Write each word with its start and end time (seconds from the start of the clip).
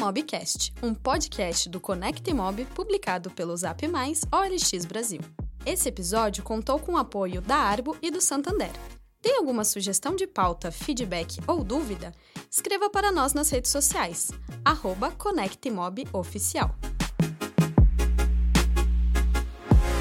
Mobcast, 0.00 0.72
um 0.82 0.94
podcast 0.94 1.68
do 1.68 1.78
Conect 1.78 2.32
Mob 2.32 2.64
publicado 2.74 3.30
pelo 3.32 3.54
Zap 3.54 3.86
Mais 3.86 4.22
OLX 4.32 4.86
Brasil. 4.86 5.20
Esse 5.66 5.90
episódio 5.90 6.42
contou 6.42 6.78
com 6.78 6.94
o 6.94 6.96
apoio 6.96 7.42
da 7.42 7.56
Arbo 7.56 7.94
e 8.00 8.10
do 8.10 8.18
Santander. 8.18 8.70
Tem 9.20 9.36
alguma 9.36 9.62
sugestão 9.62 10.16
de 10.16 10.26
pauta, 10.26 10.72
feedback 10.72 11.38
ou 11.46 11.62
dúvida? 11.62 12.14
Escreva 12.50 12.88
para 12.88 13.12
nós 13.12 13.34
nas 13.34 13.50
redes 13.50 13.70
sociais, 13.70 14.30
arroba. 14.64 15.12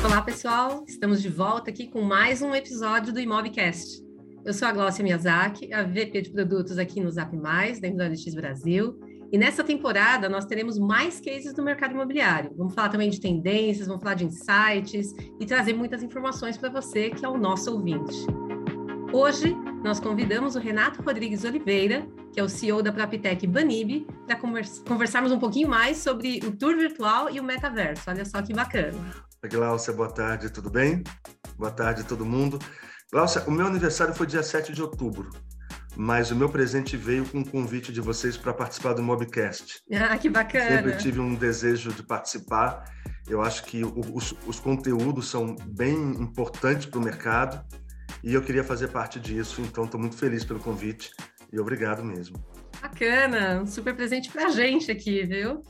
Olá, 0.01 0.21
pessoal! 0.21 0.85
Estamos 0.87 1.21
de 1.21 1.27
volta 1.27 1.71
aqui 1.71 1.87
com 1.87 2.01
mais 2.01 2.41
um 2.41 2.55
episódio 2.55 3.11
do 3.11 3.19
Imobcast. 3.19 4.01
Eu 4.45 4.53
sou 4.53 4.65
a 4.65 4.71
Glócia 4.71 5.03
Miyazaki, 5.03 5.73
a 5.73 5.83
VP 5.83 6.21
de 6.21 6.29
produtos 6.29 6.77
aqui 6.77 7.01
no 7.01 7.11
Zap 7.11 7.35
Mais, 7.35 7.81
dentro 7.81 7.97
do 7.97 8.03
LX 8.05 8.33
Brasil. 8.33 8.97
E 9.31 9.37
nessa 9.37 9.63
temporada 9.63 10.27
nós 10.27 10.45
teremos 10.45 10.79
mais 10.79 11.19
cases 11.19 11.53
do 11.53 11.61
mercado 11.61 11.93
imobiliário. 11.93 12.51
Vamos 12.57 12.73
falar 12.73 12.89
também 12.89 13.11
de 13.11 13.21
tendências, 13.21 13.85
vamos 13.87 14.01
falar 14.01 14.15
de 14.15 14.25
insights 14.25 15.13
e 15.39 15.45
trazer 15.45 15.73
muitas 15.73 16.01
informações 16.01 16.57
para 16.57 16.69
você 16.69 17.11
que 17.11 17.23
é 17.23 17.29
o 17.29 17.37
nosso 17.37 17.71
ouvinte. 17.71 18.25
Hoje 19.13 19.55
nós 19.83 19.99
convidamos 19.99 20.55
o 20.55 20.59
Renato 20.59 21.03
Rodrigues 21.03 21.43
Oliveira, 21.43 22.07
que 22.33 22.39
é 22.39 22.43
o 22.43 22.49
CEO 22.49 22.81
da 22.81 22.91
Proptech 22.91 23.45
Banib, 23.45 24.05
para 24.25 24.35
conversarmos 24.35 25.31
um 25.31 25.39
pouquinho 25.39 25.69
mais 25.69 25.97
sobre 25.97 26.39
o 26.43 26.51
tour 26.55 26.75
virtual 26.75 27.29
e 27.29 27.39
o 27.39 27.43
metaverso. 27.43 28.09
Olha 28.09 28.25
só 28.25 28.41
que 28.41 28.53
bacana. 28.53 28.97
Glaucia, 29.49 29.93
boa 29.93 30.11
tarde, 30.11 30.49
tudo 30.51 30.71
bem? 30.71 31.03
Boa 31.55 31.71
tarde, 31.71 32.03
todo 32.03 32.25
mundo. 32.25 32.59
Glaucia, 33.11 33.43
o 33.47 33.51
meu 33.51 33.67
aniversário 33.67 34.13
foi 34.13 34.27
dia 34.27 34.43
7 34.43 34.73
de 34.73 34.81
outubro, 34.81 35.29
mas 35.99 36.31
o 36.31 36.35
meu 36.35 36.47
presente 36.47 36.95
veio 36.95 37.27
com 37.27 37.39
um 37.39 37.43
convite 37.43 37.91
de 37.91 37.99
vocês 37.99 38.37
para 38.37 38.53
participar 38.53 38.93
do 38.93 39.03
Mobcast. 39.03 39.81
Ah, 39.91 40.17
que 40.17 40.29
bacana! 40.29 40.77
Sempre 40.77 40.97
tive 40.97 41.19
um 41.19 41.35
desejo 41.35 41.91
de 41.91 42.01
participar. 42.01 42.85
Eu 43.27 43.41
acho 43.41 43.65
que 43.65 43.83
os, 43.83 44.33
os 44.47 44.61
conteúdos 44.61 45.27
são 45.27 45.57
bem 45.67 45.93
importantes 46.13 46.85
para 46.85 46.99
o 47.01 47.03
mercado 47.03 47.61
e 48.23 48.33
eu 48.33 48.41
queria 48.41 48.63
fazer 48.63 48.87
parte 48.87 49.19
disso, 49.19 49.59
então 49.59 49.83
estou 49.83 49.99
muito 49.99 50.15
feliz 50.15 50.45
pelo 50.45 50.61
convite 50.61 51.11
e 51.51 51.59
obrigado 51.59 52.01
mesmo. 52.01 52.41
Bacana, 52.81 53.61
um 53.61 53.67
super 53.67 53.93
presente 53.93 54.31
para 54.31 54.45
a 54.45 54.49
gente 54.51 54.89
aqui, 54.89 55.25
viu? 55.25 55.61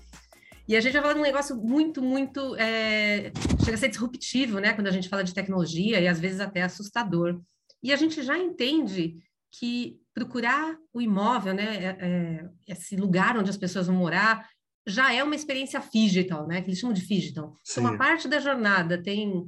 E 0.68 0.75
a 0.75 0.80
gente 0.80 0.94
vai 0.94 1.02
falar 1.02 1.16
de 1.16 1.22
um 1.22 1.23
negócio 1.23 1.58
muito, 1.58 2.03
muito. 2.03 2.56
É, 2.58 3.31
chega 3.66 3.73
a 3.73 3.78
ser 3.78 3.90
disruptivo, 3.90 4.59
né? 4.59 4.73
Quando 4.73 4.86
a 4.86 4.92
gente 4.92 5.09
fala 5.09 5.23
de 5.23 5.34
tecnologia 5.34 6.00
e 6.00 6.08
às 6.08 6.20
vezes 6.20 6.40
até 6.40 6.62
assustador. 6.62 7.42
E 7.81 7.92
a 7.92 7.96
gente 7.96 8.22
já 8.22 8.38
entende 8.38 9.16
que 9.52 9.98
procurar 10.20 10.78
o 10.94 11.02
imóvel, 11.02 11.53
né? 11.53 11.84
É, 11.84 11.98
é, 12.00 12.50
esse 12.67 12.95
lugar 12.95 13.38
onde 13.38 13.50
as 13.50 13.58
pessoas 13.58 13.88
vão 13.88 13.95
morar, 13.95 14.48
já 14.86 15.14
é 15.14 15.23
uma 15.23 15.36
experiência 15.36 15.81
digital, 15.92 16.48
né? 16.48 16.62
Que 16.62 16.70
eles 16.70 16.80
chamam 16.80 16.94
de 16.94 17.06
digital. 17.06 17.56
Então, 17.70 17.84
uma 17.84 17.98
parte 17.98 18.28
da 18.28 18.40
jornada 18.40 19.02
tem 19.02 19.47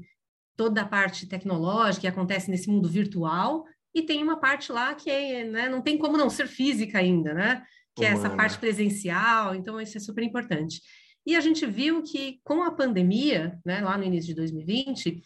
toda 0.56 0.82
a 0.82 0.88
parte 0.88 1.28
tecnológica 1.28 2.02
que 2.02 2.08
acontece 2.08 2.50
nesse 2.50 2.70
mundo 2.70 2.88
virtual 2.88 3.66
e 3.94 4.02
tem 4.04 4.24
uma 4.24 4.40
parte 4.40 4.72
lá 4.72 4.94
que 4.94 5.10
é, 5.10 5.44
né, 5.44 5.68
não 5.68 5.82
tem 5.82 5.98
como 5.98 6.18
não 6.18 6.30
ser 6.30 6.48
física 6.48 7.00
ainda, 7.00 7.34
né? 7.34 7.64
Que 7.96 8.04
Humana. 8.06 8.16
é 8.16 8.20
essa 8.20 8.30
parte 8.30 8.58
presencial, 8.58 9.54
então 9.56 9.80
isso 9.82 9.98
é 9.98 10.00
super 10.00 10.24
importante. 10.24 10.82
E 11.26 11.36
a 11.36 11.42
gente 11.42 11.66
viu 11.66 12.02
que 12.02 12.40
com 12.44 12.64
a 12.64 12.72
pandemia, 12.72 13.60
né, 13.66 13.82
lá 13.82 13.98
no 13.98 14.04
início 14.04 14.30
de 14.30 14.36
2020, 14.36 15.22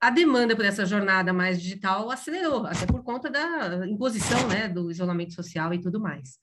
a 0.00 0.10
demanda 0.10 0.54
por 0.54 0.64
essa 0.64 0.86
jornada 0.86 1.32
mais 1.32 1.60
digital 1.60 2.10
acelerou, 2.10 2.66
até 2.66 2.86
por 2.86 3.02
conta 3.02 3.28
da 3.28 3.86
imposição, 3.86 4.46
né, 4.48 4.68
do 4.68 4.90
isolamento 4.90 5.34
social 5.34 5.74
e 5.74 5.80
tudo 5.80 6.00
mais. 6.00 6.38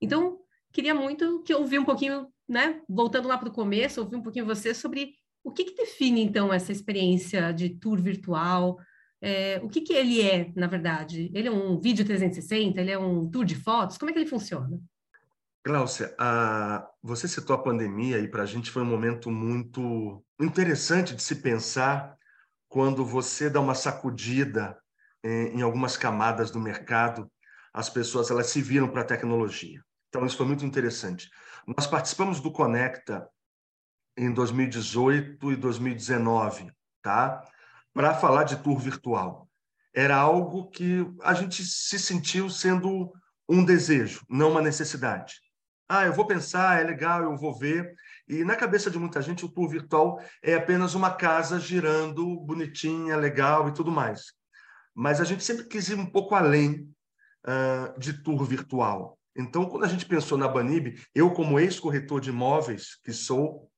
Então, 0.00 0.38
queria 0.72 0.94
muito 0.94 1.42
que 1.42 1.54
ouvir 1.54 1.78
um 1.78 1.84
pouquinho, 1.84 2.28
né, 2.48 2.80
voltando 2.88 3.28
lá 3.28 3.36
para 3.36 3.48
o 3.48 3.52
começo, 3.52 4.00
ouvir 4.00 4.16
um 4.16 4.22
pouquinho 4.22 4.46
você 4.46 4.72
sobre 4.72 5.14
o 5.42 5.50
que, 5.50 5.64
que 5.64 5.74
define, 5.74 6.22
então, 6.22 6.52
essa 6.52 6.70
experiência 6.70 7.52
de 7.52 7.70
tour 7.70 8.00
virtual, 8.00 8.78
é, 9.22 9.60
o 9.62 9.68
que, 9.68 9.80
que 9.80 9.92
ele 9.92 10.22
é, 10.22 10.50
na 10.54 10.66
verdade? 10.66 11.30
Ele 11.34 11.48
é 11.48 11.50
um 11.50 11.78
vídeo 11.78 12.04
360? 12.04 12.80
Ele 12.80 12.90
é 12.90 12.98
um 12.98 13.28
tour 13.28 13.44
de 13.44 13.54
fotos? 13.54 13.98
Como 13.98 14.10
é 14.10 14.12
que 14.12 14.18
ele 14.18 14.28
funciona? 14.28 14.80
Glaucia, 15.64 16.14
a... 16.18 16.88
você 17.02 17.28
citou 17.28 17.54
a 17.54 17.62
pandemia 17.62 18.18
e 18.18 18.28
para 18.28 18.44
a 18.44 18.46
gente 18.46 18.70
foi 18.70 18.82
um 18.82 18.86
momento 18.86 19.30
muito 19.30 20.24
interessante 20.40 21.14
de 21.14 21.22
se 21.22 21.36
pensar 21.36 22.16
quando 22.70 23.04
você 23.04 23.50
dá 23.50 23.60
uma 23.60 23.74
sacudida 23.74 24.80
em, 25.22 25.58
em 25.58 25.62
algumas 25.62 25.96
camadas 25.96 26.52
do 26.52 26.60
mercado, 26.60 27.30
as 27.74 27.90
pessoas 27.90 28.30
elas 28.30 28.46
se 28.46 28.62
viram 28.62 28.88
para 28.88 29.02
a 29.02 29.04
tecnologia. 29.04 29.82
Então 30.08 30.24
isso 30.24 30.36
foi 30.36 30.46
muito 30.46 30.64
interessante. 30.64 31.28
Nós 31.66 31.86
participamos 31.86 32.40
do 32.40 32.50
Conecta 32.50 33.28
em 34.16 34.32
2018 34.32 35.52
e 35.52 35.56
2019, 35.56 36.72
tá? 37.02 37.44
Para 37.92 38.14
falar 38.14 38.44
de 38.44 38.56
tour 38.62 38.78
virtual. 38.78 39.48
Era 39.92 40.16
algo 40.16 40.70
que 40.70 41.04
a 41.22 41.34
gente 41.34 41.64
se 41.64 41.98
sentiu 41.98 42.48
sendo 42.48 43.12
um 43.48 43.64
desejo, 43.64 44.24
não 44.30 44.52
uma 44.52 44.62
necessidade. 44.62 45.40
Ah, 45.88 46.06
eu 46.06 46.12
vou 46.12 46.24
pensar, 46.24 46.80
é 46.80 46.84
legal, 46.84 47.24
eu 47.24 47.36
vou 47.36 47.58
ver. 47.58 47.92
E 48.30 48.44
na 48.44 48.54
cabeça 48.54 48.88
de 48.88 48.96
muita 48.96 49.20
gente, 49.20 49.44
o 49.44 49.48
tour 49.48 49.68
virtual 49.68 50.22
é 50.40 50.54
apenas 50.54 50.94
uma 50.94 51.10
casa 51.10 51.58
girando, 51.58 52.38
bonitinha, 52.38 53.16
legal 53.16 53.68
e 53.68 53.72
tudo 53.74 53.90
mais. 53.90 54.26
Mas 54.94 55.20
a 55.20 55.24
gente 55.24 55.42
sempre 55.42 55.64
quis 55.64 55.88
ir 55.88 55.98
um 55.98 56.06
pouco 56.06 56.36
além 56.36 56.88
uh, 57.44 57.98
de 57.98 58.22
tour 58.22 58.44
virtual. 58.44 59.18
Então, 59.36 59.64
quando 59.64 59.82
a 59.82 59.88
gente 59.88 60.06
pensou 60.06 60.38
na 60.38 60.46
Banib, 60.46 60.94
eu, 61.12 61.32
como 61.32 61.58
ex-corretor 61.58 62.20
de 62.20 62.30
imóveis, 62.30 63.00
que 63.02 63.12
sou, 63.12 63.68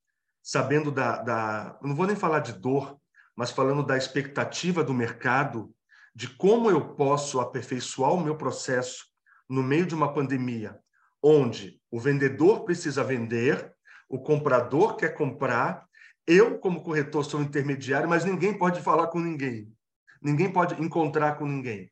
sabendo 0.43 0.93
da, 0.93 1.23
da. 1.23 1.79
Não 1.81 1.97
vou 1.97 2.07
nem 2.07 2.15
falar 2.15 2.41
de 2.41 2.53
dor, 2.53 2.99
mas 3.35 3.51
falando 3.51 3.83
da 3.83 3.97
expectativa 3.97 4.85
do 4.85 4.93
mercado, 4.93 5.75
de 6.15 6.29
como 6.29 6.71
eu 6.71 6.95
posso 6.95 7.41
aperfeiçoar 7.41 8.12
o 8.12 8.23
meu 8.23 8.37
processo 8.37 9.07
no 9.49 9.62
meio 9.62 9.87
de 9.87 9.95
uma 9.95 10.12
pandemia, 10.12 10.79
onde 11.23 11.81
o 11.91 11.99
vendedor 11.99 12.65
precisa 12.65 13.03
vender, 13.03 13.72
o 14.12 14.19
comprador 14.19 14.97
quer 14.97 15.15
comprar, 15.15 15.87
eu, 16.27 16.59
como 16.59 16.83
corretor, 16.83 17.25
sou 17.25 17.41
intermediário, 17.41 18.06
mas 18.06 18.27
ninguém 18.27 18.53
pode 18.53 18.83
falar 18.83 19.06
com 19.06 19.19
ninguém. 19.19 19.75
Ninguém 20.21 20.53
pode 20.53 20.81
encontrar 20.83 21.37
com 21.39 21.47
ninguém. 21.47 21.91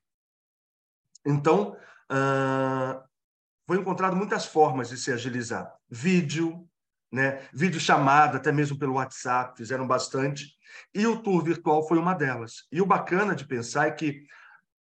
Então, 1.24 1.74
uh, 2.12 3.02
foi 3.66 3.78
encontrado 3.78 4.14
muitas 4.14 4.44
formas 4.44 4.90
de 4.90 4.98
se 4.98 5.10
agilizar. 5.10 5.72
Vídeo, 5.88 6.68
né? 7.10 7.40
vídeo 7.54 7.80
chamada, 7.80 8.36
até 8.36 8.52
mesmo 8.52 8.78
pelo 8.78 8.96
WhatsApp, 8.96 9.56
fizeram 9.56 9.86
bastante. 9.86 10.44
E 10.94 11.06
o 11.06 11.22
tour 11.22 11.42
virtual 11.42 11.88
foi 11.88 11.96
uma 11.96 12.12
delas. 12.12 12.66
E 12.70 12.82
o 12.82 12.86
bacana 12.86 13.34
de 13.34 13.46
pensar 13.46 13.88
é 13.88 13.92
que, 13.92 14.26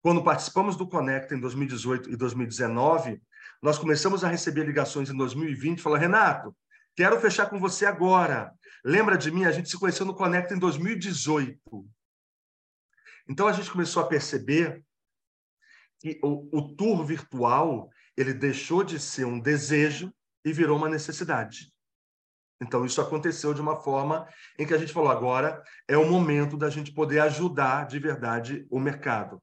quando 0.01 0.21
participamos 0.25 0.75
do 0.75 0.85
Conecta 0.85 1.33
em 1.33 1.39
2018 1.39 2.11
e 2.11 2.17
2019, 2.17 3.21
nós 3.63 3.79
começamos 3.79 4.25
a 4.25 4.27
receber 4.27 4.65
ligações 4.65 5.09
em 5.09 5.15
2020, 5.15 5.81
falando, 5.81 6.01
Renato, 6.01 6.53
quero 6.99 7.17
fechar 7.21 7.49
com 7.49 7.57
você 7.57 7.85
agora. 7.85 8.53
Lembra 8.83 9.17
de 9.17 9.31
mim? 9.31 9.45
A 9.45 9.53
gente 9.53 9.69
se 9.69 9.79
conheceu 9.79 10.05
no 10.05 10.13
Conecta 10.13 10.53
em 10.53 10.59
2018. 10.59 11.57
Então 13.29 13.47
a 13.47 13.53
gente 13.53 13.71
começou 13.71 14.03
a 14.03 14.07
perceber 14.07 14.83
que 16.01 16.19
o, 16.21 16.49
o 16.51 16.75
tour 16.75 17.05
virtual 17.05 17.89
ele 18.17 18.33
deixou 18.33 18.83
de 18.83 18.99
ser 18.99 19.23
um 19.23 19.39
desejo 19.39 20.13
e 20.43 20.51
virou 20.51 20.77
uma 20.77 20.89
necessidade. 20.89 21.73
Então, 22.61 22.85
isso 22.85 22.99
aconteceu 22.99 23.53
de 23.53 23.61
uma 23.61 23.79
forma 23.79 24.27
em 24.57 24.67
que 24.67 24.73
a 24.73 24.77
gente 24.77 24.91
falou: 24.91 25.09
agora 25.09 25.63
é 25.87 25.97
o 25.97 26.09
momento 26.09 26.57
da 26.57 26.69
gente 26.69 26.93
poder 26.93 27.21
ajudar 27.21 27.87
de 27.87 27.97
verdade 27.97 28.67
o 28.69 28.77
mercado. 28.77 29.41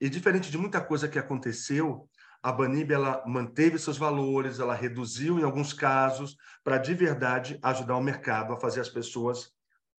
E 0.00 0.08
diferente 0.08 0.52
de 0.52 0.58
muita 0.58 0.80
coisa 0.80 1.08
que 1.08 1.18
aconteceu, 1.18 2.08
a 2.46 2.52
Banib 2.52 2.92
ela 2.92 3.24
manteve 3.26 3.76
seus 3.76 3.98
valores, 3.98 4.60
ela 4.60 4.72
reduziu 4.72 5.40
em 5.40 5.42
alguns 5.42 5.72
casos 5.72 6.36
para 6.62 6.78
de 6.78 6.94
verdade 6.94 7.58
ajudar 7.60 7.96
o 7.96 8.00
mercado 8.00 8.52
a 8.52 8.56
fazer 8.56 8.80
as 8.80 8.88
pessoas 8.88 9.50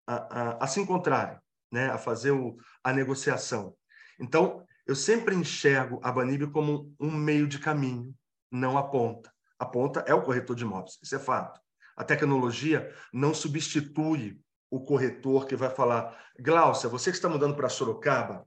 a, 0.06 0.14
a, 0.14 0.64
a 0.64 0.66
se 0.68 0.78
encontrarem, 0.78 1.40
né? 1.72 1.90
a 1.90 1.98
fazer 1.98 2.30
o, 2.30 2.56
a 2.84 2.92
negociação. 2.92 3.76
Então, 4.20 4.64
eu 4.86 4.94
sempre 4.94 5.34
enxergo 5.34 5.98
a 6.04 6.12
Banib 6.12 6.46
como 6.52 6.94
um 7.00 7.10
meio 7.10 7.48
de 7.48 7.58
caminho, 7.58 8.14
não 8.48 8.78
a 8.78 8.84
ponta. 8.84 9.28
A 9.58 9.66
ponta 9.66 10.04
é 10.06 10.14
o 10.14 10.22
corretor 10.22 10.54
de 10.54 10.62
imóveis, 10.62 11.00
isso 11.02 11.16
é 11.16 11.18
fato. 11.18 11.60
A 11.96 12.04
tecnologia 12.04 12.94
não 13.12 13.34
substitui 13.34 14.40
o 14.70 14.84
corretor 14.84 15.48
que 15.48 15.56
vai 15.56 15.70
falar, 15.70 16.16
Glaucia, 16.38 16.88
você 16.88 17.10
que 17.10 17.16
está 17.16 17.28
mudando 17.28 17.56
para 17.56 17.68
Sorocaba, 17.68 18.46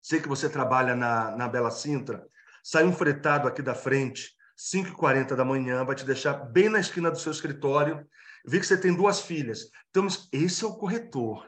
sei 0.00 0.18
que 0.18 0.28
você 0.28 0.48
trabalha 0.48 0.96
na, 0.96 1.36
na 1.36 1.46
Bela 1.46 1.70
Sintra, 1.70 2.26
sai 2.62 2.84
um 2.84 2.92
fretado 2.92 3.48
aqui 3.48 3.62
da 3.62 3.74
frente, 3.74 4.30
5h40 4.56 5.34
da 5.34 5.44
manhã, 5.44 5.84
vai 5.84 5.96
te 5.96 6.04
deixar 6.04 6.34
bem 6.34 6.68
na 6.68 6.78
esquina 6.78 7.10
do 7.10 7.18
seu 7.18 7.32
escritório, 7.32 8.06
vê 8.46 8.60
que 8.60 8.66
você 8.66 8.76
tem 8.76 8.94
duas 8.94 9.20
filhas. 9.20 9.68
Então, 9.90 10.06
esse 10.32 10.64
é 10.64 10.66
o 10.66 10.76
corretor. 10.76 11.46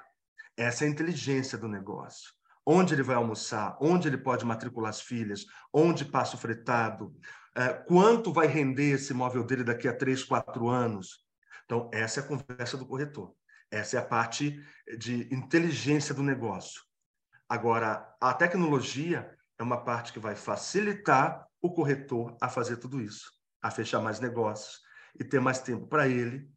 Essa 0.56 0.84
é 0.84 0.88
a 0.88 0.90
inteligência 0.90 1.58
do 1.58 1.68
negócio. 1.68 2.32
Onde 2.66 2.94
ele 2.94 3.02
vai 3.02 3.16
almoçar, 3.16 3.76
onde 3.80 4.08
ele 4.08 4.16
pode 4.16 4.44
matricular 4.44 4.90
as 4.90 5.00
filhas, 5.00 5.44
onde 5.72 6.04
passa 6.04 6.36
o 6.36 6.38
fretado, 6.38 7.14
É, 7.56 7.72
quanto 7.72 8.32
vai 8.32 8.48
render 8.48 8.94
esse 8.94 9.12
imóvel 9.12 9.44
dele 9.44 9.62
daqui 9.62 9.86
a 9.86 9.96
três, 9.96 10.24
quatro 10.24 10.68
anos? 10.68 11.24
Então, 11.64 11.88
essa 11.92 12.18
é 12.18 12.22
a 12.24 12.26
conversa 12.26 12.76
do 12.76 12.84
corretor. 12.84 13.32
Essa 13.70 13.96
é 13.96 14.00
a 14.00 14.04
parte 14.04 14.60
de 14.98 15.32
inteligência 15.32 16.12
do 16.12 16.20
negócio. 16.20 16.82
Agora, 17.48 18.12
a 18.20 18.34
tecnologia 18.34 19.30
é 19.58 19.62
uma 19.62 19.84
parte 19.84 20.12
que 20.12 20.18
vai 20.18 20.34
facilitar 20.34 21.46
o 21.60 21.72
corretor 21.72 22.36
a 22.40 22.48
fazer 22.48 22.76
tudo 22.76 23.00
isso, 23.00 23.30
a 23.62 23.70
fechar 23.70 24.00
mais 24.00 24.20
negócios 24.20 24.80
e 25.18 25.24
ter 25.24 25.40
mais 25.40 25.60
tempo 25.60 25.86
para 25.86 26.08
ele. 26.08 26.48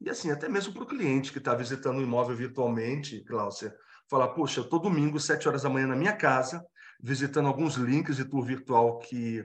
E 0.00 0.08
assim, 0.08 0.30
até 0.30 0.48
mesmo 0.48 0.72
para 0.72 0.82
o 0.82 0.86
cliente 0.86 1.32
que 1.32 1.38
está 1.38 1.54
visitando 1.54 1.98
o 1.98 2.02
imóvel 2.02 2.36
virtualmente, 2.36 3.24
Cláudia, 3.24 3.74
falar, 4.08 4.28
puxa, 4.28 4.60
eu 4.60 4.64
estou 4.64 4.78
domingo, 4.78 5.20
sete 5.20 5.48
horas 5.48 5.62
da 5.62 5.68
manhã 5.68 5.86
na 5.86 5.96
minha 5.96 6.14
casa, 6.14 6.64
visitando 7.00 7.48
alguns 7.48 7.74
links 7.74 8.16
de 8.16 8.24
tour 8.24 8.44
virtual 8.44 8.98
que 8.98 9.44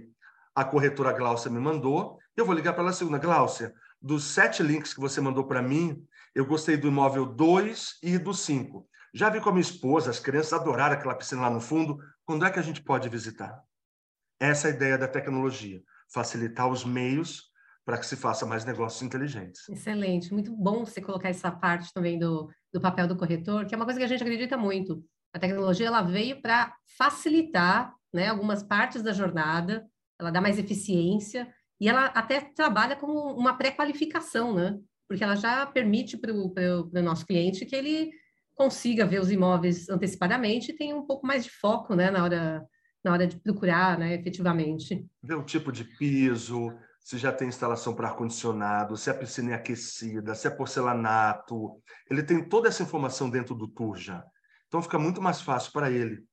a 0.55 0.63
corretora 0.63 1.11
Gláucia 1.11 1.51
me 1.51 1.59
mandou. 1.59 2.19
Eu 2.35 2.45
vou 2.45 2.55
ligar 2.55 2.73
para 2.73 2.83
ela 2.83 2.93
segunda. 2.93 3.17
Gláucia, 3.17 3.73
dos 4.01 4.23
sete 4.23 4.63
links 4.63 4.93
que 4.93 4.99
você 4.99 5.19
mandou 5.19 5.45
para 5.45 5.61
mim, 5.61 6.05
eu 6.35 6.45
gostei 6.45 6.77
do 6.77 6.87
imóvel 6.87 7.25
2 7.25 7.99
e 8.01 8.17
do 8.17 8.33
5. 8.33 8.87
Já 9.13 9.29
vi 9.29 9.39
com 9.39 9.49
a 9.49 9.51
minha 9.51 9.61
esposa, 9.61 10.09
as 10.09 10.19
crianças 10.19 10.53
adoraram 10.53 10.95
aquela 10.95 11.15
piscina 11.15 11.41
lá 11.41 11.49
no 11.49 11.61
fundo. 11.61 11.99
Quando 12.25 12.45
é 12.45 12.51
que 12.51 12.59
a 12.59 12.63
gente 12.63 12.81
pode 12.81 13.09
visitar? 13.09 13.63
Essa 14.39 14.67
é 14.67 14.71
a 14.71 14.75
ideia 14.75 14.97
da 14.97 15.07
tecnologia, 15.07 15.81
facilitar 16.11 16.67
os 16.69 16.85
meios 16.85 17.51
para 17.85 17.97
que 17.97 18.05
se 18.05 18.15
faça 18.15 18.45
mais 18.45 18.63
negócios 18.63 19.01
inteligentes. 19.01 19.67
Excelente, 19.67 20.33
muito 20.33 20.55
bom 20.55 20.85
você 20.85 21.01
colocar 21.01 21.29
essa 21.29 21.51
parte 21.51 21.91
também 21.93 22.17
do, 22.17 22.49
do 22.71 22.79
papel 22.79 23.07
do 23.07 23.17
corretor, 23.17 23.65
que 23.65 23.75
é 23.75 23.77
uma 23.77 23.85
coisa 23.85 23.99
que 23.99 24.05
a 24.05 24.07
gente 24.07 24.23
acredita 24.23 24.57
muito. 24.57 25.03
A 25.33 25.39
tecnologia 25.39 25.87
ela 25.87 26.01
veio 26.01 26.41
para 26.41 26.73
facilitar 26.97 27.93
né, 28.13 28.29
algumas 28.29 28.63
partes 28.63 29.01
da 29.01 29.11
jornada, 29.11 29.85
ela 30.19 30.31
dá 30.31 30.39
mais 30.39 30.57
eficiência 30.57 31.53
e 31.81 31.89
ela 31.89 32.05
até 32.05 32.39
trabalha 32.39 32.95
como 32.95 33.33
uma 33.33 33.57
pré-qualificação, 33.57 34.53
né? 34.53 34.79
Porque 35.09 35.23
ela 35.23 35.35
já 35.35 35.65
permite 35.65 36.17
para 36.17 36.31
o 36.31 37.01
nosso 37.01 37.25
cliente 37.25 37.65
que 37.65 37.75
ele 37.75 38.11
consiga 38.55 39.05
ver 39.05 39.19
os 39.19 39.31
imóveis 39.31 39.89
antecipadamente 39.89 40.71
e 40.71 40.75
tenha 40.75 40.95
um 40.95 41.05
pouco 41.05 41.25
mais 41.25 41.43
de 41.43 41.49
foco, 41.49 41.95
né, 41.95 42.11
na 42.11 42.23
hora, 42.23 42.65
na 43.03 43.11
hora 43.11 43.27
de 43.27 43.39
procurar, 43.39 43.97
né, 43.97 44.13
efetivamente. 44.13 45.05
Ver 45.21 45.35
o 45.35 45.43
tipo 45.43 45.71
de 45.71 45.83
piso, 45.83 46.73
se 46.99 47.17
já 47.17 47.31
tem 47.31 47.47
instalação 47.47 47.95
para 47.95 48.09
ar-condicionado, 48.09 48.95
se 48.95 49.09
a 49.09 49.13
piscina 49.13 49.51
é 49.51 49.55
aquecida, 49.55 50.35
se 50.35 50.47
é 50.47 50.49
porcelanato. 50.49 51.81
Ele 52.09 52.23
tem 52.23 52.47
toda 52.47 52.67
essa 52.67 52.83
informação 52.83 53.29
dentro 53.29 53.55
do 53.55 53.67
tour 53.67 53.97
já. 53.97 54.23
Então 54.67 54.81
fica 54.81 54.97
muito 54.97 55.21
mais 55.21 55.41
fácil 55.41 55.71
para 55.71 55.91
ele. 55.91 56.23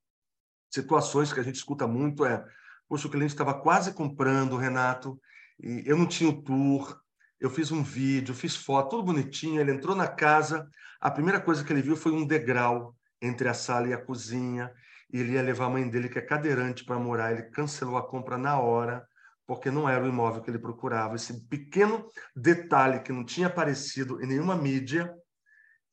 Situações 0.70 1.32
que 1.32 1.40
a 1.40 1.42
gente 1.42 1.56
escuta 1.56 1.86
muito 1.86 2.24
é 2.24 2.44
Poxa, 2.90 3.06
o 3.06 3.10
cliente 3.10 3.32
estava 3.32 3.54
quase 3.54 3.94
comprando, 3.94 4.56
Renato, 4.56 5.16
e 5.62 5.84
eu 5.86 5.96
não 5.96 6.08
tinha 6.08 6.28
o 6.28 6.42
tour, 6.42 7.00
eu 7.40 7.48
fiz 7.48 7.72
um 7.72 7.82
vídeo, 7.82 8.34
fiz 8.34 8.54
foto, 8.54 8.90
tudo 8.90 9.04
bonitinho. 9.04 9.60
Ele 9.60 9.72
entrou 9.72 9.96
na 9.96 10.06
casa, 10.06 10.68
a 11.00 11.10
primeira 11.10 11.40
coisa 11.40 11.64
que 11.64 11.72
ele 11.72 11.82
viu 11.82 11.96
foi 11.96 12.12
um 12.12 12.26
degrau 12.26 12.94
entre 13.20 13.48
a 13.48 13.54
sala 13.54 13.88
e 13.88 13.94
a 13.94 13.98
cozinha. 13.98 14.70
E 15.12 15.18
ele 15.18 15.32
ia 15.32 15.42
levar 15.42 15.66
a 15.66 15.70
mãe 15.70 15.88
dele, 15.88 16.08
que 16.08 16.18
é 16.18 16.22
cadeirante, 16.22 16.84
para 16.84 16.98
morar. 16.98 17.32
Ele 17.32 17.44
cancelou 17.44 17.96
a 17.96 18.06
compra 18.06 18.36
na 18.36 18.60
hora, 18.60 19.04
porque 19.46 19.70
não 19.70 19.88
era 19.88 20.04
o 20.04 20.08
imóvel 20.08 20.42
que 20.42 20.50
ele 20.50 20.58
procurava. 20.58 21.16
Esse 21.16 21.48
pequeno 21.48 22.06
detalhe 22.36 23.00
que 23.00 23.12
não 23.12 23.24
tinha 23.24 23.46
aparecido 23.46 24.22
em 24.22 24.26
nenhuma 24.26 24.54
mídia, 24.54 25.12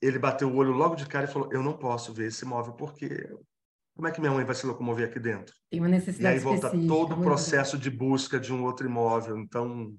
ele 0.01 0.19
bateu 0.19 0.49
o 0.49 0.55
olho 0.55 0.71
logo 0.71 0.95
de 0.95 1.07
cara 1.07 1.25
e 1.25 1.31
falou: 1.31 1.51
Eu 1.51 1.63
não 1.63 1.73
posso 1.73 2.13
ver 2.13 2.27
esse 2.27 2.45
imóvel 2.45 2.73
porque 2.73 3.27
como 3.95 4.07
é 4.07 4.11
que 4.11 4.21
minha 4.21 4.31
mãe 4.31 4.45
vai 4.45 4.53
se 4.53 4.67
locomover 4.67 5.09
aqui 5.09 5.19
dentro? 5.19 5.55
Tem 5.71 5.79
uma 5.79 5.89
necessidade 5.89 6.35
E 6.35 6.37
aí 6.37 6.39
volta 6.39 6.69
todo 6.69 7.15
o 7.15 7.21
processo 7.21 7.79
de 7.79 7.89
busca 7.89 8.39
de 8.39 8.53
um 8.53 8.63
outro 8.63 8.85
imóvel. 8.85 9.35
Então, 9.39 9.97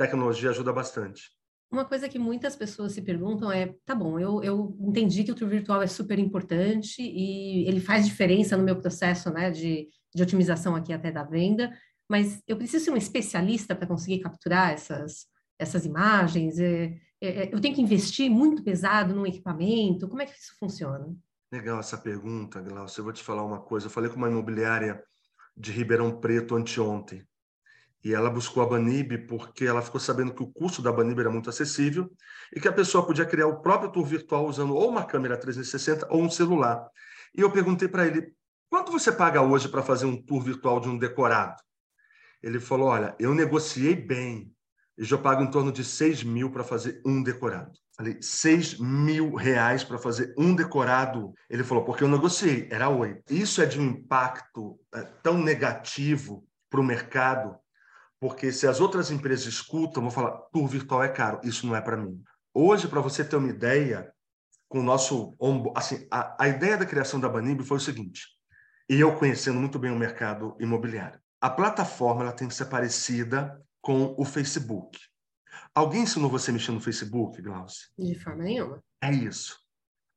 tecnologia 0.00 0.48
ajuda 0.48 0.72
bastante. 0.72 1.30
Uma 1.70 1.84
coisa 1.84 2.08
que 2.08 2.18
muitas 2.18 2.56
pessoas 2.56 2.92
se 2.92 3.02
perguntam 3.02 3.52
é, 3.52 3.74
tá 3.84 3.94
bom, 3.94 4.18
eu, 4.18 4.42
eu 4.42 4.76
entendi 4.80 5.22
que 5.22 5.30
o 5.30 5.34
tour 5.34 5.48
virtual 5.48 5.82
é 5.82 5.86
super 5.86 6.18
importante 6.18 7.00
e 7.00 7.68
ele 7.68 7.80
faz 7.80 8.06
diferença 8.06 8.56
no 8.56 8.64
meu 8.64 8.80
processo 8.80 9.30
né, 9.30 9.50
de, 9.50 9.88
de 10.14 10.22
otimização 10.22 10.74
aqui 10.74 10.92
até 10.92 11.12
da 11.12 11.22
venda, 11.22 11.70
mas 12.08 12.42
eu 12.48 12.56
preciso 12.56 12.86
ser 12.86 12.90
um 12.90 12.96
especialista 12.96 13.74
para 13.74 13.86
conseguir 13.86 14.20
capturar 14.20 14.72
essas, 14.72 15.26
essas 15.58 15.84
imagens? 15.84 16.58
É, 16.58 16.94
é, 17.20 17.28
é, 17.28 17.54
eu 17.54 17.60
tenho 17.60 17.74
que 17.74 17.82
investir 17.82 18.28
muito 18.30 18.64
pesado 18.64 19.14
num 19.14 19.26
equipamento? 19.26 20.08
Como 20.08 20.22
é 20.22 20.26
que 20.26 20.32
isso 20.32 20.56
funciona? 20.58 21.14
Legal 21.52 21.78
essa 21.78 21.98
pergunta, 21.98 22.60
Glaucio. 22.60 23.00
Eu 23.00 23.04
vou 23.04 23.12
te 23.12 23.22
falar 23.22 23.44
uma 23.44 23.60
coisa. 23.60 23.86
Eu 23.86 23.90
falei 23.90 24.10
com 24.10 24.16
uma 24.16 24.28
imobiliária 24.28 25.04
de 25.56 25.70
Ribeirão 25.70 26.20
Preto 26.20 26.56
anteontem. 26.56 27.24
E 28.02 28.14
ela 28.14 28.30
buscou 28.30 28.62
a 28.62 28.66
Banib 28.66 29.26
porque 29.26 29.64
ela 29.66 29.82
ficou 29.82 30.00
sabendo 30.00 30.32
que 30.32 30.42
o 30.42 30.46
custo 30.46 30.80
da 30.80 30.90
Banib 30.90 31.18
era 31.18 31.30
muito 31.30 31.50
acessível 31.50 32.10
e 32.54 32.60
que 32.60 32.68
a 32.68 32.72
pessoa 32.72 33.04
podia 33.04 33.26
criar 33.26 33.46
o 33.46 33.60
próprio 33.60 33.92
tour 33.92 34.06
virtual 34.06 34.46
usando 34.46 34.74
ou 34.74 34.88
uma 34.88 35.04
câmera 35.04 35.36
360 35.36 36.06
ou 36.10 36.22
um 36.22 36.30
celular. 36.30 36.88
E 37.36 37.42
eu 37.42 37.50
perguntei 37.50 37.88
para 37.88 38.06
ele: 38.06 38.32
quanto 38.70 38.90
você 38.90 39.12
paga 39.12 39.42
hoje 39.42 39.68
para 39.68 39.82
fazer 39.82 40.06
um 40.06 40.16
tour 40.16 40.42
virtual 40.42 40.80
de 40.80 40.88
um 40.88 40.96
decorado? 40.96 41.60
Ele 42.42 42.58
falou: 42.58 42.88
olha, 42.88 43.14
eu 43.18 43.34
negociei 43.34 43.94
bem. 43.94 44.50
Eu 44.96 45.04
já 45.04 45.16
pago 45.16 45.42
em 45.42 45.50
torno 45.50 45.72
de 45.72 45.82
6 45.82 46.24
mil 46.24 46.50
para 46.50 46.64
fazer 46.64 47.00
um 47.06 47.22
decorado. 47.22 47.72
Falei, 47.96 48.16
6 48.20 48.78
mil 48.78 49.34
reais 49.34 49.84
para 49.84 49.98
fazer 49.98 50.34
um 50.38 50.54
decorado. 50.54 51.34
Ele 51.48 51.62
falou, 51.62 51.84
porque 51.84 52.02
eu 52.02 52.08
negociei, 52.08 52.66
era 52.70 52.88
oito. 52.88 53.22
Isso 53.32 53.60
é 53.60 53.66
de 53.66 53.78
um 53.78 53.84
impacto 53.84 54.78
é, 54.94 55.02
tão 55.22 55.36
negativo 55.36 56.46
para 56.70 56.80
o 56.80 56.84
mercado, 56.84 57.58
porque 58.20 58.52
se 58.52 58.66
as 58.66 58.80
outras 58.80 59.10
empresas 59.10 59.46
escutam, 59.46 60.02
vão 60.02 60.10
falar, 60.10 60.32
tour 60.52 60.68
virtual 60.68 61.02
é 61.02 61.08
caro, 61.08 61.40
isso 61.42 61.66
não 61.66 61.74
é 61.74 61.80
para 61.80 61.96
mim. 61.96 62.22
Hoje, 62.52 62.86
para 62.86 63.00
você 63.00 63.24
ter 63.24 63.36
uma 63.36 63.48
ideia, 63.48 64.12
com 64.70 64.80
o 64.80 64.82
nosso. 64.82 65.36
Assim, 65.74 66.06
a, 66.10 66.44
a 66.44 66.48
ideia 66.48 66.78
da 66.78 66.86
criação 66.86 67.20
da 67.20 67.28
Banib 67.28 67.62
foi 67.62 67.76
o 67.76 67.80
seguinte, 67.80 68.28
e 68.88 69.00
eu 69.00 69.16
conhecendo 69.16 69.58
muito 69.58 69.78
bem 69.78 69.90
o 69.90 69.98
mercado 69.98 70.56
imobiliário. 70.60 71.20
A 71.40 71.50
plataforma 71.50 72.22
ela 72.22 72.32
tem 72.32 72.48
que 72.48 72.54
ser 72.54 72.66
parecida 72.66 73.60
com 73.82 74.14
o 74.16 74.24
Facebook. 74.24 74.98
Alguém 75.74 76.02
ensinou 76.02 76.30
você 76.30 76.50
a 76.50 76.54
mexer 76.54 76.72
no 76.72 76.80
Facebook, 76.80 77.40
Glaucio? 77.42 77.88
De 77.98 78.14
forma 78.14 78.44
nenhuma. 78.44 78.82
É 79.02 79.10
isso. 79.10 79.58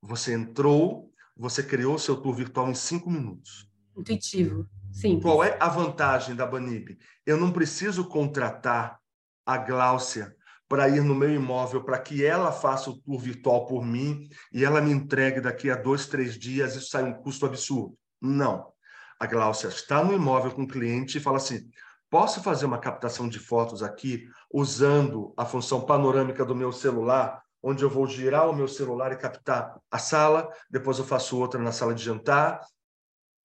Você 0.02 0.34
entrou, 0.34 1.12
você 1.36 1.64
criou 1.64 1.98
seu 1.98 2.18
tour 2.18 2.36
virtual 2.36 2.70
em 2.70 2.76
cinco 2.76 3.10
minutos. 3.10 3.70
Intuitivo. 3.98 4.68
Sim. 4.94 5.20
Qual 5.20 5.44
é 5.44 5.58
a 5.60 5.68
vantagem 5.68 6.36
da 6.36 6.46
Banib? 6.46 6.98
Eu 7.26 7.36
não 7.36 7.52
preciso 7.52 8.08
contratar 8.08 9.00
a 9.46 9.58
Gláucia 9.58 10.36
para 10.70 10.88
ir 10.88 11.04
no 11.04 11.16
meu 11.16 11.34
imóvel 11.34 11.84
para 11.84 12.00
que 12.00 12.24
ela 12.24 12.52
faça 12.52 12.90
o 12.90 12.98
tour 13.02 13.20
virtual 13.20 13.66
por 13.66 13.84
mim 13.84 14.30
e 14.52 14.64
ela 14.64 14.82
me 14.82 14.92
entregue 14.92 15.42
daqui 15.42 15.70
a 15.70 15.76
dois, 15.76 16.08
três 16.08 16.38
dias, 16.38 16.76
isso 16.76 16.90
sai 16.90 17.04
um 17.04 17.14
custo 17.14 17.46
absurdo. 17.46 17.98
Não. 18.22 18.72
A 19.20 19.26
Gláucia 19.26 19.68
está 19.68 20.04
no 20.04 20.14
imóvel 20.14 20.52
com 20.52 20.64
o 20.64 20.68
cliente 20.68 21.18
e 21.18 21.22
fala 21.22 21.38
assim: 21.38 21.70
Posso 22.10 22.44
fazer 22.44 22.66
uma 22.66 22.78
captação 22.78 23.28
de 23.28 23.40
fotos 23.40 23.82
aqui 23.82 24.28
usando 24.52 25.34
a 25.36 25.46
função 25.46 25.82
panorâmica 25.82 26.46
do 26.46 26.56
meu 26.56 26.72
celular, 26.72 27.42
onde 27.62 27.84
eu 27.84 27.90
vou 27.90 28.06
girar 28.06 28.50
o 28.50 28.56
meu 28.56 28.68
celular 28.68 29.12
e 29.12 29.18
captar 29.18 29.80
a 29.90 29.98
sala, 29.98 30.48
depois 30.70 31.00
eu 31.00 31.06
faço 31.06 31.40
outra 31.40 31.60
na 31.60 31.72
sala 31.72 31.94
de 31.94 32.04
jantar, 32.04 32.62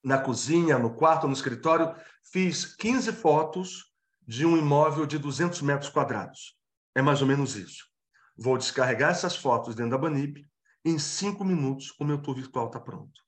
na 0.02 0.18
cozinha, 0.18 0.78
no 0.78 0.94
quarto, 0.94 1.26
no 1.26 1.32
escritório. 1.32 1.94
Fiz 2.22 2.64
15 2.76 3.12
fotos 3.12 3.84
de 4.26 4.44
um 4.44 4.56
imóvel 4.56 5.06
de 5.06 5.18
200 5.18 5.62
metros 5.62 5.90
quadrados. 5.90 6.56
É 6.94 7.02
mais 7.02 7.22
ou 7.22 7.28
menos 7.28 7.56
isso. 7.56 7.86
Vou 8.36 8.58
descarregar 8.58 9.10
essas 9.10 9.36
fotos 9.36 9.74
dentro 9.74 9.92
da 9.92 9.98
Banip 9.98 10.46
em 10.84 10.98
cinco 10.98 11.44
minutos 11.44 11.94
o 11.98 12.04
meu 12.04 12.20
tour 12.20 12.34
virtual 12.34 12.66
está 12.66 12.80
pronto. 12.80 13.20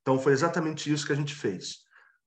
Então, 0.00 0.18
foi 0.18 0.32
exatamente 0.32 0.92
isso 0.92 1.06
que 1.06 1.12
a 1.12 1.16
gente 1.16 1.34
fez 1.34 1.82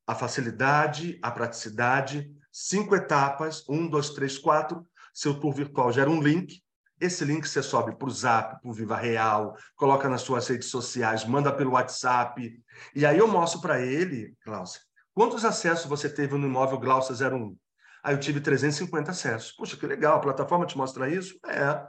a 0.08 0.14
facilidade, 0.14 1.20
a 1.22 1.32
praticidade, 1.32 2.32
cinco 2.52 2.96
etapas, 2.96 3.68
um, 3.68 3.88
dois, 3.88 4.12
três, 4.12 4.38
quatro. 4.38 4.88
Seu 5.14 5.40
tour 5.40 5.54
virtual 5.54 5.92
gera 5.92 6.10
um 6.10 6.22
link. 6.22 6.62
Esse 7.00 7.26
link 7.26 7.48
você 7.48 7.62
sobe 7.62 7.96
para 7.96 8.08
o 8.08 8.12
Zap, 8.12 8.62
para 8.62 8.70
o 8.70 8.74
Viva 8.74 8.96
Real, 8.96 9.58
coloca 9.76 10.08
nas 10.08 10.22
suas 10.22 10.48
redes 10.48 10.70
sociais, 10.70 11.26
manda 11.26 11.52
pelo 11.52 11.72
WhatsApp. 11.72 12.58
E 12.96 13.06
aí 13.06 13.18
eu 13.18 13.28
mostro 13.28 13.60
para 13.60 13.82
ele, 13.82 14.34
Glaucia, 14.46 14.82
quantos 15.14 15.44
acessos 15.44 15.86
você 15.86 16.10
teve 16.10 16.38
no 16.38 16.48
imóvel 16.48 16.80
Glaucia 16.80 17.14
01? 17.14 17.58
Aí 18.04 18.14
eu 18.14 18.20
tive 18.20 18.40
350 18.40 19.12
acessos. 19.12 19.52
Puxa, 19.52 19.76
que 19.76 19.86
legal, 19.86 20.18
a 20.18 20.22
plataforma 20.22 20.66
te 20.66 20.78
mostra 20.78 21.10
isso? 21.10 21.38
É. 21.46 21.86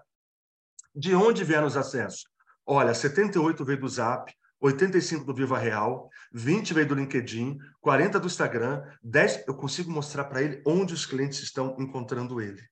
De 0.94 1.14
onde 1.14 1.44
vieram 1.44 1.66
os 1.66 1.76
acessos? 1.76 2.24
Olha, 2.64 2.92
78 2.92 3.64
veio 3.64 3.78
do 3.78 3.88
Zap, 3.88 4.32
85 4.60 5.24
do 5.24 5.34
Viva 5.34 5.58
Real, 5.58 6.08
20 6.32 6.74
veio 6.74 6.88
do 6.88 6.94
LinkedIn, 6.94 7.58
40 7.80 8.18
do 8.18 8.26
Instagram, 8.26 8.82
10 9.02 9.44
eu 9.46 9.54
consigo 9.54 9.90
mostrar 9.90 10.24
para 10.24 10.42
ele 10.42 10.62
onde 10.66 10.94
os 10.94 11.06
clientes 11.06 11.40
estão 11.40 11.76
encontrando 11.78 12.40
ele. 12.40 12.62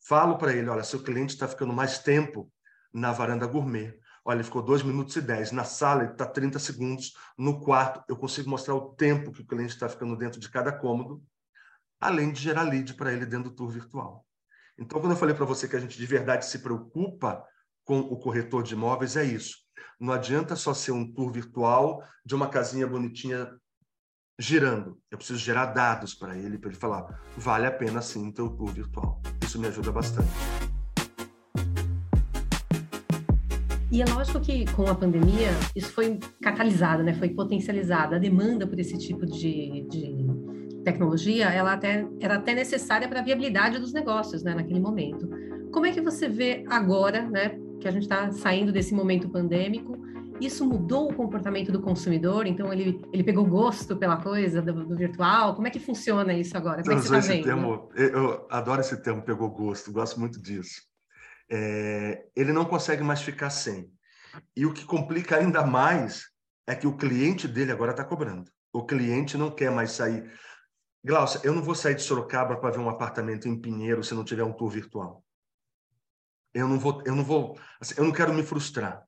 Falo 0.00 0.38
para 0.38 0.52
ele, 0.54 0.68
olha, 0.68 0.82
seu 0.82 1.02
cliente 1.02 1.34
está 1.34 1.46
ficando 1.46 1.72
mais 1.72 1.98
tempo 1.98 2.50
na 2.92 3.12
varanda 3.12 3.46
gourmet. 3.46 3.98
Olha, 4.24 4.36
ele 4.36 4.44
ficou 4.44 4.62
2 4.62 4.82
minutos 4.82 5.16
e 5.16 5.20
10. 5.20 5.52
Na 5.52 5.64
sala, 5.64 6.02
ele 6.02 6.12
está 6.12 6.26
30 6.26 6.58
segundos. 6.58 7.14
No 7.38 7.60
quarto, 7.60 8.02
eu 8.08 8.16
consigo 8.16 8.50
mostrar 8.50 8.74
o 8.74 8.94
tempo 8.94 9.32
que 9.32 9.42
o 9.42 9.46
cliente 9.46 9.72
está 9.72 9.88
ficando 9.88 10.16
dentro 10.16 10.40
de 10.40 10.48
cada 10.48 10.72
cômodo. 10.72 11.22
além 12.00 12.32
de 12.32 12.40
gerar 12.40 12.62
lead 12.62 12.94
para 12.94 13.12
ele 13.12 13.26
dentro 13.26 13.50
do 13.50 13.56
tour 13.56 13.68
virtual. 13.68 14.26
Então, 14.78 14.98
quando 14.98 15.12
eu 15.12 15.18
falei 15.18 15.34
para 15.34 15.44
você 15.44 15.68
que 15.68 15.76
a 15.76 15.80
gente 15.80 15.98
de 15.98 16.06
verdade 16.06 16.46
se 16.46 16.60
preocupa 16.60 17.44
com 17.84 18.00
o 18.00 18.18
corretor 18.18 18.62
de 18.62 18.72
imóveis, 18.72 19.16
é 19.16 19.24
isso. 19.24 19.58
Não 19.98 20.14
adianta 20.14 20.56
só 20.56 20.72
ser 20.72 20.92
um 20.92 21.12
tour 21.12 21.30
virtual 21.30 22.02
de 22.24 22.34
uma 22.34 22.48
casinha 22.48 22.86
bonitinha 22.86 23.54
girando. 24.40 24.96
Eu 25.10 25.18
preciso 25.18 25.38
gerar 25.38 25.66
dados 25.66 26.14
para 26.14 26.36
ele, 26.36 26.56
para 26.56 26.70
ele 26.70 26.78
falar, 26.78 27.20
vale 27.36 27.66
a 27.66 27.70
pena 27.70 28.00
sim 28.00 28.32
ter 28.32 28.40
o 28.40 28.48
tour 28.48 28.72
virtual. 28.72 29.20
Isso 29.44 29.60
me 29.60 29.68
ajuda 29.68 29.92
bastante. 29.92 30.28
E 33.92 34.00
é 34.00 34.04
lógico 34.06 34.40
que 34.40 34.64
com 34.72 34.86
a 34.86 34.94
pandemia 34.94 35.50
isso 35.76 35.92
foi 35.92 36.18
catalisado, 36.40 37.02
né? 37.02 37.12
Foi 37.12 37.28
potencializado. 37.28 38.14
A 38.14 38.18
demanda 38.18 38.66
por 38.66 38.78
esse 38.78 38.96
tipo 38.96 39.26
de, 39.26 39.86
de 39.90 40.26
tecnologia, 40.84 41.50
ela 41.50 41.74
até 41.74 42.06
era 42.20 42.36
até 42.36 42.54
necessária 42.54 43.08
para 43.08 43.20
a 43.20 43.22
viabilidade 43.22 43.78
dos 43.78 43.92
negócios, 43.92 44.42
né? 44.42 44.54
Naquele 44.54 44.80
momento. 44.80 45.28
Como 45.70 45.84
é 45.84 45.92
que 45.92 46.00
você 46.00 46.28
vê 46.28 46.64
agora, 46.68 47.28
né? 47.28 47.58
Que 47.80 47.88
a 47.88 47.90
gente 47.90 48.02
está 48.02 48.30
saindo 48.30 48.72
desse 48.72 48.94
momento 48.94 49.28
pandêmico 49.28 49.98
isso 50.40 50.64
mudou 50.64 51.10
o 51.10 51.14
comportamento 51.14 51.70
do 51.70 51.80
consumidor? 51.80 52.46
Então, 52.46 52.72
ele, 52.72 53.00
ele 53.12 53.22
pegou 53.22 53.44
gosto 53.44 53.96
pela 53.96 54.16
coisa 54.16 54.62
do, 54.62 54.86
do 54.86 54.96
virtual? 54.96 55.54
Como 55.54 55.66
é 55.66 55.70
que 55.70 55.78
funciona 55.78 56.32
isso 56.32 56.56
agora? 56.56 56.82
Como 56.82 56.94
é 56.94 56.98
está 56.98 57.18
vendo? 57.20 57.44
Termo, 57.44 57.90
eu 57.94 58.46
adoro 58.50 58.80
esse 58.80 58.96
termo, 59.02 59.22
pegou 59.22 59.50
gosto, 59.50 59.92
gosto 59.92 60.18
muito 60.18 60.40
disso. 60.40 60.82
É, 61.50 62.26
ele 62.34 62.52
não 62.52 62.64
consegue 62.64 63.02
mais 63.02 63.22
ficar 63.22 63.50
sem. 63.50 63.92
E 64.56 64.64
o 64.64 64.72
que 64.72 64.84
complica 64.84 65.36
ainda 65.36 65.66
mais 65.66 66.26
é 66.66 66.74
que 66.74 66.86
o 66.86 66.96
cliente 66.96 67.48
dele 67.48 67.72
agora 67.72 67.90
está 67.90 68.04
cobrando. 68.04 68.50
O 68.72 68.86
cliente 68.86 69.36
não 69.36 69.50
quer 69.50 69.70
mais 69.70 69.92
sair. 69.92 70.30
Glaucia, 71.04 71.40
eu 71.42 71.52
não 71.52 71.62
vou 71.62 71.74
sair 71.74 71.94
de 71.94 72.02
Sorocaba 72.02 72.56
para 72.56 72.70
ver 72.70 72.78
um 72.78 72.88
apartamento 72.88 73.48
em 73.48 73.60
Pinheiro 73.60 74.04
se 74.04 74.14
não 74.14 74.24
tiver 74.24 74.44
um 74.44 74.52
tour 74.52 74.68
virtual. 74.68 75.24
Eu 76.54 76.68
não 76.68 76.78
vou, 76.78 77.02
eu 77.04 77.14
não 77.14 77.24
vou, 77.24 77.58
assim, 77.80 77.94
eu 77.96 78.04
não 78.04 78.12
quero 78.12 78.32
me 78.32 78.42
frustrar. 78.42 79.04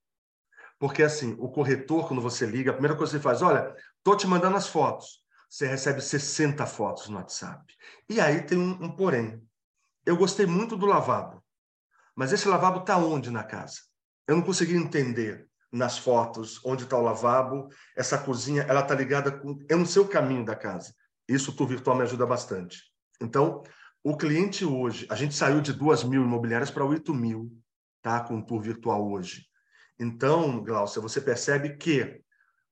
Porque, 0.83 1.05
assim, 1.05 1.37
o 1.39 1.49
corretor, 1.49 2.09
quando 2.09 2.21
você 2.21 2.45
liga, 2.45 2.73
a 2.73 2.75
primeira 2.75 2.97
coisa 2.97 3.13
que 3.13 3.19
você 3.19 3.23
faz, 3.23 3.41
olha, 3.41 3.73
estou 3.99 4.17
te 4.17 4.27
mandando 4.27 4.57
as 4.57 4.67
fotos. 4.67 5.23
Você 5.49 5.65
recebe 5.65 6.01
60 6.01 6.67
fotos 6.67 7.09
no 7.09 7.19
WhatsApp. 7.19 7.73
E 8.09 8.21
aí 8.21 8.43
tem 8.43 8.59
um, 8.59 8.73
um 8.83 8.91
porém. 8.91 9.41
Eu 10.05 10.17
gostei 10.17 10.45
muito 10.45 10.77
do 10.77 10.85
lavabo. 10.85 11.41
Mas 12.17 12.33
esse 12.33 12.49
lavabo 12.49 12.81
está 12.81 12.97
onde 12.97 13.31
na 13.31 13.45
casa? 13.45 13.77
Eu 14.27 14.35
não 14.35 14.43
consegui 14.43 14.75
entender 14.75 15.47
nas 15.71 15.99
fotos 15.99 16.61
onde 16.65 16.83
está 16.83 16.97
o 16.97 17.03
lavabo. 17.03 17.69
Essa 17.97 18.19
cozinha, 18.19 18.63
ela 18.63 18.81
está 18.81 18.93
ligada 18.93 19.31
com... 19.31 19.65
Eu 19.69 19.79
não 19.79 19.87
sei 19.87 20.03
o 20.03 20.09
caminho 20.09 20.45
da 20.45 20.57
casa. 20.57 20.93
Isso 21.29 21.53
o 21.53 21.55
Tour 21.55 21.69
Virtual 21.69 21.95
me 21.95 22.03
ajuda 22.03 22.27
bastante. 22.27 22.83
Então, 23.21 23.63
o 24.03 24.17
cliente 24.17 24.65
hoje... 24.65 25.07
A 25.09 25.15
gente 25.15 25.37
saiu 25.37 25.61
de 25.61 25.73
2 25.73 26.03
mil 26.03 26.25
imobiliárias 26.25 26.73
para 26.73 26.85
8 26.85 27.15
mil, 27.15 27.57
tá? 28.03 28.19
Com 28.19 28.41
o 28.41 28.45
Tour 28.45 28.61
Virtual 28.61 29.09
hoje. 29.09 29.52
Então, 29.99 30.63
Glaucia, 30.63 31.01
você 31.01 31.21
percebe 31.21 31.77
que 31.77 32.23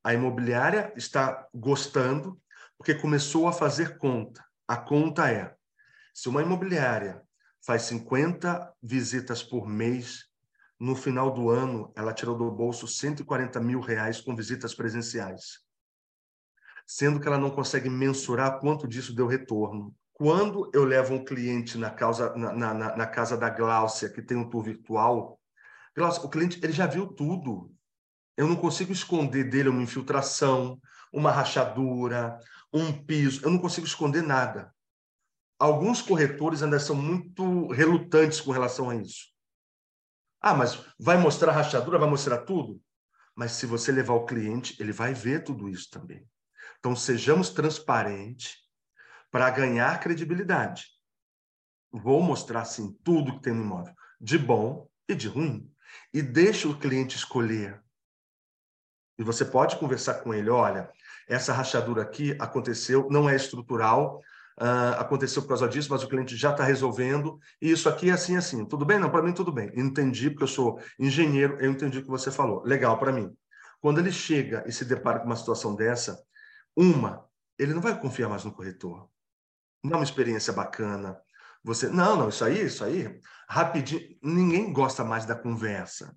a 0.03 0.15
imobiliária 0.15 0.93
está 0.97 1.47
gostando 1.55 2.41
porque 2.77 2.95
começou 2.95 3.47
a 3.47 3.53
fazer 3.53 3.99
conta. 3.99 4.45
A 4.67 4.77
conta 4.77 5.31
é: 5.31 5.55
se 6.15 6.29
uma 6.29 6.43
imobiliária 6.43 7.23
faz 7.65 7.83
50 7.83 8.73
visitas 8.83 9.43
por 9.43 9.69
mês, 9.69 10.25
no 10.79 10.97
final 10.97 11.31
do 11.31 11.51
ano 11.51 11.93
ela 11.95 12.15
tirou 12.15 12.37
do 12.37 12.51
bolso 12.51 12.87
140 12.87 13.61
mil 13.61 13.81
reais 13.81 14.21
com 14.21 14.35
visitas 14.35 14.75
presenciais. 14.75 15.61
Sendo 16.87 17.21
que 17.21 17.29
ela 17.29 17.39
não 17.39 17.51
consegue 17.51 17.91
mensurar 17.91 18.59
quanto 18.61 18.89
disso 18.89 19.15
deu 19.15 19.27
retorno. 19.27 19.95
Quando 20.13 20.71
eu 20.75 20.85
levo 20.85 21.15
um 21.15 21.25
cliente 21.25 21.79
na, 21.79 21.91
causa, 21.91 22.35
na, 22.37 22.53
na, 22.53 22.97
na 22.97 23.07
casa 23.07 23.37
da 23.37 23.49
Gláucia, 23.49 24.11
que 24.11 24.21
tem 24.21 24.37
um 24.37 24.49
tour 24.49 24.63
virtual, 24.63 25.40
o 25.97 26.29
cliente 26.29 26.59
ele 26.63 26.73
já 26.73 26.87
viu 26.87 27.07
tudo. 27.07 27.75
Eu 28.37 28.47
não 28.47 28.57
consigo 28.57 28.93
esconder 28.93 29.45
dele 29.45 29.69
uma 29.69 29.83
infiltração, 29.83 30.81
uma 31.13 31.31
rachadura, 31.31 32.39
um 32.73 32.93
piso. 32.93 33.45
Eu 33.45 33.51
não 33.51 33.59
consigo 33.59 33.87
esconder 33.87 34.23
nada. 34.23 34.75
Alguns 35.59 36.01
corretores 36.01 36.63
ainda 36.63 36.81
são 36.81 36.97
muito 36.97 37.69
relutantes 37.69 38.41
com 38.41 38.51
relação 38.51 38.89
a 38.89 38.97
isso. 38.97 39.27
Ah, 40.41 40.55
mas 40.55 40.83
vai 40.99 41.19
mostrar 41.19 41.53
rachadura, 41.53 41.99
vai 41.99 42.09
mostrar 42.09 42.39
tudo? 42.39 42.81
Mas 43.35 43.53
se 43.53 43.67
você 43.67 43.93
levar 43.93 44.15
o 44.15 44.25
cliente, 44.25 44.75
ele 44.81 44.93
vai 44.93 45.13
ver 45.13 45.45
tudo 45.45 45.69
isso 45.69 45.91
também. 45.91 46.27
Então, 46.79 46.97
sejamos 46.97 47.51
transparentes 47.51 48.57
para 49.31 49.51
ganhar 49.51 50.01
credibilidade. 50.01 50.87
Vou 51.93 52.23
mostrar, 52.23 52.65
sim, 52.65 52.97
tudo 53.05 53.35
que 53.35 53.43
tem 53.43 53.53
no 53.53 53.63
imóvel, 53.63 53.95
de 54.19 54.39
bom 54.39 54.89
e 55.07 55.15
de 55.15 55.29
ruim 55.29 55.71
e 56.13 56.23
deixa 56.23 56.69
o 56.69 56.79
cliente 56.79 57.17
escolher. 57.17 57.81
E 59.19 59.23
você 59.23 59.45
pode 59.45 59.77
conversar 59.77 60.15
com 60.15 60.33
ele, 60.33 60.49
olha, 60.49 60.91
essa 61.29 61.53
rachadura 61.53 62.03
aqui 62.03 62.37
aconteceu, 62.41 63.07
não 63.11 63.29
é 63.29 63.37
estrutural, 63.37 64.21
uh, 64.61 64.99
aconteceu 64.99 65.43
por 65.43 65.49
causa 65.49 65.69
disso, 65.69 65.89
mas 65.91 66.03
o 66.03 66.09
cliente 66.09 66.37
já 66.37 66.51
está 66.51 66.65
resolvendo, 66.65 67.39
e 67.61 67.71
isso 67.71 67.89
aqui 67.89 68.11
é 68.11 68.13
assim, 68.13 68.37
assim. 68.37 68.65
Tudo 68.65 68.85
bem? 68.85 68.99
Não, 68.99 69.11
para 69.11 69.23
mim 69.23 69.33
tudo 69.33 69.53
bem. 69.53 69.71
Entendi, 69.75 70.31
porque 70.31 70.45
eu 70.45 70.49
sou 70.49 70.81
engenheiro, 70.99 71.59
eu 71.61 71.71
entendi 71.71 71.99
o 71.99 72.03
que 72.03 72.09
você 72.09 72.31
falou. 72.31 72.63
Legal 72.65 72.99
para 72.99 73.13
mim. 73.13 73.31
Quando 73.81 73.99
ele 73.99 74.13
chega 74.13 74.65
e 74.67 74.73
se 74.73 74.85
depara 74.85 75.21
com 75.21 75.27
uma 75.27 75.37
situação 75.37 75.75
dessa, 75.75 76.23
uma, 76.77 77.25
ele 77.59 77.75
não 77.75 77.81
vai 77.81 77.99
confiar 77.99 78.29
mais 78.29 78.45
no 78.45 78.53
corretor. 78.53 79.09
Não 79.83 79.93
é 79.93 79.97
uma 79.97 80.05
experiência 80.05 80.53
bacana, 80.53 81.19
você, 81.63 81.89
não, 81.89 82.17
não, 82.17 82.29
isso 82.29 82.45
aí, 82.45 82.65
isso 82.65 82.85
aí, 82.85 83.21
rapidinho. 83.49 84.17
Ninguém 84.23 84.73
gosta 84.73 85.05
mais 85.05 85.27
da 85.27 85.35
conversa. 85.35 86.17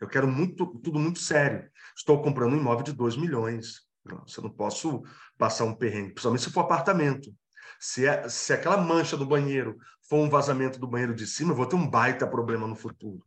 Eu 0.00 0.08
quero 0.08 0.26
muito, 0.26 0.66
tudo 0.80 0.98
muito 0.98 1.20
sério. 1.20 1.70
Estou 1.96 2.20
comprando 2.20 2.54
um 2.54 2.58
imóvel 2.58 2.82
de 2.82 2.92
2 2.92 3.16
milhões. 3.16 3.82
Você 4.26 4.40
não 4.40 4.50
posso 4.50 5.02
passar 5.38 5.64
um 5.64 5.74
perrengue, 5.74 6.10
principalmente 6.10 6.42
se 6.42 6.50
for 6.50 6.60
apartamento. 6.60 7.32
Se, 7.78 8.06
é, 8.06 8.28
se 8.28 8.52
aquela 8.52 8.76
mancha 8.76 9.16
do 9.16 9.26
banheiro 9.26 9.76
for 10.08 10.16
um 10.16 10.28
vazamento 10.28 10.78
do 10.78 10.88
banheiro 10.88 11.14
de 11.14 11.26
cima, 11.26 11.52
eu 11.52 11.56
vou 11.56 11.66
ter 11.66 11.76
um 11.76 11.88
baita 11.88 12.26
problema 12.26 12.66
no 12.66 12.74
futuro. 12.74 13.24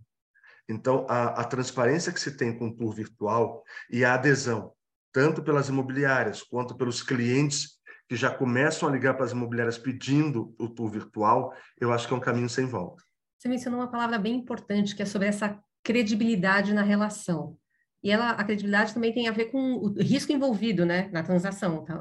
Então, 0.68 1.06
a, 1.10 1.42
a 1.42 1.44
transparência 1.44 2.12
que 2.12 2.20
se 2.20 2.36
tem 2.36 2.58
com 2.58 2.68
o 2.68 2.76
tour 2.76 2.94
virtual 2.94 3.64
e 3.90 4.04
a 4.04 4.16
adesão, 4.16 4.74
tanto 5.14 5.42
pelas 5.44 5.70
imobiliárias 5.70 6.44
quanto 6.44 6.76
pelos 6.76 7.02
clientes 7.02 7.75
que 8.08 8.16
já 8.16 8.30
começam 8.30 8.88
a 8.88 8.92
ligar 8.92 9.16
para 9.16 9.26
as 9.26 9.32
imobiliárias 9.32 9.78
pedindo 9.78 10.56
o 10.60 10.70
tour 10.70 10.90
virtual, 10.90 11.54
eu 11.80 11.92
acho 11.92 12.08
que 12.08 12.14
é 12.14 12.18
um 12.18 12.22
caminho 12.22 12.50
sem 12.50 12.66
volta. 12.66 13.04
Você 13.38 13.50
mencionou 13.50 13.80
uma 13.80 13.92
palavra 13.92 14.18
bem 14.18 14.36
importante, 14.36 14.96
que 14.96 15.02
é 15.02 15.06
sobre 15.06 15.28
essa 15.28 15.60
credibilidade 15.84 16.74
na 16.74 16.82
relação. 16.82 17.58
E 18.04 18.12
ela, 18.12 18.32
a 18.32 18.44
credibilidade 18.44 18.94
também 18.94 19.12
tem 19.12 19.28
a 19.28 19.32
ver 19.32 19.46
com 19.46 19.58
o 19.78 19.94
risco 20.00 20.32
envolvido, 20.32 20.86
né, 20.86 21.10
na 21.12 21.24
transação. 21.24 21.84
Tá? 21.84 22.00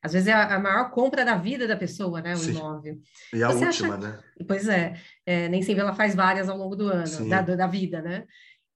Às 0.00 0.12
vezes 0.12 0.28
é 0.28 0.32
a, 0.32 0.58
maior 0.60 0.90
compra 0.92 1.24
da 1.24 1.36
vida 1.36 1.66
da 1.66 1.76
pessoa, 1.76 2.20
né, 2.20 2.34
o 2.34 2.36
Sim. 2.36 2.52
imóvel. 2.52 3.00
E 3.34 3.42
a 3.42 3.48
Você 3.48 3.66
última, 3.66 3.96
acha... 3.96 4.06
né? 4.06 4.18
Pois 4.46 4.68
é, 4.68 4.94
é, 5.26 5.48
nem 5.48 5.62
sempre 5.62 5.82
ela 5.82 5.94
faz 5.94 6.14
várias 6.14 6.48
ao 6.48 6.56
longo 6.56 6.76
do 6.76 6.86
ano, 6.86 7.28
da, 7.28 7.42
da 7.42 7.66
vida, 7.66 8.00
né? 8.00 8.24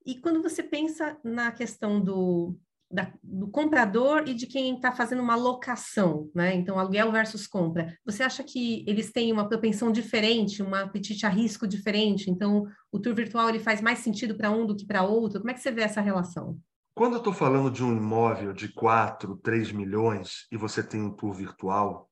E 0.04 0.16
quando 0.16 0.42
você 0.42 0.60
pensa 0.60 1.16
na 1.22 1.52
questão 1.52 2.00
do, 2.00 2.58
da, 2.90 3.12
do 3.22 3.48
comprador 3.48 4.24
e 4.26 4.34
de 4.34 4.46
quem 4.46 4.74
está 4.74 4.90
fazendo 4.90 5.22
uma 5.22 5.36
locação, 5.36 6.28
né? 6.34 6.54
Então, 6.54 6.78
aluguel 6.78 7.12
versus 7.12 7.46
compra. 7.46 7.96
Você 8.04 8.22
acha 8.22 8.42
que 8.42 8.84
eles 8.86 9.12
têm 9.12 9.32
uma 9.32 9.48
propensão 9.48 9.92
diferente, 9.92 10.62
uma 10.62 10.82
apetite 10.82 11.24
a 11.24 11.28
risco 11.28 11.68
diferente? 11.68 12.30
Então, 12.30 12.66
o 12.90 12.98
tour 12.98 13.14
virtual 13.14 13.48
ele 13.48 13.60
faz 13.60 13.80
mais 13.80 14.00
sentido 14.00 14.34
para 14.34 14.50
um 14.50 14.66
do 14.66 14.76
que 14.76 14.84
para 14.84 15.04
outro? 15.04 15.38
Como 15.38 15.50
é 15.50 15.54
que 15.54 15.60
você 15.60 15.70
vê 15.70 15.82
essa 15.82 16.00
relação? 16.00 16.58
Quando 16.92 17.12
eu 17.12 17.18
estou 17.18 17.32
falando 17.32 17.70
de 17.70 17.84
um 17.84 17.96
imóvel 17.96 18.52
de 18.52 18.68
4, 18.68 19.36
3 19.36 19.70
milhões 19.70 20.46
e 20.50 20.56
você 20.56 20.82
tem 20.82 21.00
um 21.00 21.10
tour 21.10 21.32
virtual, 21.32 22.10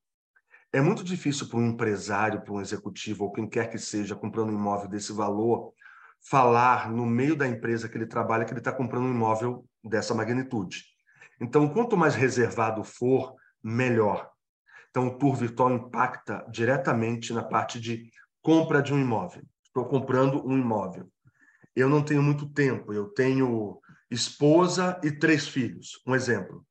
é 0.72 0.80
muito 0.80 1.02
difícil 1.02 1.48
para 1.48 1.58
um 1.58 1.66
empresário, 1.66 2.42
para 2.42 2.54
um 2.54 2.60
executivo 2.60 3.24
ou 3.24 3.32
quem 3.32 3.48
quer 3.48 3.68
que 3.68 3.78
seja 3.78 4.14
comprando 4.14 4.50
um 4.50 4.58
imóvel 4.58 4.88
desse 4.88 5.12
valor, 5.12 5.72
falar 6.20 6.90
no 6.90 7.04
meio 7.04 7.36
da 7.36 7.48
empresa 7.48 7.88
que 7.88 7.96
ele 7.96 8.06
trabalha 8.06 8.44
que 8.44 8.52
ele 8.52 8.60
está 8.60 8.72
comprando 8.72 9.04
um 9.04 9.14
imóvel 9.14 9.64
dessa 9.84 10.14
magnitude. 10.14 10.84
Então, 11.40 11.68
quanto 11.68 11.96
mais 11.96 12.14
reservado 12.14 12.82
for, 12.82 13.34
melhor. 13.62 14.30
Então, 14.90 15.08
o 15.08 15.18
tour 15.18 15.34
virtual 15.36 15.72
impacta 15.72 16.44
diretamente 16.50 17.32
na 17.32 17.42
parte 17.42 17.80
de 17.80 18.10
compra 18.42 18.82
de 18.82 18.92
um 18.92 19.00
imóvel. 19.00 19.42
Estou 19.62 19.84
comprando 19.84 20.44
um 20.46 20.56
imóvel. 20.56 21.08
Eu 21.76 21.88
não 21.88 22.02
tenho 22.02 22.22
muito 22.22 22.48
tempo, 22.48 22.92
eu 22.92 23.08
tenho 23.08 23.80
esposa 24.10 25.00
e 25.04 25.12
três 25.12 25.46
filhos. 25.46 26.02
Um 26.06 26.14
exemplo. 26.14 26.66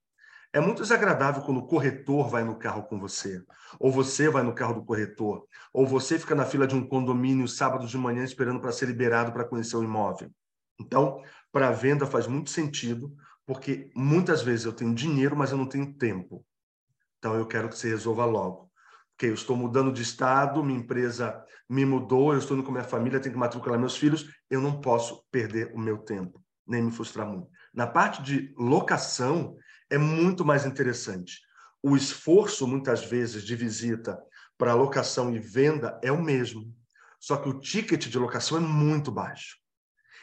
É 0.52 0.60
muito 0.60 0.82
desagradável 0.82 1.44
quando 1.44 1.60
o 1.60 1.68
corretor 1.68 2.30
vai 2.30 2.44
no 2.44 2.58
carro 2.58 2.84
com 2.84 3.00
você, 3.00 3.44
ou 3.80 3.92
você 3.92 4.28
vai 4.30 4.44
no 4.44 4.56
carro 4.56 4.74
do 4.74 4.84
corretor, 4.84 5.46
ou 5.72 5.86
você 5.86 6.18
fica 6.18 6.34
na 6.34 6.46
fila 6.46 6.66
de 6.66 6.76
um 6.76 6.88
condomínio 6.88 7.48
sábado 7.48 7.86
de 7.86 7.98
manhã 7.98 8.24
esperando 8.24 8.60
para 8.60 8.72
ser 8.72 8.88
liberado 8.88 9.32
para 9.32 9.46
conhecer 9.46 9.76
o 9.76 9.84
imóvel. 9.84 10.32
Então, 10.80 11.22
para 11.58 11.72
venda 11.72 12.06
faz 12.06 12.28
muito 12.28 12.52
sentido, 12.52 13.18
porque 13.44 13.90
muitas 13.96 14.44
vezes 14.44 14.64
eu 14.64 14.72
tenho 14.72 14.94
dinheiro, 14.94 15.36
mas 15.36 15.50
eu 15.50 15.58
não 15.58 15.66
tenho 15.66 15.92
tempo. 15.92 16.46
Então, 17.18 17.34
eu 17.34 17.48
quero 17.48 17.68
que 17.68 17.76
você 17.76 17.90
resolva 17.90 18.26
logo. 18.26 18.70
que 19.18 19.26
eu 19.26 19.34
estou 19.34 19.58
mudando 19.58 19.92
de 19.92 20.04
estado, 20.04 20.64
minha 20.64 20.78
empresa 20.78 21.44
me 21.68 21.84
mudou, 21.84 22.32
eu 22.32 22.38
estou 22.38 22.56
indo 22.56 22.64
com 22.64 22.72
minha 22.72 22.84
família, 22.84 23.20
tenho 23.20 23.34
que 23.34 23.40
matricular 23.40 23.80
meus 23.80 23.98
filhos, 23.98 24.30
eu 24.52 24.62
não 24.62 24.80
posso 24.80 25.26
perder 25.32 25.72
o 25.74 25.80
meu 25.80 25.98
tempo, 25.98 26.40
nem 26.68 26.84
me 26.84 26.92
frustrar 26.92 27.28
muito. 27.28 27.50
Na 27.74 27.88
parte 27.88 28.22
de 28.22 28.54
locação, 28.56 29.58
é 29.90 29.98
muito 29.98 30.46
mais 30.46 30.64
interessante. 30.64 31.40
O 31.82 31.98
esforço, 31.98 32.68
muitas 32.68 33.04
vezes, 33.04 33.44
de 33.44 33.56
visita 33.56 34.16
para 34.60 34.76
locação 34.76 35.34
e 35.34 35.40
venda 35.40 36.00
é 36.04 36.12
o 36.12 36.22
mesmo, 36.22 36.72
só 37.20 37.36
que 37.36 37.50
o 37.50 37.60
ticket 37.60 38.06
de 38.06 38.20
locação 38.20 38.60
é 38.60 38.62
muito 38.62 39.12
baixo. 39.12 39.58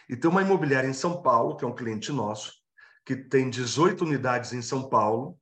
E 0.09 0.17
tem 0.17 0.31
uma 0.31 0.43
imobiliária 0.43 0.89
em 0.89 0.93
São 0.95 1.23
Paulo, 1.23 1.57
que 1.57 1.65
é 1.65 1.69
um 1.69 1.75
cliente 1.75 2.13
nosso, 2.13 2.53
que 3.05 3.17
tem 3.17 3.51
18 3.51 4.05
unidades 4.05 4.53
em 4.53 4.63
São 4.63 4.89
Paulo, 4.89 5.39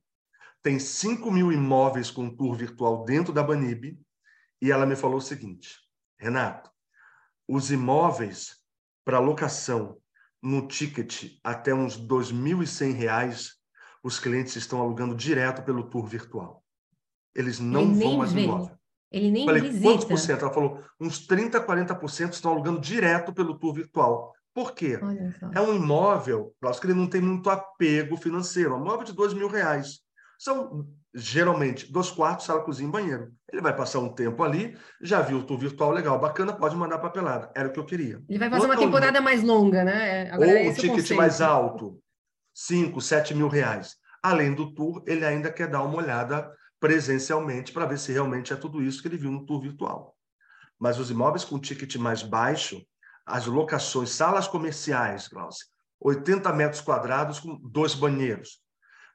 tem 0.61 0.79
5 0.79 1.29
mil 1.29 1.51
imóveis 1.51 2.09
com 2.09 2.33
tour 2.33 2.55
virtual 2.55 3.03
dentro 3.03 3.33
da 3.33 3.43
Banib, 3.43 3.99
e 4.61 4.71
ela 4.71 4.85
me 4.85 4.95
falou 4.95 5.17
o 5.17 5.21
seguinte: 5.21 5.77
Renato, 6.17 6.71
os 7.47 7.71
imóveis 7.71 8.57
para 9.03 9.19
locação 9.19 9.97
no 10.41 10.67
ticket 10.67 11.37
até 11.43 11.73
uns 11.73 11.95
R$ 11.95 12.07
2.100, 12.07 13.49
os 14.03 14.19
clientes 14.19 14.55
estão 14.55 14.81
alugando 14.81 15.15
direto 15.15 15.63
pelo 15.63 15.89
tour 15.89 16.05
virtual. 16.05 16.63
Eles 17.35 17.59
não 17.59 17.93
vão 17.93 18.17
mais 18.17 18.33
no 18.33 18.39
imóvel. 18.39 18.77
Ele 19.11 19.29
nem 19.29 19.45
Falei, 19.45 19.61
visita. 19.61 19.83
quantos 19.83 20.05
por 20.05 20.17
cento? 20.17 20.41
Ela 20.43 20.53
falou, 20.53 20.83
uns 20.99 21.27
30%, 21.27 21.65
40% 21.65 22.33
estão 22.33 22.51
alugando 22.51 22.81
direto 22.81 23.31
pelo 23.31 23.57
tour 23.59 23.73
virtual. 23.73 24.33
Por 24.53 24.73
quê? 24.73 24.99
É 25.53 25.61
um 25.61 25.75
imóvel, 25.75 26.53
acho 26.63 26.79
que 26.79 26.87
ele 26.87 26.93
não 26.93 27.07
tem 27.07 27.21
muito 27.21 27.49
apego 27.49 28.15
financeiro. 28.15 28.75
Um 28.75 28.81
imóvel 28.81 29.03
de 29.03 29.13
dois 29.13 29.33
mil 29.33 29.47
reais. 29.47 29.99
São, 30.37 30.87
geralmente, 31.13 31.91
dois 31.91 32.11
quartos, 32.11 32.45
sala, 32.45 32.63
cozinha 32.63 32.87
e 32.87 32.91
banheiro. 32.91 33.31
Ele 33.51 33.61
vai 33.61 33.75
passar 33.75 33.99
um 33.99 34.13
tempo 34.13 34.43
ali, 34.43 34.77
já 35.01 35.21
viu 35.21 35.39
o 35.39 35.43
tour 35.43 35.57
virtual 35.57 35.91
legal, 35.91 36.19
bacana, 36.19 36.53
pode 36.53 36.75
mandar 36.75 36.99
para 36.99 37.09
pelada. 37.09 37.51
Era 37.55 37.69
o 37.69 37.71
que 37.71 37.79
eu 37.79 37.85
queria. 37.85 38.21
Ele 38.29 38.39
vai 38.39 38.49
fazer 38.49 38.61
Outra 38.63 38.77
uma 38.77 38.85
temporada 38.85 39.21
mais 39.21 39.41
longa, 39.41 39.83
né? 39.83 40.29
Agora, 40.31 40.51
Ou 40.51 40.69
o 40.69 40.73
ticket 40.73 41.11
mais 41.11 41.41
alto, 41.41 41.99
5, 42.53 43.01
7 43.01 43.33
mil 43.33 43.47
reais. 43.47 43.95
Além 44.21 44.53
do 44.53 44.73
tour, 44.73 45.03
ele 45.07 45.25
ainda 45.25 45.51
quer 45.51 45.67
dar 45.67 45.83
uma 45.83 45.97
olhada 45.97 46.51
presencialmente 46.79 47.71
para 47.71 47.85
ver 47.85 47.97
se 47.97 48.11
realmente 48.11 48.53
é 48.53 48.55
tudo 48.55 48.83
isso 48.83 49.01
que 49.01 49.07
ele 49.07 49.17
viu 49.17 49.31
no 49.31 49.45
tour 49.45 49.61
virtual. 49.61 50.15
Mas 50.79 50.99
os 50.99 51.09
imóveis 51.09 51.45
com 51.45 51.57
ticket 51.57 51.95
mais 51.95 52.21
baixo, 52.21 52.85
as 53.25 53.45
locações, 53.45 54.09
salas 54.09 54.47
comerciais, 54.47 55.27
Glaucia, 55.27 55.65
80 55.99 56.51
metros 56.53 56.81
quadrados 56.81 57.39
com 57.39 57.55
dois 57.55 57.95
banheiros. 57.95 58.61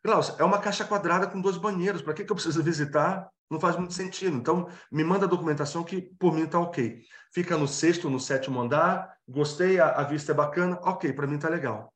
Glaucia, 0.05 0.35
é 0.39 0.45
uma 0.45 0.59
caixa 0.59 0.85
quadrada 0.85 1.27
com 1.27 1.41
dois 1.41 1.57
banheiros. 1.57 2.01
Para 2.01 2.15
que, 2.15 2.25
que 2.25 2.31
eu 2.31 2.37
preciso 2.37 2.63
visitar? 2.63 3.29
Não 3.51 3.59
faz 3.59 3.77
muito 3.77 3.95
sentido. 3.95 4.37
Então, 4.37 4.69
me 4.91 5.03
manda 5.05 5.27
a 5.27 5.29
documentação 5.29 5.83
que, 5.83 6.01
por 6.01 6.33
mim, 6.33 6.45
está 6.45 6.59
ok. 6.59 7.03
Fica 7.33 7.57
no 7.57 7.67
sexto, 7.67 8.09
no 8.09 8.21
sétimo 8.21 8.61
andar. 8.61 9.13
Gostei, 9.27 9.81
a, 9.81 9.91
a 9.91 10.05
vista 10.05 10.33
é 10.33 10.35
bacana. 10.35 10.79
Ok, 10.83 11.13
para 11.13 11.27
mim 11.27 11.37
está 11.37 11.49
legal. 11.49 11.93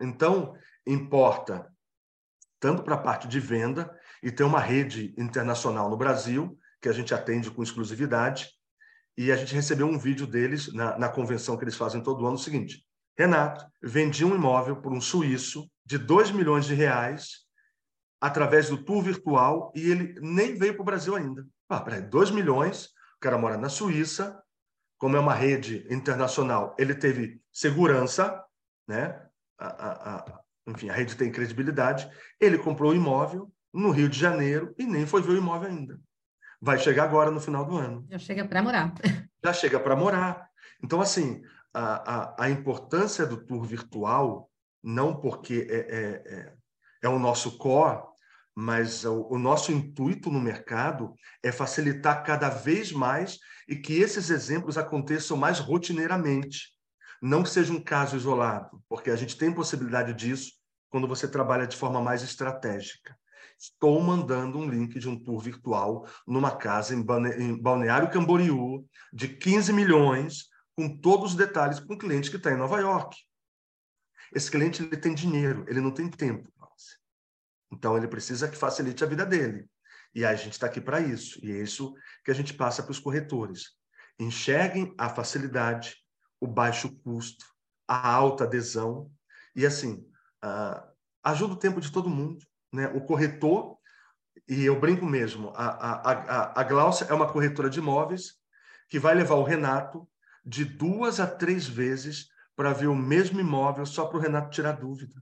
Então, 0.00 0.54
importa 0.86 1.72
tanto 2.64 2.82
para 2.82 2.94
a 2.94 2.98
parte 2.98 3.28
de 3.28 3.38
venda, 3.38 3.94
e 4.22 4.32
tem 4.32 4.46
uma 4.46 4.58
rede 4.58 5.14
internacional 5.18 5.90
no 5.90 5.98
Brasil, 5.98 6.58
que 6.80 6.88
a 6.88 6.92
gente 6.94 7.12
atende 7.12 7.50
com 7.50 7.62
exclusividade, 7.62 8.48
e 9.16 9.30
a 9.30 9.36
gente 9.36 9.54
recebeu 9.54 9.86
um 9.86 9.98
vídeo 9.98 10.26
deles 10.26 10.72
na, 10.72 10.98
na 10.98 11.08
convenção 11.08 11.56
que 11.56 11.64
eles 11.64 11.76
fazem 11.76 12.02
todo 12.02 12.26
ano, 12.26 12.36
o 12.36 12.38
seguinte, 12.38 12.84
Renato, 13.16 13.64
vendi 13.82 14.24
um 14.24 14.34
imóvel 14.34 14.76
por 14.76 14.92
um 14.92 15.00
suíço 15.00 15.70
de 15.84 15.98
2 15.98 16.32
milhões 16.32 16.66
de 16.66 16.74
reais 16.74 17.44
através 18.20 18.68
do 18.68 18.82
tour 18.82 19.02
virtual 19.02 19.72
e 19.74 19.90
ele 19.90 20.18
nem 20.20 20.54
veio 20.54 20.74
para 20.74 20.82
o 20.82 20.86
Brasil 20.86 21.14
ainda. 21.14 21.46
Ah, 21.68 21.80
peraí, 21.80 22.02
2 22.02 22.30
milhões, 22.30 22.86
o 23.16 23.20
cara 23.20 23.38
mora 23.38 23.56
na 23.56 23.68
Suíça, 23.68 24.42
como 24.98 25.16
é 25.16 25.20
uma 25.20 25.34
rede 25.34 25.86
internacional, 25.90 26.74
ele 26.78 26.94
teve 26.94 27.40
segurança, 27.52 28.42
né? 28.88 29.20
A, 29.58 29.66
a, 29.66 30.16
a, 30.16 30.40
enfim, 30.66 30.88
a 30.88 30.94
rede 30.94 31.16
tem 31.16 31.30
credibilidade. 31.30 32.10
Ele 32.40 32.58
comprou 32.58 32.92
o 32.92 32.94
imóvel 32.94 33.52
no 33.72 33.90
Rio 33.90 34.08
de 34.08 34.18
Janeiro 34.18 34.74
e 34.78 34.84
nem 34.86 35.06
foi 35.06 35.22
ver 35.22 35.32
o 35.32 35.36
imóvel 35.36 35.68
ainda. 35.68 36.00
Vai 36.64 36.78
chegar 36.78 37.04
agora 37.04 37.30
no 37.30 37.42
final 37.42 37.66
do 37.66 37.76
ano. 37.76 38.06
Já 38.10 38.18
chega 38.18 38.42
para 38.46 38.62
morar. 38.62 38.94
Já 39.44 39.52
chega 39.52 39.78
para 39.78 39.94
morar. 39.94 40.48
Então, 40.82 40.98
assim, 40.98 41.42
a, 41.74 42.14
a, 42.14 42.44
a, 42.44 42.50
importância 42.50 43.26
do 43.26 43.36
tour 43.36 43.62
virtual, 43.64 44.50
não 44.82 45.14
porque 45.14 45.66
é, 45.68 45.76
é, 45.76 46.34
é, 46.34 46.52
é 47.02 47.08
o 47.10 47.18
nosso 47.18 47.58
core, 47.58 48.02
mas 48.56 49.04
o, 49.04 49.28
o, 49.30 49.38
nosso 49.38 49.72
intuito 49.72 50.30
no 50.30 50.40
mercado 50.40 51.14
é 51.42 51.52
facilitar 51.52 52.24
cada 52.24 52.48
vez 52.48 52.92
mais 52.92 53.38
e 53.68 53.76
que 53.76 54.00
esses 54.00 54.30
exemplos 54.30 54.78
aconteçam 54.78 55.36
mais 55.36 55.58
rotineiramente. 55.58 56.70
Não 57.20 57.42
que 57.42 57.50
seja 57.50 57.74
um 57.74 57.82
caso 57.82 58.16
isolado, 58.16 58.82
porque 58.88 59.10
a 59.10 59.16
gente 59.16 59.36
tem 59.36 59.52
possibilidade 59.52 60.14
disso 60.14 60.52
quando 60.88 61.06
você 61.06 61.28
trabalha 61.28 61.66
de 61.66 61.76
forma 61.76 62.00
mais 62.00 62.22
estratégica. 62.22 63.14
Estou 63.58 64.00
mandando 64.00 64.58
um 64.58 64.68
link 64.68 64.98
de 64.98 65.08
um 65.08 65.18
tour 65.18 65.40
virtual 65.40 66.06
numa 66.26 66.56
casa 66.56 66.94
em 66.94 67.02
Balneário 67.60 68.10
Camboriú 68.10 68.86
de 69.12 69.28
15 69.28 69.72
milhões, 69.72 70.48
com 70.76 70.98
todos 70.98 71.32
os 71.32 71.36
detalhes, 71.36 71.80
com 71.80 71.94
um 71.94 71.98
cliente 71.98 72.30
que 72.30 72.36
está 72.36 72.50
em 72.50 72.56
Nova 72.56 72.80
York. 72.80 73.16
Esse 74.34 74.50
cliente 74.50 74.82
ele 74.82 74.96
tem 74.96 75.14
dinheiro, 75.14 75.64
ele 75.68 75.80
não 75.80 75.92
tem 75.92 76.08
tempo. 76.08 76.52
Então, 77.74 77.96
ele 77.96 78.06
precisa 78.06 78.48
que 78.48 78.56
facilite 78.56 79.02
a 79.02 79.06
vida 79.06 79.26
dele. 79.26 79.68
E 80.14 80.24
a 80.24 80.34
gente 80.34 80.52
está 80.52 80.66
aqui 80.66 80.80
para 80.80 81.00
isso. 81.00 81.44
E 81.44 81.50
é 81.50 81.60
isso 81.60 81.94
que 82.24 82.30
a 82.30 82.34
gente 82.34 82.54
passa 82.54 82.82
para 82.82 82.92
os 82.92 83.00
corretores. 83.00 83.72
Enxerguem 84.18 84.94
a 84.96 85.08
facilidade, 85.08 85.96
o 86.40 86.46
baixo 86.46 86.96
custo, 87.00 87.44
a 87.86 88.08
alta 88.08 88.44
adesão. 88.44 89.10
E 89.56 89.66
assim, 89.66 90.08
uh, 90.44 90.88
ajuda 91.22 91.54
o 91.54 91.58
tempo 91.58 91.80
de 91.80 91.90
todo 91.90 92.08
mundo. 92.08 92.46
Né? 92.74 92.88
O 92.88 93.00
corretor, 93.00 93.78
e 94.48 94.64
eu 94.64 94.80
brinco 94.80 95.06
mesmo, 95.06 95.52
a, 95.54 95.66
a, 95.66 96.12
a, 96.12 96.60
a 96.60 96.64
Glaucia 96.64 97.06
é 97.08 97.14
uma 97.14 97.30
corretora 97.30 97.70
de 97.70 97.78
imóveis 97.78 98.34
que 98.88 98.98
vai 98.98 99.14
levar 99.14 99.36
o 99.36 99.44
Renato 99.44 100.08
de 100.44 100.64
duas 100.64 101.20
a 101.20 101.26
três 101.26 101.68
vezes 101.68 102.26
para 102.56 102.72
ver 102.72 102.88
o 102.88 102.96
mesmo 102.96 103.38
imóvel 103.38 103.86
só 103.86 104.06
para 104.06 104.18
o 104.18 104.20
Renato 104.20 104.50
tirar 104.50 104.72
dúvida. 104.72 105.14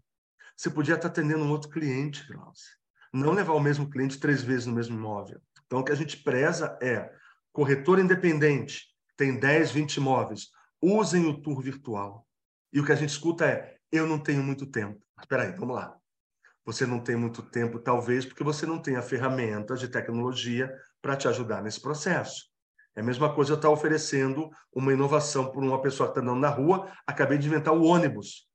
Você 0.56 0.70
podia 0.70 0.94
estar 0.94 1.08
atendendo 1.08 1.44
um 1.44 1.50
outro 1.50 1.68
cliente, 1.68 2.26
Glaucia. 2.26 2.72
Não 3.12 3.32
levar 3.32 3.52
o 3.52 3.60
mesmo 3.60 3.90
cliente 3.90 4.18
três 4.18 4.42
vezes 4.42 4.66
no 4.66 4.74
mesmo 4.74 4.96
imóvel. 4.96 5.40
Então, 5.66 5.80
o 5.80 5.84
que 5.84 5.92
a 5.92 5.96
gente 5.96 6.16
preza 6.16 6.78
é 6.82 7.12
corretor 7.52 7.98
independente, 7.98 8.86
tem 9.14 9.38
10, 9.38 9.72
20 9.72 9.96
imóveis 9.96 10.48
usem 10.80 11.26
o 11.26 11.40
tour 11.40 11.60
virtual. 11.60 12.26
E 12.72 12.80
o 12.80 12.84
que 12.84 12.92
a 12.92 12.96
gente 12.96 13.10
escuta 13.10 13.46
é: 13.46 13.76
eu 13.90 14.06
não 14.06 14.18
tenho 14.18 14.42
muito 14.42 14.66
tempo. 14.66 14.98
Espera 15.20 15.44
aí, 15.44 15.52
vamos 15.52 15.76
lá. 15.76 15.96
Você 16.64 16.86
não 16.86 17.00
tem 17.00 17.16
muito 17.16 17.42
tempo, 17.42 17.78
talvez, 17.78 18.24
porque 18.24 18.44
você 18.44 18.64
não 18.64 18.78
tem 18.78 18.96
a 18.96 19.02
ferramentas 19.02 19.80
de 19.80 19.88
tecnologia 19.88 20.72
para 21.00 21.16
te 21.16 21.26
ajudar 21.26 21.62
nesse 21.62 21.80
processo. 21.80 22.52
É 22.94 23.00
a 23.00 23.04
mesma 23.04 23.34
coisa 23.34 23.54
estar 23.54 23.70
oferecendo 23.70 24.50
uma 24.72 24.92
inovação 24.92 25.50
para 25.50 25.60
uma 25.60 25.80
pessoa 25.80 26.08
que 26.08 26.18
está 26.18 26.20
andando 26.20 26.40
na 26.40 26.50
rua. 26.50 26.92
Acabei 27.06 27.38
de 27.38 27.46
inventar 27.48 27.74
o 27.74 27.82
ônibus. 27.82 28.46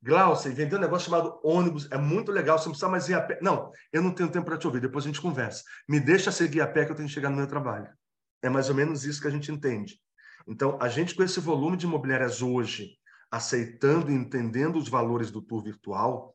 Glaucia, 0.00 0.50
inventei 0.50 0.78
um 0.78 0.80
negócio 0.80 1.10
chamado 1.10 1.40
ônibus. 1.42 1.90
É 1.90 1.98
muito 1.98 2.30
legal, 2.30 2.58
você 2.58 2.66
não 2.66 2.72
precisa 2.72 2.90
mais 2.90 3.08
ir 3.08 3.14
a 3.14 3.20
pé. 3.20 3.38
Não, 3.42 3.70
eu 3.92 4.00
não 4.00 4.12
tenho 4.12 4.30
tempo 4.30 4.46
para 4.46 4.58
te 4.58 4.66
ouvir, 4.66 4.80
depois 4.80 5.04
a 5.04 5.08
gente 5.08 5.20
conversa. 5.20 5.64
Me 5.88 5.98
deixa 5.98 6.30
seguir 6.30 6.60
a 6.60 6.66
pé 6.66 6.84
que 6.84 6.92
eu 6.92 6.96
tenho 6.96 7.08
que 7.08 7.14
chegar 7.14 7.30
no 7.30 7.36
meu 7.36 7.46
trabalho. 7.46 7.88
É 8.42 8.48
mais 8.48 8.68
ou 8.68 8.74
menos 8.74 9.04
isso 9.04 9.20
que 9.20 9.28
a 9.28 9.30
gente 9.30 9.50
entende. 9.50 9.98
Então, 10.46 10.78
a 10.80 10.88
gente 10.88 11.14
com 11.14 11.22
esse 11.22 11.40
volume 11.40 11.76
de 11.76 11.86
imobiliárias 11.86 12.42
hoje, 12.42 12.90
aceitando 13.30 14.10
e 14.10 14.14
entendendo 14.14 14.76
os 14.76 14.88
valores 14.88 15.30
do 15.30 15.40
tour 15.40 15.62
virtual, 15.62 16.33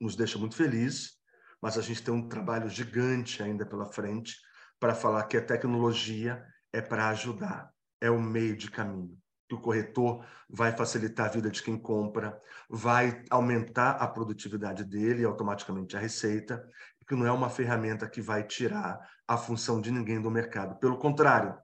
nos 0.00 0.16
deixa 0.16 0.38
muito 0.38 0.56
felizes, 0.56 1.12
mas 1.60 1.78
a 1.78 1.82
gente 1.82 2.02
tem 2.02 2.12
um 2.12 2.28
trabalho 2.28 2.68
gigante 2.68 3.42
ainda 3.42 3.64
pela 3.64 3.86
frente 3.86 4.36
para 4.78 4.94
falar 4.94 5.24
que 5.24 5.36
a 5.36 5.42
tecnologia 5.42 6.44
é 6.72 6.80
para 6.80 7.08
ajudar, 7.08 7.70
é 8.00 8.10
o 8.10 8.20
meio 8.20 8.56
de 8.56 8.70
caminho. 8.70 9.16
Que 9.48 9.54
o 9.54 9.60
corretor 9.60 10.26
vai 10.48 10.72
facilitar 10.72 11.26
a 11.26 11.30
vida 11.30 11.50
de 11.50 11.62
quem 11.62 11.78
compra, 11.78 12.38
vai 12.68 13.22
aumentar 13.30 13.92
a 13.92 14.06
produtividade 14.06 14.84
dele 14.84 15.22
e 15.22 15.24
automaticamente 15.24 15.96
a 15.96 16.00
receita, 16.00 16.62
que 17.06 17.14
não 17.14 17.26
é 17.26 17.32
uma 17.32 17.50
ferramenta 17.50 18.08
que 18.08 18.20
vai 18.20 18.42
tirar 18.42 18.98
a 19.28 19.36
função 19.36 19.80
de 19.80 19.90
ninguém 19.90 20.20
do 20.20 20.30
mercado. 20.30 20.78
Pelo 20.78 20.98
contrário, 20.98 21.56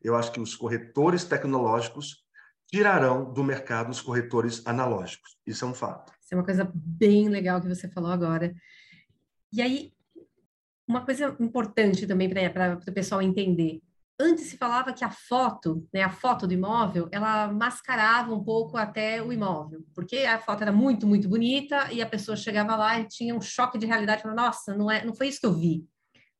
eu 0.00 0.16
acho 0.16 0.32
que 0.32 0.40
os 0.40 0.54
corretores 0.54 1.24
tecnológicos 1.24 2.24
tirarão 2.68 3.32
do 3.32 3.42
mercado 3.42 3.90
os 3.90 4.00
corretores 4.00 4.66
analógicos. 4.66 5.36
Isso 5.46 5.64
é 5.64 5.68
um 5.68 5.74
fato. 5.74 6.12
É 6.34 6.36
uma 6.36 6.44
coisa 6.44 6.70
bem 6.74 7.28
legal 7.28 7.60
que 7.60 7.68
você 7.68 7.88
falou 7.88 8.10
agora. 8.10 8.54
E 9.52 9.62
aí, 9.62 9.92
uma 10.86 11.04
coisa 11.04 11.34
importante 11.40 12.06
também 12.06 12.28
para 12.28 12.78
o 12.86 12.92
pessoal 12.92 13.22
entender. 13.22 13.80
Antes 14.18 14.46
se 14.46 14.56
falava 14.56 14.92
que 14.92 15.04
a 15.04 15.10
foto, 15.10 15.88
né, 15.92 16.02
a 16.02 16.10
foto 16.10 16.46
do 16.46 16.54
imóvel, 16.54 17.08
ela 17.10 17.52
mascarava 17.52 18.32
um 18.32 18.44
pouco 18.44 18.76
até 18.76 19.20
o 19.22 19.32
imóvel, 19.32 19.84
porque 19.94 20.18
a 20.18 20.38
foto 20.38 20.62
era 20.62 20.70
muito, 20.70 21.06
muito 21.06 21.28
bonita 21.28 21.92
e 21.92 22.00
a 22.00 22.06
pessoa 22.06 22.36
chegava 22.36 22.76
lá 22.76 23.00
e 23.00 23.08
tinha 23.08 23.34
um 23.34 23.40
choque 23.40 23.78
de 23.78 23.86
realidade, 23.86 24.22
falando, 24.22 24.38
nossa, 24.38 24.74
não 24.76 24.90
é, 24.90 25.04
não 25.04 25.14
foi 25.14 25.28
isso 25.28 25.40
que 25.40 25.46
eu 25.46 25.54
vi. 25.54 25.84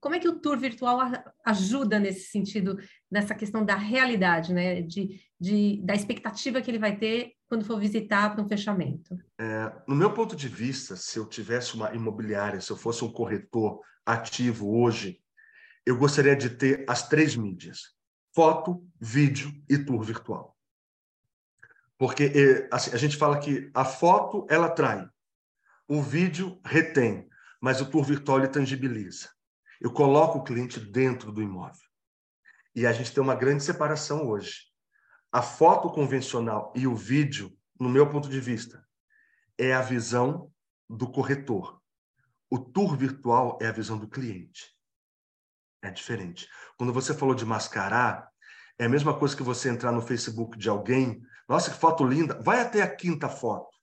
Como 0.04 0.14
é 0.14 0.20
que 0.20 0.28
o 0.28 0.38
tour 0.38 0.58
virtual 0.58 1.00
ajuda 1.46 1.98
nesse 1.98 2.30
sentido, 2.30 2.78
nessa 3.10 3.34
questão 3.34 3.64
da 3.64 3.74
realidade, 3.74 4.52
né? 4.52 4.82
De, 4.82 5.18
de, 5.40 5.80
da 5.82 5.94
expectativa 5.94 6.60
que 6.60 6.70
ele 6.70 6.78
vai 6.78 6.98
ter 6.98 7.32
quando 7.48 7.64
for 7.64 7.80
visitar 7.80 8.28
para 8.34 8.44
um 8.44 8.46
fechamento? 8.46 9.16
É, 9.40 9.72
no 9.88 9.96
meu 9.96 10.12
ponto 10.12 10.36
de 10.36 10.46
vista, 10.46 10.94
se 10.94 11.18
eu 11.18 11.24
tivesse 11.24 11.74
uma 11.74 11.94
imobiliária, 11.94 12.60
se 12.60 12.70
eu 12.70 12.76
fosse 12.76 13.02
um 13.02 13.10
corretor 13.10 13.80
ativo 14.04 14.78
hoje, 14.78 15.22
eu 15.86 15.96
gostaria 15.96 16.36
de 16.36 16.50
ter 16.50 16.84
as 16.86 17.08
três 17.08 17.34
mídias: 17.34 17.94
foto, 18.34 18.86
vídeo 19.00 19.50
e 19.70 19.78
tour 19.78 20.02
virtual. 20.02 20.54
Porque 21.96 22.68
assim, 22.70 22.90
a 22.92 22.98
gente 22.98 23.16
fala 23.16 23.40
que 23.40 23.70
a 23.72 23.86
foto 23.86 24.46
ela 24.50 24.66
atrai, 24.66 25.08
o 25.88 26.02
vídeo 26.02 26.60
retém, 26.62 27.26
mas 27.58 27.80
o 27.80 27.86
tour 27.86 28.04
virtual 28.04 28.40
ele 28.40 28.48
tangibiliza. 28.48 29.32
Eu 29.80 29.92
coloco 29.92 30.38
o 30.38 30.44
cliente 30.44 30.80
dentro 30.80 31.32
do 31.32 31.42
imóvel. 31.42 31.88
E 32.74 32.86
a 32.86 32.92
gente 32.92 33.12
tem 33.12 33.22
uma 33.22 33.34
grande 33.34 33.62
separação 33.62 34.26
hoje. 34.26 34.62
A 35.30 35.42
foto 35.42 35.90
convencional 35.90 36.72
e 36.76 36.86
o 36.86 36.94
vídeo, 36.94 37.56
no 37.78 37.88
meu 37.88 38.08
ponto 38.08 38.28
de 38.28 38.40
vista, 38.40 38.84
é 39.58 39.72
a 39.72 39.80
visão 39.80 40.50
do 40.88 41.10
corretor. 41.10 41.80
O 42.50 42.58
tour 42.58 42.96
virtual 42.96 43.58
é 43.60 43.66
a 43.66 43.72
visão 43.72 43.98
do 43.98 44.08
cliente. 44.08 44.72
É 45.82 45.90
diferente. 45.90 46.48
Quando 46.76 46.92
você 46.92 47.12
falou 47.12 47.34
de 47.34 47.44
mascarar, 47.44 48.28
é 48.78 48.86
a 48.86 48.88
mesma 48.88 49.16
coisa 49.16 49.36
que 49.36 49.42
você 49.42 49.68
entrar 49.68 49.92
no 49.92 50.02
Facebook 50.02 50.58
de 50.58 50.68
alguém. 50.68 51.22
Nossa, 51.48 51.70
que 51.70 51.78
foto 51.78 52.04
linda! 52.04 52.40
Vai 52.42 52.60
até 52.60 52.82
a 52.82 52.94
quinta 52.94 53.28
foto. 53.28 53.74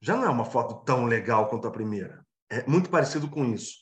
Já 0.00 0.16
não 0.16 0.24
é 0.24 0.28
uma 0.28 0.44
foto 0.44 0.84
tão 0.84 1.06
legal 1.06 1.48
quanto 1.48 1.66
a 1.66 1.72
primeira. 1.72 2.24
É 2.50 2.64
muito 2.66 2.88
parecido 2.88 3.28
com 3.28 3.44
isso. 3.44 3.78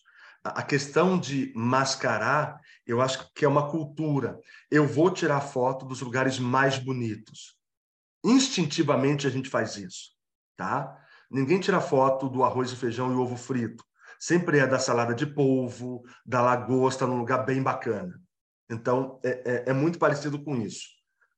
A 0.48 0.62
questão 0.62 1.18
de 1.18 1.52
mascarar, 1.54 2.60
eu 2.86 3.00
acho 3.00 3.32
que 3.34 3.44
é 3.44 3.48
uma 3.48 3.70
cultura. 3.70 4.38
Eu 4.70 4.86
vou 4.86 5.10
tirar 5.10 5.40
foto 5.40 5.84
dos 5.84 6.00
lugares 6.00 6.38
mais 6.38 6.78
bonitos. 6.78 7.56
Instintivamente 8.24 9.26
a 9.26 9.30
gente 9.30 9.48
faz 9.48 9.76
isso, 9.76 10.10
tá? 10.56 10.96
Ninguém 11.30 11.60
tira 11.60 11.80
foto 11.80 12.28
do 12.28 12.44
arroz 12.44 12.70
e 12.70 12.76
feijão 12.76 13.12
e 13.12 13.16
ovo 13.16 13.36
frito. 13.36 13.84
Sempre 14.18 14.58
é 14.58 14.66
da 14.66 14.78
salada 14.78 15.14
de 15.14 15.26
polvo, 15.26 16.02
da 16.24 16.40
lagosta, 16.40 17.06
num 17.06 17.18
lugar 17.18 17.44
bem 17.44 17.62
bacana. 17.62 18.20
Então, 18.70 19.20
é, 19.24 19.64
é, 19.66 19.70
é 19.70 19.72
muito 19.72 19.98
parecido 19.98 20.42
com 20.42 20.56
isso. 20.56 20.88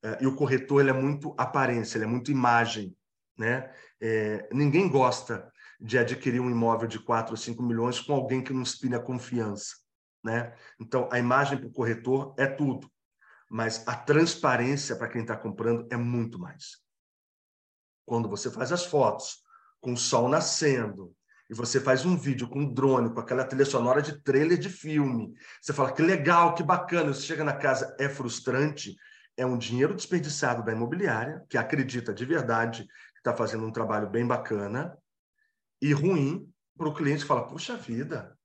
É, 0.02 0.18
e 0.22 0.26
o 0.26 0.36
corretor 0.36 0.80
ele 0.80 0.90
é 0.90 0.94
muito 0.94 1.34
aparência, 1.36 1.98
ele 1.98 2.04
é 2.04 2.08
muito 2.08 2.30
imagem. 2.30 2.96
Né? 3.36 3.70
É, 4.00 4.48
ninguém 4.52 4.88
gosta 4.88 5.50
de 5.80 5.98
adquirir 5.98 6.40
um 6.40 6.50
imóvel 6.50 6.88
de 6.88 6.98
4 6.98 7.32
ou 7.32 7.36
5 7.36 7.62
milhões 7.62 8.00
com 8.00 8.12
alguém 8.12 8.42
que 8.42 8.52
não 8.52 8.62
inspira 8.62 8.98
confiança. 8.98 9.76
Né? 10.22 10.52
Então, 10.80 11.08
a 11.12 11.18
imagem 11.18 11.58
para 11.58 11.68
o 11.68 11.72
corretor 11.72 12.34
é 12.36 12.46
tudo, 12.46 12.90
mas 13.48 13.86
a 13.86 13.94
transparência 13.94 14.96
para 14.96 15.08
quem 15.08 15.22
está 15.22 15.36
comprando 15.36 15.86
é 15.90 15.96
muito 15.96 16.38
mais. 16.38 16.78
Quando 18.04 18.28
você 18.28 18.50
faz 18.50 18.72
as 18.72 18.84
fotos 18.84 19.42
com 19.80 19.92
o 19.92 19.96
sol 19.96 20.28
nascendo, 20.28 21.14
e 21.50 21.54
você 21.54 21.80
faz 21.80 22.04
um 22.04 22.16
vídeo 22.16 22.46
com 22.46 22.60
um 22.60 22.72
drone, 22.72 23.12
com 23.12 23.20
aquela 23.20 23.44
trilha 23.44 23.64
sonora 23.64 24.02
de 24.02 24.22
trailer 24.22 24.58
de 24.58 24.68
filme, 24.68 25.32
você 25.60 25.72
fala 25.72 25.92
que 25.92 26.02
legal, 26.02 26.54
que 26.54 26.62
bacana, 26.62 27.12
você 27.12 27.22
chega 27.22 27.42
na 27.42 27.54
casa, 27.54 27.96
é 27.98 28.08
frustrante, 28.08 28.96
é 29.36 29.46
um 29.46 29.56
dinheiro 29.56 29.94
desperdiçado 29.94 30.62
da 30.62 30.72
imobiliária, 30.72 31.42
que 31.48 31.56
acredita 31.56 32.12
de 32.12 32.24
verdade 32.26 32.84
que 32.84 33.20
está 33.20 33.34
fazendo 33.34 33.64
um 33.64 33.72
trabalho 33.72 34.10
bem 34.10 34.26
bacana, 34.26 34.96
e 35.80 35.92
ruim 35.92 36.50
para 36.76 36.88
o 36.88 36.94
cliente 36.94 37.24
fala, 37.24 37.46
puxa 37.46 37.76
vida, 37.76 38.36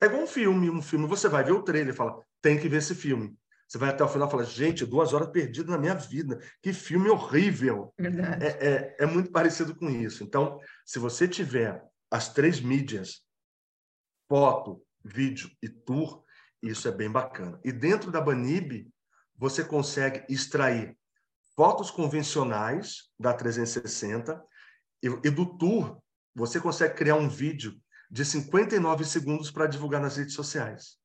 é 0.00 0.06
igual 0.06 0.22
um 0.22 0.26
filme, 0.26 0.70
um 0.70 0.82
filme, 0.82 1.06
você 1.06 1.28
vai 1.28 1.42
ver 1.44 1.52
o 1.52 1.62
trailer 1.62 1.94
e 1.94 1.96
fala, 1.96 2.22
tem 2.42 2.58
que 2.58 2.68
ver 2.68 2.78
esse 2.78 2.94
filme. 2.94 3.36
Você 3.66 3.78
vai 3.78 3.90
até 3.90 4.04
o 4.04 4.08
final 4.08 4.28
e 4.28 4.30
fala, 4.30 4.44
gente, 4.44 4.86
duas 4.86 5.12
horas 5.12 5.30
perdidas 5.30 5.70
na 5.70 5.78
minha 5.78 5.94
vida, 5.94 6.38
que 6.62 6.72
filme 6.72 7.08
horrível. 7.08 7.92
Verdade. 7.98 8.44
É, 8.44 8.48
é, 8.48 8.96
é 9.00 9.06
muito 9.06 9.30
parecido 9.32 9.74
com 9.74 9.90
isso. 9.90 10.22
Então, 10.22 10.60
se 10.84 10.98
você 10.98 11.26
tiver 11.26 11.82
as 12.10 12.32
três 12.32 12.60
mídias, 12.60 13.22
foto, 14.28 14.82
vídeo 15.04 15.50
e 15.62 15.68
tour, 15.68 16.22
isso 16.62 16.86
é 16.86 16.92
bem 16.92 17.10
bacana. 17.10 17.60
E 17.64 17.72
dentro 17.72 18.10
da 18.10 18.20
Banib, 18.20 18.88
você 19.36 19.64
consegue 19.64 20.24
extrair 20.32 20.96
fotos 21.56 21.90
convencionais 21.90 23.10
da 23.18 23.32
360 23.32 24.40
e, 25.02 25.06
e 25.06 25.30
do 25.30 25.56
tour 25.56 26.00
você 26.36 26.60
consegue 26.60 26.94
criar 26.94 27.16
um 27.16 27.28
vídeo 27.28 27.74
de 28.10 28.22
59 28.22 29.04
segundos 29.06 29.50
para 29.50 29.66
divulgar 29.66 30.02
nas 30.02 30.18
redes 30.18 30.34
sociais. 30.34 30.98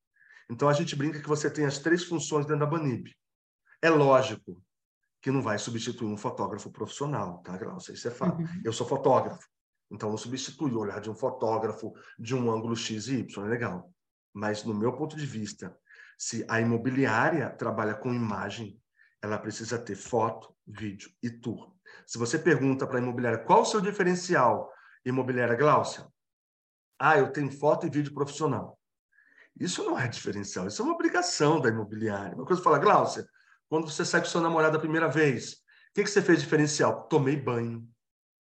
Então 0.49 0.67
a 0.67 0.73
gente 0.73 0.93
brinca 0.93 1.21
que 1.21 1.27
você 1.27 1.49
tem 1.49 1.65
as 1.65 1.79
três 1.79 2.03
funções 2.03 2.45
dentro 2.45 2.59
da 2.59 2.65
Banib. 2.65 3.07
É 3.81 3.89
lógico 3.89 4.61
que 5.21 5.31
não 5.31 5.41
vai 5.41 5.57
substituir 5.57 6.07
um 6.07 6.17
fotógrafo 6.17 6.69
profissional, 6.69 7.37
tá? 7.43 7.57
Não 7.59 7.79
sei 7.79 7.95
se 7.95 8.01
você 8.01 8.11
fala. 8.11 8.35
Uhum. 8.35 8.61
Eu 8.65 8.73
sou 8.73 8.85
fotógrafo, 8.85 9.47
então 9.89 10.09
não 10.09 10.17
substitui 10.17 10.71
o 10.71 10.79
olhar 10.79 10.99
de 10.99 11.09
um 11.09 11.15
fotógrafo 11.15 11.93
de 12.19 12.35
um 12.35 12.51
ângulo 12.51 12.75
X 12.75 13.07
e 13.07 13.19
Y, 13.19 13.45
é 13.45 13.49
legal. 13.49 13.89
Mas 14.33 14.65
no 14.65 14.73
meu 14.73 14.91
ponto 14.93 15.15
de 15.15 15.25
vista, 15.25 15.75
se 16.17 16.45
a 16.49 16.59
imobiliária 16.59 17.49
trabalha 17.51 17.93
com 17.93 18.13
imagem, 18.13 18.81
ela 19.21 19.37
precisa 19.37 19.79
ter 19.79 19.95
foto, 19.95 20.53
vídeo 20.67 21.09
e 21.23 21.29
tour. 21.29 21.73
Se 22.05 22.17
você 22.17 22.37
pergunta 22.37 22.85
para 22.85 22.97
a 22.97 23.01
imobiliária 23.01 23.39
qual 23.39 23.61
o 23.61 23.65
seu 23.65 23.79
diferencial 23.79 24.71
imobiliária 25.05 25.55
Glaucia. 25.55 26.05
Ah, 26.99 27.17
eu 27.17 27.31
tenho 27.31 27.51
foto 27.51 27.85
e 27.85 27.89
vídeo 27.89 28.13
profissional. 28.13 28.77
Isso 29.59 29.83
não 29.83 29.99
é 29.99 30.07
diferencial, 30.07 30.67
isso 30.67 30.81
é 30.81 30.85
uma 30.85 30.93
obrigação 30.93 31.59
da 31.59 31.69
imobiliária. 31.69 32.35
Uma 32.35 32.45
coisa 32.45 32.61
fala, 32.61 32.79
Glaucia, 32.79 33.25
quando 33.69 33.89
você 33.89 34.05
sai 34.05 34.21
com 34.21 34.27
seu 34.27 34.41
namorado 34.41 34.77
a 34.77 34.79
primeira 34.79 35.09
vez, 35.09 35.53
o 35.53 35.93
que, 35.95 36.03
que 36.03 36.09
você 36.09 36.21
fez 36.21 36.39
diferencial? 36.39 37.07
Tomei 37.07 37.35
banho. 37.35 37.87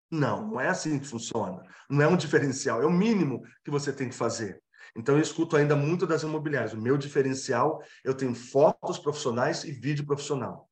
Não, 0.10 0.48
não 0.48 0.62
é 0.62 0.68
assim 0.68 1.00
que 1.00 1.08
funciona. 1.08 1.64
Não 1.90 2.02
é 2.02 2.08
um 2.08 2.18
diferencial, 2.18 2.82
é 2.82 2.86
o 2.86 2.92
mínimo 2.92 3.42
que 3.64 3.72
você 3.72 3.92
tem 3.92 4.10
que 4.10 4.16
fazer. 4.16 4.62
Então, 4.96 5.16
eu 5.16 5.22
escuto 5.22 5.58
ainda 5.58 5.76
muito 5.76 6.08
das 6.08 6.24
imobiliárias. 6.24 6.74
O 6.74 6.82
meu 6.82 6.98
diferencial, 6.98 7.84
eu 8.04 8.14
tenho 8.14 8.34
fotos 8.34 8.98
profissionais 8.98 9.64
e 9.64 9.72
vídeo 9.72 10.06
profissional. 10.06 10.70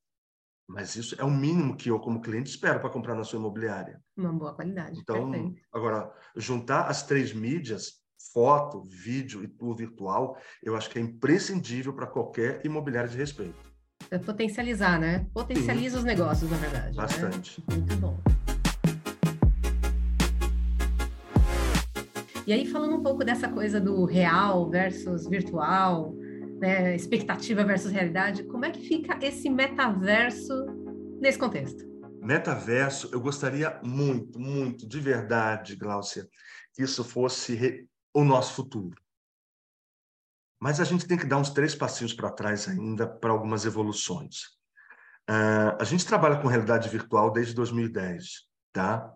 Mas 0.67 0.95
isso 0.95 1.15
é 1.19 1.23
o 1.23 1.31
mínimo 1.31 1.75
que 1.75 1.89
eu, 1.89 1.99
como 1.99 2.21
cliente, 2.21 2.49
espero 2.49 2.79
para 2.79 2.89
comprar 2.89 3.15
na 3.15 3.23
sua 3.23 3.37
imobiliária. 3.37 4.01
Uma 4.15 4.31
boa 4.31 4.53
qualidade. 4.53 4.99
Então, 4.99 5.29
perfeito. 5.29 5.61
agora, 5.71 6.11
juntar 6.35 6.87
as 6.87 7.03
três 7.03 7.33
mídias, 7.33 8.01
foto, 8.33 8.81
vídeo 8.81 9.43
e 9.43 9.47
tour 9.47 9.75
virtual, 9.75 10.37
eu 10.61 10.75
acho 10.75 10.89
que 10.89 10.97
é 10.97 11.01
imprescindível 11.01 11.93
para 11.93 12.07
qualquer 12.07 12.65
imobiliária 12.65 13.09
de 13.09 13.17
respeito. 13.17 13.73
É 14.09 14.17
potencializar, 14.17 14.99
né? 14.99 15.27
Potencializa 15.33 15.95
Sim. 15.95 15.99
os 15.99 16.03
negócios, 16.03 16.49
na 16.49 16.57
verdade. 16.57 16.95
Né? 16.95 17.03
Bastante. 17.03 17.61
Né? 17.67 17.77
Muito 17.77 17.95
bom. 17.97 18.19
E 22.45 22.51
aí, 22.51 22.65
falando 22.65 22.95
um 22.95 23.03
pouco 23.03 23.23
dessa 23.23 23.47
coisa 23.47 23.79
do 23.79 24.03
real 24.03 24.69
versus 24.69 25.27
virtual, 25.27 26.13
né, 26.63 26.95
expectativa 26.95 27.61
versus 27.65 27.91
realidade, 27.91 28.45
como 28.45 28.63
é 28.63 28.71
que 28.71 28.87
fica 28.87 29.19
esse 29.21 29.49
metaverso 29.49 30.65
nesse 31.19 31.37
contexto? 31.37 31.83
Metaverso, 32.21 33.09
eu 33.11 33.19
gostaria 33.19 33.81
muito, 33.83 34.39
muito, 34.39 34.87
de 34.87 34.97
verdade, 35.01 35.75
Gláucia, 35.75 36.25
que 36.73 36.81
isso 36.81 37.03
fosse 37.03 37.85
o 38.13 38.23
nosso 38.23 38.53
futuro. 38.53 38.95
Mas 40.57 40.79
a 40.79 40.85
gente 40.85 41.05
tem 41.05 41.17
que 41.17 41.25
dar 41.25 41.37
uns 41.37 41.49
três 41.49 41.75
passinhos 41.75 42.13
para 42.13 42.31
trás 42.31 42.69
ainda 42.69 43.05
para 43.05 43.31
algumas 43.31 43.65
evoluções. 43.65 44.43
Uh, 45.29 45.75
a 45.77 45.83
gente 45.83 46.05
trabalha 46.05 46.41
com 46.41 46.47
realidade 46.47 46.87
virtual 46.87 47.29
desde 47.29 47.53
2010, 47.53 48.23
tá? 48.71 49.11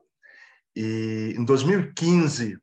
E 0.75 1.33
em 1.37 1.45
2015 1.45 2.57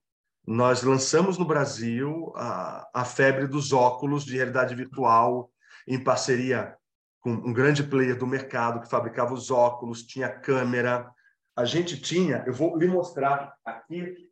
nós 0.46 0.82
lançamos 0.82 1.38
no 1.38 1.44
Brasil 1.44 2.32
a, 2.36 2.88
a 2.92 3.04
febre 3.04 3.46
dos 3.46 3.72
óculos 3.72 4.24
de 4.24 4.36
realidade 4.36 4.74
virtual, 4.74 5.50
em 5.86 6.02
parceria 6.02 6.76
com 7.20 7.30
um 7.30 7.52
grande 7.52 7.82
player 7.82 8.18
do 8.18 8.26
mercado 8.26 8.82
que 8.82 8.90
fabricava 8.90 9.32
os 9.32 9.50
óculos, 9.50 10.02
tinha 10.02 10.28
câmera. 10.28 11.10
A 11.56 11.64
gente 11.64 11.98
tinha, 11.98 12.44
eu 12.46 12.52
vou 12.52 12.76
lhe 12.76 12.86
mostrar 12.86 13.54
aqui 13.64 14.28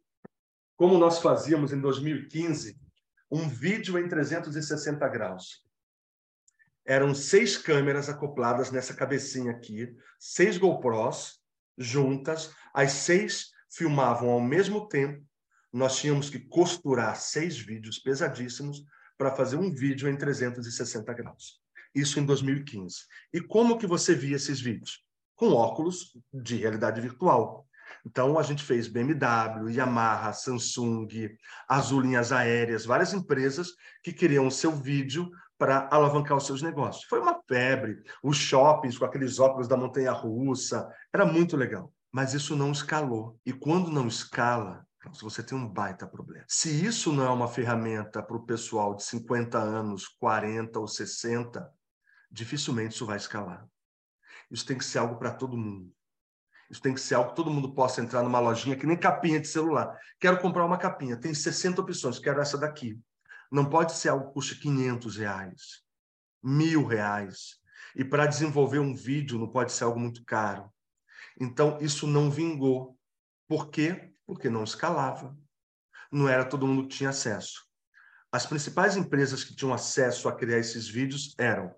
como 0.77 0.99
nós 0.99 1.19
fazíamos 1.19 1.73
em 1.73 1.81
2015 1.81 2.79
um 3.31 3.49
vídeo 3.49 3.99
em 3.99 4.07
360 4.07 5.09
graus. 5.09 5.65
Eram 6.85 7.15
seis 7.15 7.57
câmeras 7.57 8.11
acopladas 8.11 8.71
nessa 8.71 8.93
cabecinha 8.93 9.53
aqui, 9.53 9.97
seis 10.19 10.59
GoPros 10.59 11.41
juntas, 11.79 12.53
as 12.75 12.93
seis 12.93 13.53
filmavam 13.71 14.29
ao 14.29 14.41
mesmo 14.41 14.87
tempo 14.89 15.25
nós 15.73 15.99
tínhamos 15.99 16.29
que 16.29 16.39
costurar 16.39 17.17
seis 17.17 17.59
vídeos 17.59 17.99
pesadíssimos 17.99 18.85
para 19.17 19.35
fazer 19.35 19.57
um 19.57 19.73
vídeo 19.73 20.09
em 20.09 20.17
360 20.17 21.13
graus. 21.15 21.61
Isso 21.95 22.19
em 22.19 22.25
2015. 22.25 22.97
E 23.33 23.41
como 23.41 23.79
que 23.79 23.87
você 23.87 24.15
via 24.15 24.37
esses 24.37 24.61
vídeos? 24.61 25.05
Com 25.35 25.53
óculos 25.53 26.17
de 26.33 26.57
realidade 26.57 27.01
virtual. 27.01 27.67
Então, 28.05 28.39
a 28.39 28.43
gente 28.43 28.65
fez 28.65 28.89
BMW, 28.89 29.71
Yamaha, 29.71 30.33
Samsung, 30.33 31.09
Azul 31.69 32.01
Linhas 32.01 32.33
Aéreas, 32.33 32.85
várias 32.85 33.13
empresas 33.13 33.69
que 34.03 34.13
queriam 34.13 34.47
o 34.47 34.51
seu 34.51 34.73
vídeo 34.73 35.31
para 35.59 35.89
alavancar 35.93 36.37
os 36.37 36.47
seus 36.47 36.63
negócios. 36.63 37.05
Foi 37.05 37.21
uma 37.21 37.41
febre. 37.47 38.03
Os 38.23 38.37
shoppings 38.37 38.99
com 38.99 39.05
aqueles 39.05 39.39
óculos 39.39 39.69
da 39.69 39.77
montanha-russa, 39.77 40.89
era 41.13 41.25
muito 41.25 41.57
legal. 41.57 41.93
Mas 42.11 42.35
isso 42.35 42.57
não 42.57 42.73
escalou. 42.73 43.39
E 43.47 43.53
quando 43.53 43.91
não 43.91 44.09
escala, 44.09 44.85
se 45.13 45.23
você 45.23 45.43
tem 45.43 45.59
um 45.59 45.69
baita 45.69 46.07
problema. 46.07 46.45
Se 46.49 46.85
isso 46.85 47.13
não 47.13 47.25
é 47.25 47.31
uma 47.31 47.49
ferramenta 47.49 48.23
para 48.23 48.37
o 48.37 48.47
pessoal 48.47 48.95
de 48.95 49.03
50 49.03 49.59
anos, 49.59 50.07
40 50.07 50.79
ou 50.79 50.87
60, 50.87 51.69
dificilmente 52.31 52.95
isso 52.95 53.07
vai 53.07 53.17
escalar. 53.17 53.67
Isso 54.51 54.65
tem 54.65 54.79
que 54.79 54.85
ser 54.85 54.99
algo 54.99 55.17
para 55.17 55.33
todo 55.33 55.57
mundo. 55.57 55.93
Isso 56.71 56.81
tem 56.81 56.95
que 56.95 57.01
ser 57.01 57.17
algo 57.17 57.31
que 57.31 57.37
todo 57.37 57.51
mundo 57.51 57.75
possa 57.75 58.01
entrar 58.01 58.23
numa 58.23 58.39
lojinha, 58.39 58.77
que 58.77 58.87
nem 58.87 58.97
capinha 58.97 59.41
de 59.41 59.49
celular. 59.49 59.99
Quero 60.19 60.41
comprar 60.41 60.65
uma 60.65 60.79
capinha, 60.79 61.19
tem 61.19 61.35
60 61.35 61.83
opções, 61.83 62.19
quero 62.19 62.41
essa 62.41 62.57
daqui. 62.57 62.99
Não 63.51 63.69
pode 63.69 63.93
ser 63.93 64.09
algo 64.09 64.29
que 64.29 64.35
custe 64.35 64.59
500 64.59 65.17
reais, 65.17 65.83
mil 66.43 66.87
reais. 66.87 67.61
E 67.95 68.03
para 68.03 68.27
desenvolver 68.27 68.79
um 68.79 68.95
vídeo 68.95 69.39
não 69.39 69.49
pode 69.49 69.73
ser 69.73 69.85
algo 69.85 70.01
muito 70.01 70.25
caro. 70.25 70.73
Então, 71.39 71.79
isso 71.81 72.07
não 72.07 72.31
vingou. 72.31 72.97
Por 73.47 73.69
quê? 73.69 74.12
Porque 74.27 74.49
não 74.49 74.65
escalava. 74.65 75.37
Não 76.11 76.29
era 76.29 76.45
todo 76.45 76.67
mundo 76.67 76.89
que 76.89 76.97
tinha 76.97 77.11
acesso. 77.11 77.67
As 78.31 78.47
principais 78.47 78.97
empresas 78.97 79.45
que 79.45 79.55
tinham 79.55 79.75
acesso 79.75 80.29
a 80.29 80.35
criar 80.35 80.59
esses 80.59 80.89
vídeos 80.89 81.35
eram 81.39 81.75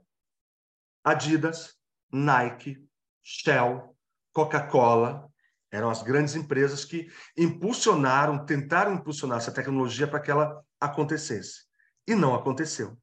Adidas, 1.02 1.74
Nike, 2.12 2.88
Shell, 3.22 3.96
Coca-Cola, 4.32 5.28
eram 5.70 5.90
as 5.90 6.02
grandes 6.02 6.34
empresas 6.34 6.84
que 6.84 7.10
impulsionaram, 7.36 8.46
tentaram 8.46 8.94
impulsionar 8.94 9.38
essa 9.38 9.52
tecnologia 9.52 10.06
para 10.06 10.20
que 10.20 10.30
ela 10.30 10.64
acontecesse. 10.80 11.64
E 12.06 12.14
não 12.14 12.34
aconteceu. 12.34 12.96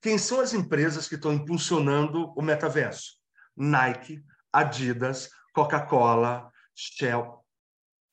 Quem 0.00 0.18
são 0.18 0.40
as 0.40 0.52
empresas 0.52 1.08
que 1.08 1.14
estão 1.14 1.32
impulsionando 1.32 2.32
o 2.36 2.42
metaverso? 2.42 3.18
Nike, 3.56 4.22
Adidas, 4.52 5.30
Coca-Cola, 5.54 6.50
Shell, 6.74 7.43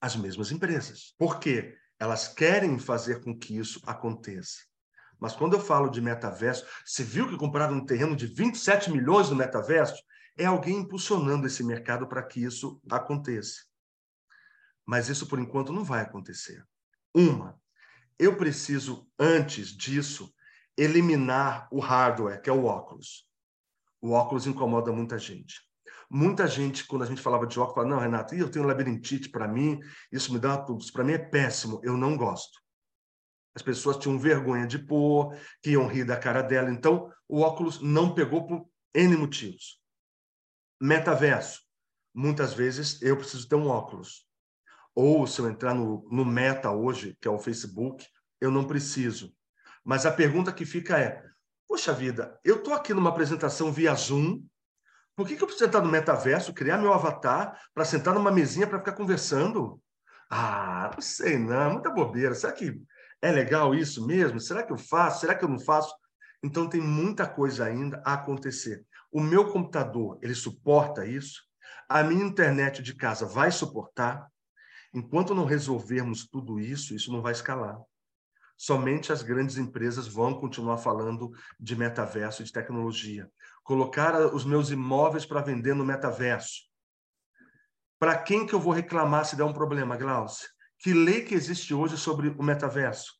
as 0.01 0.15
mesmas 0.15 0.51
empresas. 0.51 1.13
Por 1.17 1.39
quê? 1.39 1.77
Elas 1.99 2.27
querem 2.27 2.79
fazer 2.79 3.21
com 3.23 3.37
que 3.37 3.55
isso 3.55 3.79
aconteça. 3.85 4.57
Mas 5.19 5.33
quando 5.33 5.53
eu 5.53 5.59
falo 5.59 5.87
de 5.89 6.01
metaverso, 6.01 6.65
você 6.83 7.03
viu 7.03 7.29
que 7.29 7.37
compraram 7.37 7.75
um 7.75 7.85
terreno 7.85 8.15
de 8.15 8.25
27 8.25 8.91
milhões 8.91 9.29
no 9.29 9.35
metaverso? 9.35 10.01
é 10.37 10.45
alguém 10.45 10.77
impulsionando 10.77 11.45
esse 11.47 11.63
mercado 11.63 12.07
para 12.07 12.23
que 12.23 12.43
isso 12.43 12.81
aconteça. 12.89 13.63
Mas 14.85 15.09
isso, 15.09 15.27
por 15.27 15.39
enquanto, 15.39 15.73
não 15.73 15.83
vai 15.83 16.01
acontecer. 16.01 16.65
Uma, 17.13 17.59
eu 18.17 18.35
preciso, 18.35 19.09
antes 19.19 19.69
disso, 19.69 20.33
eliminar 20.77 21.67
o 21.71 21.79
hardware, 21.79 22.41
que 22.41 22.49
é 22.49 22.53
o 22.53 22.65
óculos. 22.65 23.29
O 24.01 24.11
óculos 24.11 24.47
incomoda 24.47 24.91
muita 24.91 25.17
gente. 25.17 25.61
Muita 26.13 26.45
gente, 26.45 26.85
quando 26.85 27.03
a 27.03 27.05
gente 27.05 27.21
falava 27.21 27.47
de 27.47 27.57
óculos, 27.57 27.73
falava, 27.75 27.95
não, 27.95 28.01
Renato, 28.01 28.35
eu 28.35 28.51
tenho 28.51 28.65
labirintite 28.65 29.29
para 29.29 29.47
mim, 29.47 29.79
isso 30.11 30.33
me 30.33 30.39
dá 30.39 30.57
tudo, 30.57 30.81
isso 30.81 30.91
para 30.91 31.05
mim 31.05 31.13
é 31.13 31.17
péssimo, 31.17 31.79
eu 31.85 31.95
não 31.95 32.17
gosto. 32.17 32.59
As 33.55 33.61
pessoas 33.61 33.95
tinham 33.95 34.19
vergonha 34.19 34.67
de 34.67 34.77
pôr, 34.77 35.33
que 35.61 35.71
iam 35.71 35.87
rir 35.87 36.03
da 36.03 36.17
cara 36.17 36.41
dela, 36.41 36.69
então 36.69 37.09
o 37.29 37.39
óculos 37.39 37.81
não 37.81 38.13
pegou 38.13 38.45
por 38.45 38.69
N 38.93 39.15
motivos. 39.15 39.81
Metaverso. 40.81 41.61
Muitas 42.13 42.53
vezes 42.53 43.01
eu 43.01 43.15
preciso 43.15 43.47
ter 43.47 43.55
um 43.55 43.67
óculos. 43.67 44.27
Ou 44.93 45.25
se 45.25 45.39
eu 45.39 45.49
entrar 45.49 45.73
no, 45.73 46.05
no 46.11 46.25
Meta 46.25 46.71
hoje, 46.71 47.17
que 47.21 47.27
é 47.29 47.31
o 47.31 47.39
Facebook, 47.39 48.05
eu 48.41 48.51
não 48.51 48.67
preciso. 48.67 49.33
Mas 49.81 50.05
a 50.05 50.11
pergunta 50.11 50.51
que 50.51 50.65
fica 50.65 50.99
é: 50.99 51.23
poxa 51.69 51.93
vida, 51.93 52.37
eu 52.43 52.57
estou 52.57 52.73
aqui 52.73 52.93
numa 52.93 53.11
apresentação 53.11 53.71
via 53.71 53.95
Zoom, 53.95 54.43
por 55.21 55.27
que, 55.27 55.35
que 55.35 55.43
eu 55.43 55.45
preciso 55.45 55.67
entrar 55.67 55.81
no 55.81 55.91
metaverso, 55.91 56.51
criar 56.51 56.79
meu 56.79 56.91
avatar 56.91 57.55
para 57.75 57.85
sentar 57.85 58.11
numa 58.11 58.31
mesinha 58.31 58.65
para 58.65 58.79
ficar 58.79 58.93
conversando? 58.93 59.79
Ah, 60.27 60.89
não 60.95 60.99
sei, 60.99 61.37
não, 61.37 61.61
é 61.61 61.71
muita 61.71 61.91
bobeira. 61.91 62.33
Será 62.33 62.51
que 62.51 62.81
é 63.21 63.31
legal 63.31 63.75
isso 63.75 64.03
mesmo? 64.07 64.39
Será 64.39 64.63
que 64.63 64.73
eu 64.73 64.79
faço? 64.79 65.19
Será 65.19 65.35
que 65.35 65.45
eu 65.45 65.49
não 65.49 65.59
faço? 65.59 65.93
Então 66.41 66.67
tem 66.67 66.81
muita 66.81 67.27
coisa 67.27 67.65
ainda 67.65 68.01
a 68.03 68.13
acontecer. 68.13 68.83
O 69.11 69.21
meu 69.21 69.51
computador, 69.51 70.17
ele 70.23 70.33
suporta 70.33 71.05
isso? 71.05 71.43
A 71.87 72.01
minha 72.01 72.25
internet 72.25 72.81
de 72.81 72.95
casa 72.95 73.27
vai 73.27 73.51
suportar? 73.51 74.25
Enquanto 74.91 75.35
não 75.35 75.45
resolvermos 75.45 76.27
tudo 76.27 76.59
isso, 76.59 76.95
isso 76.95 77.11
não 77.11 77.21
vai 77.21 77.33
escalar. 77.33 77.79
Somente 78.57 79.13
as 79.13 79.21
grandes 79.21 79.57
empresas 79.57 80.07
vão 80.07 80.33
continuar 80.33 80.79
falando 80.79 81.31
de 81.59 81.75
metaverso, 81.75 82.43
de 82.43 82.51
tecnologia. 82.51 83.29
Colocar 83.63 84.19
os 84.33 84.43
meus 84.43 84.69
imóveis 84.71 85.25
para 85.25 85.41
vender 85.41 85.73
no 85.73 85.85
metaverso. 85.85 86.61
Para 87.99 88.17
quem 88.17 88.45
que 88.45 88.53
eu 88.53 88.59
vou 88.59 88.73
reclamar 88.73 89.25
se 89.25 89.35
der 89.35 89.43
um 89.43 89.53
problema, 89.53 89.95
Glaucia? 89.95 90.49
Que 90.79 90.93
lei 90.93 91.23
que 91.23 91.35
existe 91.35 91.73
hoje 91.73 91.97
sobre 91.97 92.29
o 92.29 92.41
metaverso? 92.41 93.13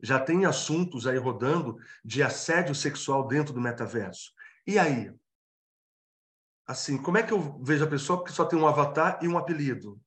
Já 0.00 0.20
tem 0.20 0.44
assuntos 0.44 1.06
aí 1.06 1.18
rodando 1.18 1.76
de 2.04 2.22
assédio 2.22 2.74
sexual 2.74 3.26
dentro 3.26 3.52
do 3.52 3.60
metaverso. 3.60 4.30
E 4.66 4.78
aí? 4.78 5.12
Assim, 6.66 7.00
como 7.00 7.18
é 7.18 7.22
que 7.22 7.32
eu 7.32 7.60
vejo 7.62 7.84
a 7.84 7.88
pessoa 7.88 8.18
porque 8.18 8.32
só 8.32 8.44
tem 8.44 8.58
um 8.58 8.66
avatar 8.66 9.18
e 9.22 9.28
um 9.28 9.38
apelido? 9.38 10.00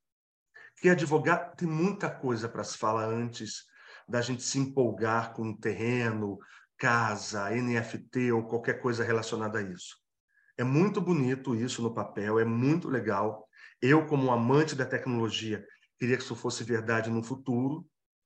Que 0.77 0.89
advogado 0.89 1.55
tem 1.55 1.67
muita 1.67 2.09
coisa 2.09 2.47
para 2.47 2.63
se 2.63 2.77
falar 2.77 3.05
antes 3.05 3.65
da 4.07 4.21
gente 4.21 4.41
se 4.41 4.57
empolgar 4.57 5.33
com 5.33 5.43
um 5.43 5.55
terreno, 5.55 6.39
casa, 6.79 7.49
NFT 7.51 8.31
ou 8.31 8.47
qualquer 8.47 8.81
coisa 8.81 9.03
relacionada 9.03 9.59
a 9.59 9.61
isso. 9.61 9.97
É 10.57 10.63
muito 10.63 10.99
bonito 10.99 11.55
isso 11.55 11.81
no 11.81 11.93
papel, 11.93 12.39
é 12.39 12.45
muito 12.45 12.89
legal. 12.89 13.45
Eu, 13.81 14.07
como 14.07 14.31
amante 14.31 14.75
da 14.75 14.85
tecnologia, 14.85 15.63
queria 15.99 16.17
que 16.17 16.23
isso 16.23 16.35
fosse 16.35 16.63
verdade 16.63 17.09
no 17.09 17.21
futuro, 17.21 17.85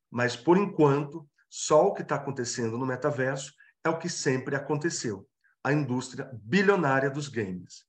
mas 0.09 0.35
por 0.35 0.57
enquanto, 0.57 1.27
só 1.49 1.87
o 1.87 1.93
que 1.93 2.03
está 2.03 2.15
acontecendo 2.15 2.77
no 2.77 2.85
metaverso 2.85 3.51
é 3.83 3.89
o 3.89 3.97
que 3.97 4.07
sempre 4.07 4.55
aconteceu 4.55 5.27
a 5.63 5.71
indústria 5.71 6.29
bilionária 6.33 7.09
dos 7.09 7.27
games. 7.27 7.85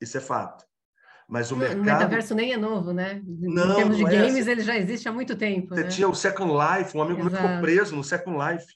Isso 0.00 0.16
é 0.16 0.20
fato. 0.20 0.64
Mas 1.28 1.50
o 1.50 1.56
mercado... 1.56 1.80
O 1.80 1.84
metaverso 1.84 2.34
nem 2.34 2.52
é 2.52 2.56
novo, 2.56 2.92
né? 2.92 3.20
Não, 3.24 3.72
em 3.72 3.74
termos 3.74 3.96
de 3.96 4.04
é 4.04 4.08
games, 4.08 4.42
assim. 4.42 4.50
ele 4.50 4.60
já 4.60 4.76
existe 4.76 5.08
há 5.08 5.12
muito 5.12 5.34
tempo. 5.34 5.74
Você 5.74 5.82
né? 5.82 5.88
tinha 5.88 6.08
o 6.08 6.14
Second 6.14 6.52
Life, 6.52 6.96
um 6.96 7.02
amigo 7.02 7.20
Exato. 7.20 7.34
meu 7.34 7.42
ficou 7.42 7.60
preso 7.60 7.96
no 7.96 8.04
Second 8.04 8.38
Life. 8.38 8.66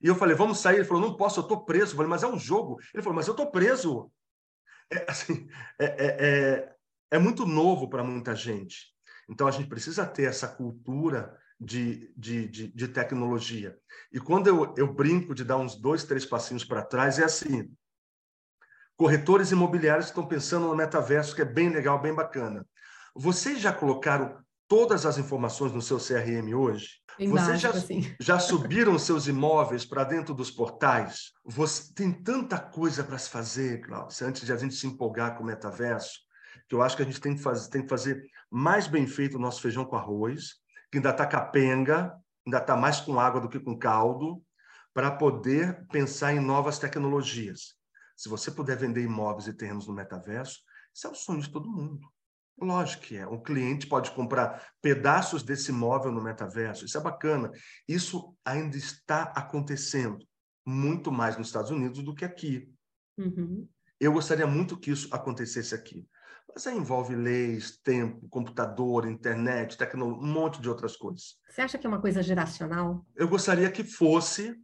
E 0.00 0.06
eu 0.06 0.14
falei, 0.14 0.36
vamos 0.36 0.60
sair? 0.60 0.76
Ele 0.76 0.84
falou, 0.84 1.02
não 1.02 1.16
posso, 1.16 1.40
eu 1.40 1.42
estou 1.42 1.64
preso. 1.64 1.92
Eu 1.92 1.96
falei, 1.96 2.10
mas 2.10 2.22
é 2.22 2.26
um 2.26 2.38
jogo. 2.38 2.78
Ele 2.94 3.02
falou, 3.02 3.16
mas 3.16 3.26
eu 3.26 3.32
estou 3.32 3.50
preso. 3.50 4.10
É, 4.90 5.10
assim, 5.10 5.48
é, 5.78 5.84
é, 5.84 6.16
é, 6.28 6.74
é 7.12 7.18
muito 7.18 7.44
novo 7.44 7.88
para 7.88 8.04
muita 8.04 8.34
gente. 8.34 8.94
Então, 9.28 9.46
a 9.46 9.50
gente 9.50 9.68
precisa 9.68 10.06
ter 10.06 10.24
essa 10.24 10.48
cultura 10.48 11.36
de, 11.60 12.12
de, 12.16 12.48
de, 12.48 12.68
de 12.68 12.88
tecnologia. 12.88 13.76
E 14.12 14.20
quando 14.20 14.46
eu, 14.46 14.74
eu 14.76 14.92
brinco 14.92 15.34
de 15.34 15.44
dar 15.44 15.56
uns 15.56 15.74
dois, 15.74 16.04
três 16.04 16.24
passinhos 16.24 16.64
para 16.64 16.84
trás, 16.84 17.18
é 17.18 17.24
assim: 17.24 17.70
corretores 18.96 19.50
imobiliários 19.50 20.06
estão 20.06 20.26
pensando 20.26 20.68
no 20.68 20.76
metaverso, 20.76 21.34
que 21.34 21.42
é 21.42 21.44
bem 21.44 21.68
legal, 21.68 22.00
bem 22.00 22.14
bacana. 22.14 22.66
Vocês 23.14 23.60
já 23.60 23.72
colocaram 23.72 24.42
todas 24.68 25.06
as 25.06 25.18
informações 25.18 25.72
no 25.72 25.82
seu 25.82 25.98
CRM 25.98 26.54
hoje? 26.54 27.00
Bem 27.18 27.30
Vocês 27.30 27.60
já, 27.60 27.70
assim. 27.70 28.14
já 28.20 28.38
subiram 28.38 28.96
seus 28.98 29.26
imóveis 29.26 29.84
para 29.84 30.04
dentro 30.04 30.32
dos 30.34 30.52
portais? 30.52 31.32
Você, 31.44 31.92
tem 31.92 32.12
tanta 32.12 32.60
coisa 32.60 33.02
para 33.02 33.18
se 33.18 33.28
fazer, 33.28 33.80
Cláudio, 33.80 34.26
antes 34.26 34.44
de 34.44 34.52
a 34.52 34.56
gente 34.56 34.74
se 34.74 34.86
empolgar 34.86 35.36
com 35.36 35.42
o 35.42 35.46
metaverso, 35.46 36.20
que 36.68 36.74
eu 36.74 36.82
acho 36.82 36.96
que 36.96 37.02
a 37.02 37.04
gente 37.04 37.20
tem 37.20 37.34
que 37.34 37.42
fazer, 37.42 37.70
tem 37.70 37.82
que 37.82 37.88
fazer 37.88 38.22
mais 38.48 38.86
bem 38.86 39.06
feito 39.06 39.36
o 39.36 39.40
nosso 39.40 39.60
feijão 39.60 39.84
com 39.84 39.96
arroz, 39.96 40.56
que 40.92 40.98
ainda 40.98 41.10
está 41.10 41.26
capenga, 41.26 42.14
ainda 42.46 42.58
está 42.58 42.76
mais 42.76 43.00
com 43.00 43.18
água 43.18 43.40
do 43.40 43.48
que 43.48 43.58
com 43.58 43.76
caldo, 43.76 44.40
para 44.94 45.10
poder 45.10 45.86
pensar 45.88 46.32
em 46.32 46.40
novas 46.40 46.78
tecnologias. 46.78 47.74
Se 48.16 48.28
você 48.28 48.50
puder 48.50 48.76
vender 48.76 49.02
imóveis 49.02 49.46
e 49.46 49.52
terrenos 49.52 49.86
no 49.86 49.94
metaverso, 49.94 50.60
isso 50.94 51.06
é 51.06 51.10
o 51.10 51.14
sonho 51.14 51.40
de 51.40 51.50
todo 51.50 51.70
mundo. 51.70 52.00
Lógico 52.60 53.04
que 53.04 53.16
é. 53.16 53.26
Um 53.26 53.40
cliente 53.40 53.86
pode 53.86 54.10
comprar 54.10 54.66
pedaços 54.82 55.42
desse 55.42 55.70
imóvel 55.70 56.10
no 56.10 56.22
metaverso. 56.22 56.84
Isso 56.84 56.98
é 56.98 57.00
bacana. 57.00 57.50
Isso 57.86 58.34
ainda 58.44 58.76
está 58.76 59.22
acontecendo 59.36 60.18
muito 60.66 61.12
mais 61.12 61.36
nos 61.36 61.46
Estados 61.46 61.70
Unidos 61.70 62.02
do 62.02 62.14
que 62.14 62.24
aqui. 62.24 62.70
Uhum. 63.16 63.68
Eu 64.00 64.12
gostaria 64.12 64.46
muito 64.46 64.78
que 64.78 64.90
isso 64.90 65.08
acontecesse 65.12 65.74
aqui. 65.74 66.06
Mas 66.52 66.66
aí 66.66 66.76
envolve 66.76 67.14
leis, 67.14 67.78
tempo, 67.82 68.28
computador, 68.28 69.06
internet, 69.06 69.76
tecnologia, 69.76 70.22
um 70.22 70.32
monte 70.32 70.60
de 70.60 70.68
outras 70.68 70.96
coisas. 70.96 71.36
Você 71.48 71.60
acha 71.60 71.78
que 71.78 71.86
é 71.86 71.88
uma 71.88 72.00
coisa 72.00 72.22
geracional? 72.22 73.06
Eu 73.14 73.28
gostaria 73.28 73.70
que 73.70 73.84
fosse, 73.84 74.56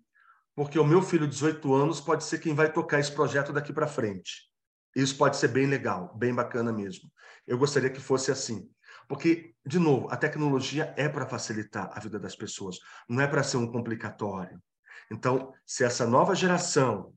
porque 0.54 0.78
o 0.78 0.84
meu 0.84 1.02
filho 1.02 1.26
de 1.26 1.34
18 1.34 1.72
anos 1.74 2.00
pode 2.00 2.24
ser 2.24 2.38
quem 2.38 2.54
vai 2.54 2.72
tocar 2.72 2.98
esse 2.98 3.12
projeto 3.12 3.52
daqui 3.52 3.72
para 3.72 3.86
frente. 3.86 4.50
Isso 4.94 5.16
pode 5.16 5.36
ser 5.36 5.48
bem 5.48 5.66
legal, 5.66 6.14
bem 6.16 6.34
bacana 6.34 6.72
mesmo. 6.72 7.10
Eu 7.46 7.58
gostaria 7.58 7.90
que 7.90 8.00
fosse 8.00 8.30
assim. 8.30 8.68
Porque, 9.08 9.54
de 9.66 9.78
novo, 9.78 10.08
a 10.10 10.16
tecnologia 10.16 10.94
é 10.96 11.08
para 11.08 11.26
facilitar 11.26 11.90
a 11.92 12.00
vida 12.00 12.18
das 12.18 12.34
pessoas, 12.34 12.78
não 13.08 13.20
é 13.20 13.26
para 13.26 13.42
ser 13.42 13.58
um 13.58 13.70
complicatório. 13.70 14.62
Então, 15.10 15.52
se 15.66 15.84
essa 15.84 16.06
nova 16.06 16.34
geração 16.34 17.12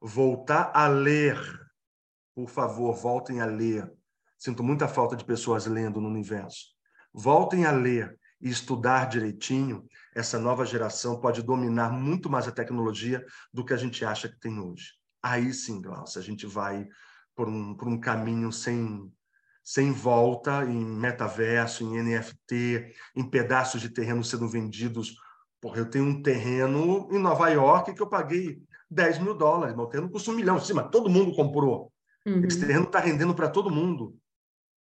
voltar 0.00 0.72
a 0.74 0.88
ler, 0.88 1.38
por 2.34 2.48
favor, 2.48 2.94
voltem 2.94 3.40
a 3.40 3.46
ler. 3.46 3.90
Sinto 4.36 4.62
muita 4.62 4.88
falta 4.88 5.16
de 5.16 5.24
pessoas 5.24 5.66
lendo 5.66 6.00
no 6.00 6.08
universo. 6.08 6.66
Voltem 7.12 7.64
a 7.64 7.72
ler 7.72 8.18
e 8.40 8.48
estudar 8.48 9.08
direitinho. 9.08 9.86
Essa 10.14 10.38
nova 10.38 10.64
geração 10.64 11.20
pode 11.20 11.42
dominar 11.42 11.90
muito 11.90 12.30
mais 12.30 12.46
a 12.46 12.52
tecnologia 12.52 13.24
do 13.52 13.64
que 13.64 13.74
a 13.74 13.76
gente 13.76 14.04
acha 14.04 14.28
que 14.28 14.38
tem 14.38 14.58
hoje. 14.58 14.92
Aí 15.22 15.52
sim, 15.52 15.80
Glaucia, 15.80 16.20
a 16.20 16.24
gente 16.24 16.46
vai 16.46 16.86
por 17.34 17.48
um, 17.48 17.74
por 17.74 17.88
um 17.88 17.98
caminho 17.98 18.50
sem, 18.50 19.12
sem 19.62 19.92
volta 19.92 20.64
em 20.64 20.84
metaverso, 20.84 21.84
em 21.84 22.02
NFT, 22.02 22.92
em 23.16 23.28
pedaços 23.28 23.80
de 23.80 23.88
terreno 23.88 24.24
sendo 24.24 24.48
vendidos. 24.48 25.16
Porra, 25.60 25.78
eu 25.78 25.90
tenho 25.90 26.04
um 26.04 26.22
terreno 26.22 27.08
em 27.10 27.18
Nova 27.18 27.48
York 27.48 27.94
que 27.94 28.02
eu 28.02 28.08
paguei 28.08 28.60
10 28.90 29.18
mil 29.18 29.34
dólares, 29.34 29.74
mas 29.76 29.86
o 29.86 29.88
terreno 29.88 30.10
custa 30.10 30.30
um 30.30 30.34
milhão 30.34 30.56
em 30.56 30.60
cima, 30.60 30.82
todo 30.82 31.10
mundo 31.10 31.34
comprou. 31.34 31.92
Uhum. 32.26 32.44
Esse 32.44 32.60
terreno 32.60 32.84
está 32.84 33.00
rendendo 33.00 33.34
para 33.34 33.48
todo 33.48 33.70
mundo. 33.70 34.16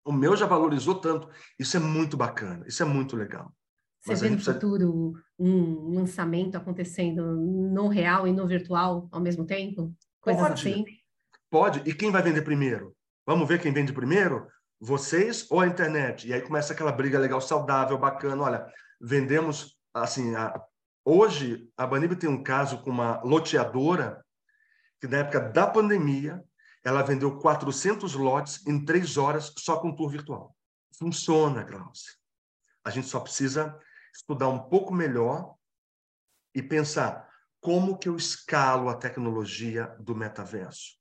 O 0.05 0.11
meu 0.11 0.35
já 0.35 0.45
valorizou 0.45 0.95
tanto. 0.95 1.27
Isso 1.57 1.75
é 1.75 1.79
muito 1.79 2.15
bacana, 2.15 2.65
isso 2.67 2.83
é 2.83 2.85
muito 2.85 3.15
legal. 3.15 3.51
Você 4.01 4.11
mas 4.11 4.21
vê 4.21 4.29
no 4.29 4.35
precisa... 4.35 4.53
futuro 4.53 5.13
um 5.37 5.95
lançamento 5.95 6.55
acontecendo 6.55 7.35
no 7.35 7.87
real 7.87 8.27
e 8.27 8.31
no 8.31 8.45
virtual 8.47 9.09
ao 9.11 9.19
mesmo 9.19 9.45
tempo? 9.45 9.91
Coisas 10.25 10.41
Pode. 10.41 10.53
assim? 10.53 10.85
Pode. 11.49 11.89
E 11.89 11.93
quem 11.93 12.11
vai 12.11 12.21
vender 12.21 12.41
primeiro? 12.41 12.93
Vamos 13.25 13.47
ver 13.47 13.61
quem 13.61 13.71
vende 13.71 13.93
primeiro? 13.93 14.45
vocês 14.79 15.49
ou 15.49 15.59
a 15.59 15.67
internet? 15.67 16.27
E 16.27 16.33
aí 16.33 16.41
começa 16.41 16.73
aquela 16.73 16.91
briga 16.91 17.19
legal, 17.19 17.41
saudável, 17.41 17.97
bacana. 17.97 18.43
Olha, 18.43 18.73
vendemos, 18.99 19.77
assim, 19.93 20.35
a... 20.35 20.61
hoje 21.03 21.69
a 21.77 21.87
Banib 21.87 22.15
tem 22.15 22.29
um 22.29 22.43
caso 22.43 22.81
com 22.81 22.89
uma 22.89 23.21
loteadora 23.23 24.23
que 24.99 25.07
na 25.07 25.17
época 25.17 25.39
da 25.39 25.67
pandemia 25.67 26.43
ela 26.83 27.01
vendeu 27.01 27.39
400 27.39 28.13
lotes 28.13 28.65
em 28.67 28.83
três 28.83 29.17
horas 29.17 29.53
só 29.57 29.77
com 29.79 29.95
tour 29.95 30.09
virtual. 30.09 30.55
Funciona, 30.97 31.63
Glaucia. 31.63 32.13
A 32.83 32.89
gente 32.89 33.07
só 33.07 33.19
precisa 33.19 33.77
estudar 34.13 34.47
um 34.49 34.69
pouco 34.69 34.93
melhor 34.93 35.55
e 36.53 36.61
pensar 36.61 37.27
como 37.65 37.97
que 37.97 38.07
eu 38.07 38.15
escalo 38.15 38.89
a 38.89 38.95
tecnologia 38.95 39.87
do 39.99 40.13
metaverso. 40.13 40.99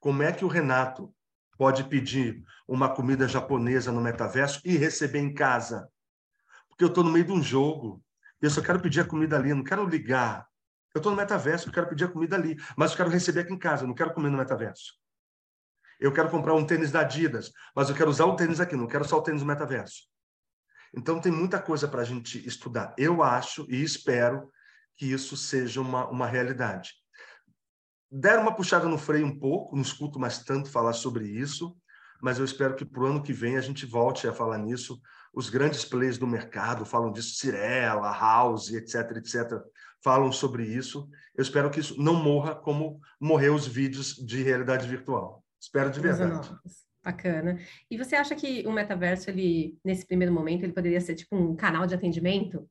Como 0.00 0.22
é 0.22 0.32
que 0.32 0.46
o 0.46 0.48
Renato 0.48 1.14
pode 1.58 1.84
pedir 1.84 2.42
uma 2.66 2.88
comida 2.88 3.28
japonesa 3.28 3.92
no 3.92 4.00
metaverso 4.00 4.62
e 4.64 4.78
receber 4.78 5.18
em 5.18 5.34
casa. 5.34 5.86
Porque 6.70 6.82
eu 6.82 6.88
estou 6.88 7.04
no 7.04 7.12
meio 7.12 7.26
de 7.26 7.32
um 7.32 7.42
jogo, 7.42 8.02
eu 8.40 8.48
só 8.48 8.62
quero 8.62 8.80
pedir 8.80 9.00
a 9.00 9.04
comida 9.04 9.36
ali, 9.36 9.52
não 9.52 9.62
quero 9.62 9.86
ligar. 9.86 10.46
Eu 10.94 11.00
estou 11.00 11.12
no 11.12 11.18
metaverso, 11.18 11.68
eu 11.68 11.72
quero 11.72 11.86
pedir 11.86 12.04
a 12.04 12.08
comida 12.08 12.34
ali, 12.34 12.56
mas 12.78 12.92
eu 12.92 12.96
quero 12.96 13.10
receber 13.10 13.40
aqui 13.40 13.52
em 13.52 13.58
casa, 13.58 13.86
não 13.86 13.92
quero 13.94 14.14
comer 14.14 14.30
no 14.30 14.38
metaverso. 14.38 14.94
Eu 16.00 16.14
quero 16.14 16.30
comprar 16.30 16.54
um 16.54 16.64
tênis 16.64 16.90
da 16.90 17.00
Adidas, 17.00 17.52
mas 17.74 17.90
eu 17.90 17.94
quero 17.94 18.08
usar 18.08 18.24
o 18.24 18.36
tênis 18.36 18.58
aqui, 18.58 18.74
não 18.74 18.86
quero 18.86 19.04
só 19.04 19.18
o 19.18 19.22
tênis 19.22 19.42
no 19.42 19.48
metaverso. 19.48 20.04
Então, 20.94 21.20
tem 21.20 21.30
muita 21.30 21.60
coisa 21.60 21.86
para 21.86 22.00
a 22.00 22.04
gente 22.04 22.46
estudar. 22.48 22.94
Eu 22.96 23.22
acho 23.22 23.66
e 23.68 23.82
espero 23.82 24.50
que 24.96 25.06
isso 25.06 25.36
seja 25.36 25.80
uma, 25.80 26.08
uma 26.08 26.26
realidade 26.26 26.92
deram 28.10 28.42
uma 28.42 28.54
puxada 28.54 28.88
no 28.88 28.98
freio 28.98 29.26
um 29.26 29.38
pouco, 29.38 29.74
não 29.74 29.82
escuto 29.82 30.18
mais 30.18 30.38
tanto 30.38 30.70
falar 30.70 30.92
sobre 30.92 31.26
isso, 31.26 31.76
mas 32.22 32.38
eu 32.38 32.44
espero 32.44 32.74
que 32.74 32.84
para 32.84 33.02
o 33.02 33.06
ano 33.06 33.22
que 33.22 33.32
vem 33.32 33.56
a 33.56 33.60
gente 33.60 33.84
volte 33.84 34.26
a 34.26 34.32
falar 34.32 34.58
nisso. 34.58 35.00
Os 35.34 35.50
grandes 35.50 35.84
players 35.84 36.16
do 36.16 36.26
mercado 36.26 36.86
falam 36.86 37.12
disso, 37.12 37.36
Cirela, 37.36 38.10
House, 38.10 38.72
etc, 38.72 39.16
etc, 39.16 39.60
falam 40.02 40.32
sobre 40.32 40.64
isso. 40.64 41.08
Eu 41.36 41.42
espero 41.42 41.70
que 41.70 41.80
isso 41.80 42.00
não 42.00 42.14
morra 42.14 42.54
como 42.54 43.00
morreu 43.20 43.54
os 43.54 43.66
vídeos 43.66 44.14
de 44.14 44.42
realidade 44.42 44.88
virtual. 44.88 45.44
Espero 45.60 45.90
de 45.90 46.00
verdade. 46.00 46.50
Bacana. 47.04 47.60
E 47.90 47.98
você 47.98 48.16
acha 48.16 48.34
que 48.34 48.66
o 48.66 48.72
metaverso, 48.72 49.30
ele, 49.30 49.78
nesse 49.84 50.06
primeiro 50.06 50.32
momento, 50.32 50.64
ele 50.64 50.72
poderia 50.72 51.00
ser 51.00 51.14
tipo 51.14 51.36
um 51.36 51.54
canal 51.54 51.86
de 51.86 51.94
atendimento? 51.94 52.68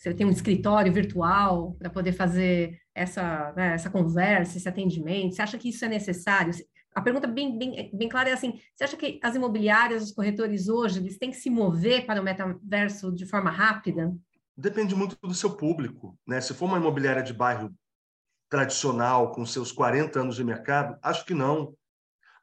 Você 0.00 0.14
tem 0.14 0.26
um 0.26 0.30
escritório 0.30 0.90
virtual 0.90 1.76
para 1.78 1.90
poder 1.90 2.12
fazer 2.12 2.80
essa, 2.94 3.52
né, 3.54 3.74
essa 3.74 3.90
conversa, 3.90 4.56
esse 4.56 4.66
atendimento? 4.66 5.34
Você 5.34 5.42
acha 5.42 5.58
que 5.58 5.68
isso 5.68 5.84
é 5.84 5.88
necessário? 5.88 6.54
A 6.94 7.02
pergunta 7.02 7.26
bem, 7.26 7.58
bem, 7.58 7.90
bem 7.92 8.08
clara 8.08 8.30
é 8.30 8.32
assim: 8.32 8.58
você 8.74 8.84
acha 8.84 8.96
que 8.96 9.20
as 9.22 9.34
imobiliárias, 9.34 10.02
os 10.02 10.12
corretores 10.12 10.68
hoje, 10.68 11.00
eles 11.00 11.18
têm 11.18 11.30
que 11.30 11.36
se 11.36 11.50
mover 11.50 12.06
para 12.06 12.18
o 12.18 12.24
metaverso 12.24 13.12
de 13.12 13.26
forma 13.26 13.50
rápida? 13.50 14.16
Depende 14.56 14.94
muito 14.94 15.18
do 15.22 15.34
seu 15.34 15.54
público. 15.54 16.18
Né? 16.26 16.40
Se 16.40 16.54
for 16.54 16.64
uma 16.64 16.78
imobiliária 16.78 17.22
de 17.22 17.34
bairro 17.34 17.70
tradicional, 18.48 19.32
com 19.32 19.44
seus 19.44 19.70
40 19.70 20.18
anos 20.18 20.36
de 20.36 20.42
mercado, 20.42 20.98
acho 21.02 21.26
que 21.26 21.34
não. 21.34 21.74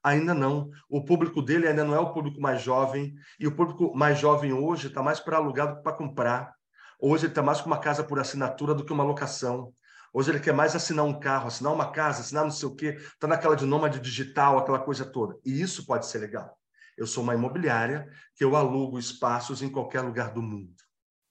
Ainda 0.03 0.35
não. 0.35 0.69
O 0.87 1.03
público 1.03 1.41
dele 1.41 1.67
ainda 1.67 1.83
não 1.83 1.95
é 1.95 1.99
o 1.99 2.13
público 2.13 2.39
mais 2.39 2.61
jovem, 2.61 3.15
e 3.39 3.47
o 3.47 3.55
público 3.55 3.95
mais 3.95 4.19
jovem 4.19 4.53
hoje 4.53 4.89
está 4.89 5.01
mais 5.01 5.19
para 5.19 5.37
alugar 5.37 5.69
do 5.69 5.77
que 5.77 5.83
para 5.83 5.97
comprar. 5.97 6.56
Hoje 6.99 7.25
ele 7.25 7.31
está 7.31 7.43
mais 7.43 7.61
com 7.61 7.67
uma 7.67 7.79
casa 7.79 8.03
por 8.03 8.19
assinatura 8.19 8.73
do 8.73 8.83
que 8.83 8.91
uma 8.91 9.03
locação. 9.03 9.73
Hoje 10.11 10.31
ele 10.31 10.39
quer 10.39 10.53
mais 10.53 10.75
assinar 10.75 11.05
um 11.05 11.19
carro, 11.19 11.47
assinar 11.47 11.71
uma 11.71 11.91
casa, 11.91 12.21
assinar 12.21 12.43
não 12.43 12.51
sei 12.51 12.67
o 12.67 12.75
quê. 12.75 12.97
Está 12.97 13.27
naquela 13.27 13.55
de 13.55 13.65
nômade 13.65 13.99
digital, 13.99 14.57
aquela 14.57 14.79
coisa 14.79 15.05
toda. 15.05 15.37
E 15.45 15.61
isso 15.61 15.85
pode 15.85 16.07
ser 16.07 16.17
legal. 16.17 16.57
Eu 16.97 17.05
sou 17.05 17.23
uma 17.23 17.35
imobiliária 17.35 18.09
que 18.35 18.43
eu 18.43 18.55
alugo 18.55 18.97
espaços 18.97 19.61
em 19.61 19.69
qualquer 19.69 20.01
lugar 20.01 20.33
do 20.33 20.41
mundo. 20.41 20.73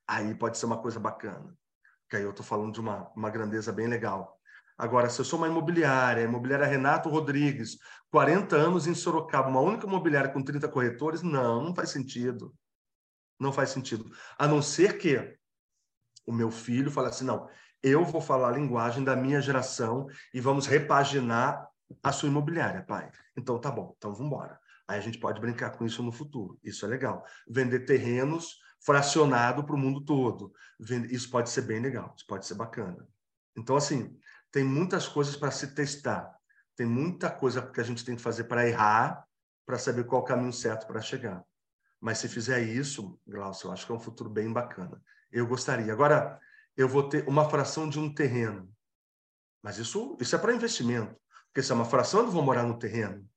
Aí 0.07 0.35
pode 0.35 0.57
ser 0.57 0.67
uma 0.67 0.81
coisa 0.81 1.01
bacana. 1.01 1.53
Que 2.09 2.17
aí 2.17 2.23
eu 2.23 2.31
estou 2.31 2.47
falando 2.47 2.73
de 2.73 2.81
uma, 2.81 3.11
uma 3.17 3.31
grandeza 3.31 3.73
bem 3.73 3.89
legal. 3.89 4.39
Agora, 4.79 5.09
se 5.09 5.21
eu 5.21 5.25
sou 5.25 5.39
uma 5.39 5.49
imobiliária, 5.49 6.23
imobiliária 6.23 6.67
Renato 6.67 7.09
Rodrigues, 7.09 7.79
40 8.11 8.55
anos 8.55 8.87
em 8.87 8.95
Sorocaba, 8.95 9.49
uma 9.49 9.61
única 9.61 9.87
imobiliária 9.87 10.31
com 10.31 10.43
30 10.43 10.69
corretores, 10.69 11.23
não, 11.23 11.65
não 11.65 11.75
faz 11.75 11.91
sentido. 11.91 12.55
Não 13.41 13.53
faz 13.53 13.71
sentido. 13.71 14.09
A 14.39 14.47
não 14.47 14.63
ser 14.63 14.99
que 14.99 15.37
o 16.27 16.33
meu 16.33 16.51
filho 16.51 16.91
fala 16.91 17.09
assim: 17.09 17.25
não, 17.25 17.49
eu 17.83 18.05
vou 18.05 18.21
falar 18.21 18.49
a 18.49 18.53
linguagem 18.53 19.05
da 19.05 19.15
minha 19.15 19.41
geração 19.41 20.07
e 20.35 20.41
vamos 20.41 20.67
repaginar 20.67 21.67
a 22.03 22.13
sua 22.13 22.29
imobiliária, 22.29 22.83
pai. 22.83 23.11
Então 23.37 23.59
tá 23.59 23.71
bom, 23.71 23.95
então 23.97 24.13
vamos 24.13 24.27
embora. 24.27 24.59
Aí 24.89 24.99
a 24.99 25.03
gente 25.03 25.19
pode 25.19 25.41
brincar 25.41 25.71
com 25.71 25.85
isso 25.85 26.03
no 26.03 26.13
futuro. 26.13 26.59
Isso 26.63 26.85
é 26.85 26.89
legal. 26.89 27.25
Vender 27.49 27.81
terrenos 27.81 28.59
fracionado 28.81 29.65
para 29.65 29.75
o 29.75 29.79
mundo 29.79 30.05
todo. 30.05 30.53
Isso 31.11 31.31
pode 31.31 31.51
ser 31.51 31.63
bem 31.63 31.81
legal, 31.81 32.15
isso 32.17 32.27
pode 32.27 32.47
ser 32.47 32.55
bacana. 32.55 33.07
Então, 33.57 33.77
assim, 33.77 34.17
tem 34.53 34.63
muitas 34.63 35.09
coisas 35.09 35.37
para 35.37 35.51
se 35.51 35.75
testar. 35.75 36.33
Tem 36.77 36.87
muita 36.87 37.31
coisa 37.31 37.63
que 37.63 37.81
a 37.81 37.85
gente 37.85 38.05
tem 38.05 38.15
que 38.15 38.23
fazer 38.23 38.45
para 38.45 38.69
errar, 38.69 39.27
para 39.65 39.79
saber 39.79 40.05
qual 40.05 40.23
o 40.23 40.25
caminho 40.25 40.53
certo 40.53 40.87
para 40.87 41.01
chegar. 41.01 41.43
Mas 42.01 42.19
se 42.19 42.29
fizer 42.29 42.61
isso, 42.61 43.19
Glaucio, 43.27 43.69
eu 43.69 43.73
acho 43.73 43.87
que 43.87 43.93
é 43.93 43.95
um 43.95 44.01
futuro 44.01 44.31
bem 44.31 44.53
bacana. 44.53 45.03
Eu 45.31 45.47
gostaria. 45.47 45.93
Agora, 45.93 46.41
eu 46.77 46.89
vou 46.89 47.09
ter 47.09 47.27
uma 47.29 47.49
fração 47.49 47.89
de 47.89 47.99
um 47.99 48.13
terreno. 48.13 48.71
Mas 49.63 49.79
isso, 49.79 50.17
isso 50.21 50.37
é 50.37 50.39
para 50.39 50.55
investimento. 50.55 51.15
Porque 51.47 51.63
se 51.63 51.73
é 51.73 51.75
uma 51.75 51.85
fração, 51.85 52.21
eu 52.21 52.27
não 52.27 52.33
vou 52.33 52.43
morar 52.43 52.63
no 52.65 52.79
terreno. 52.79 53.29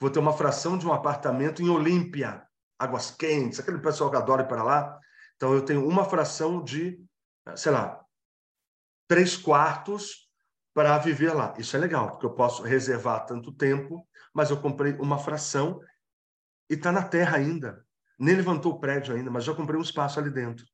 Vou 0.00 0.10
ter 0.10 0.18
uma 0.18 0.32
fração 0.32 0.78
de 0.78 0.86
um 0.86 0.92
apartamento 0.92 1.62
em 1.62 1.68
Olímpia, 1.68 2.46
Águas 2.78 3.10
Quentes, 3.10 3.58
aquele 3.58 3.78
pessoal 3.78 4.10
que 4.10 4.16
adora 4.16 4.42
ir 4.42 4.48
para 4.48 4.62
lá. 4.62 4.98
Então, 5.34 5.52
eu 5.52 5.64
tenho 5.64 5.86
uma 5.86 6.04
fração 6.04 6.62
de, 6.62 6.98
sei 7.56 7.72
lá, 7.72 8.02
três 9.08 9.36
quartos 9.36 10.30
para 10.74 10.98
viver 10.98 11.32
lá. 11.32 11.54
Isso 11.58 11.74
é 11.76 11.78
legal, 11.78 12.10
porque 12.10 12.26
eu 12.26 12.34
posso 12.34 12.62
reservar 12.62 13.24
tanto 13.24 13.52
tempo, 13.52 14.06
mas 14.34 14.50
eu 14.50 14.60
comprei 14.60 14.92
uma 14.94 15.18
fração 15.18 15.80
e 16.68 16.74
está 16.74 16.92
na 16.92 17.02
terra 17.02 17.38
ainda. 17.38 17.84
Nem 18.18 18.36
levantou 18.36 18.72
o 18.72 18.80
prédio 18.80 19.14
ainda, 19.14 19.30
mas 19.30 19.44
já 19.44 19.54
comprei 19.54 19.78
um 19.78 19.82
espaço 19.82 20.18
ali 20.20 20.30
dentro. 20.30 20.66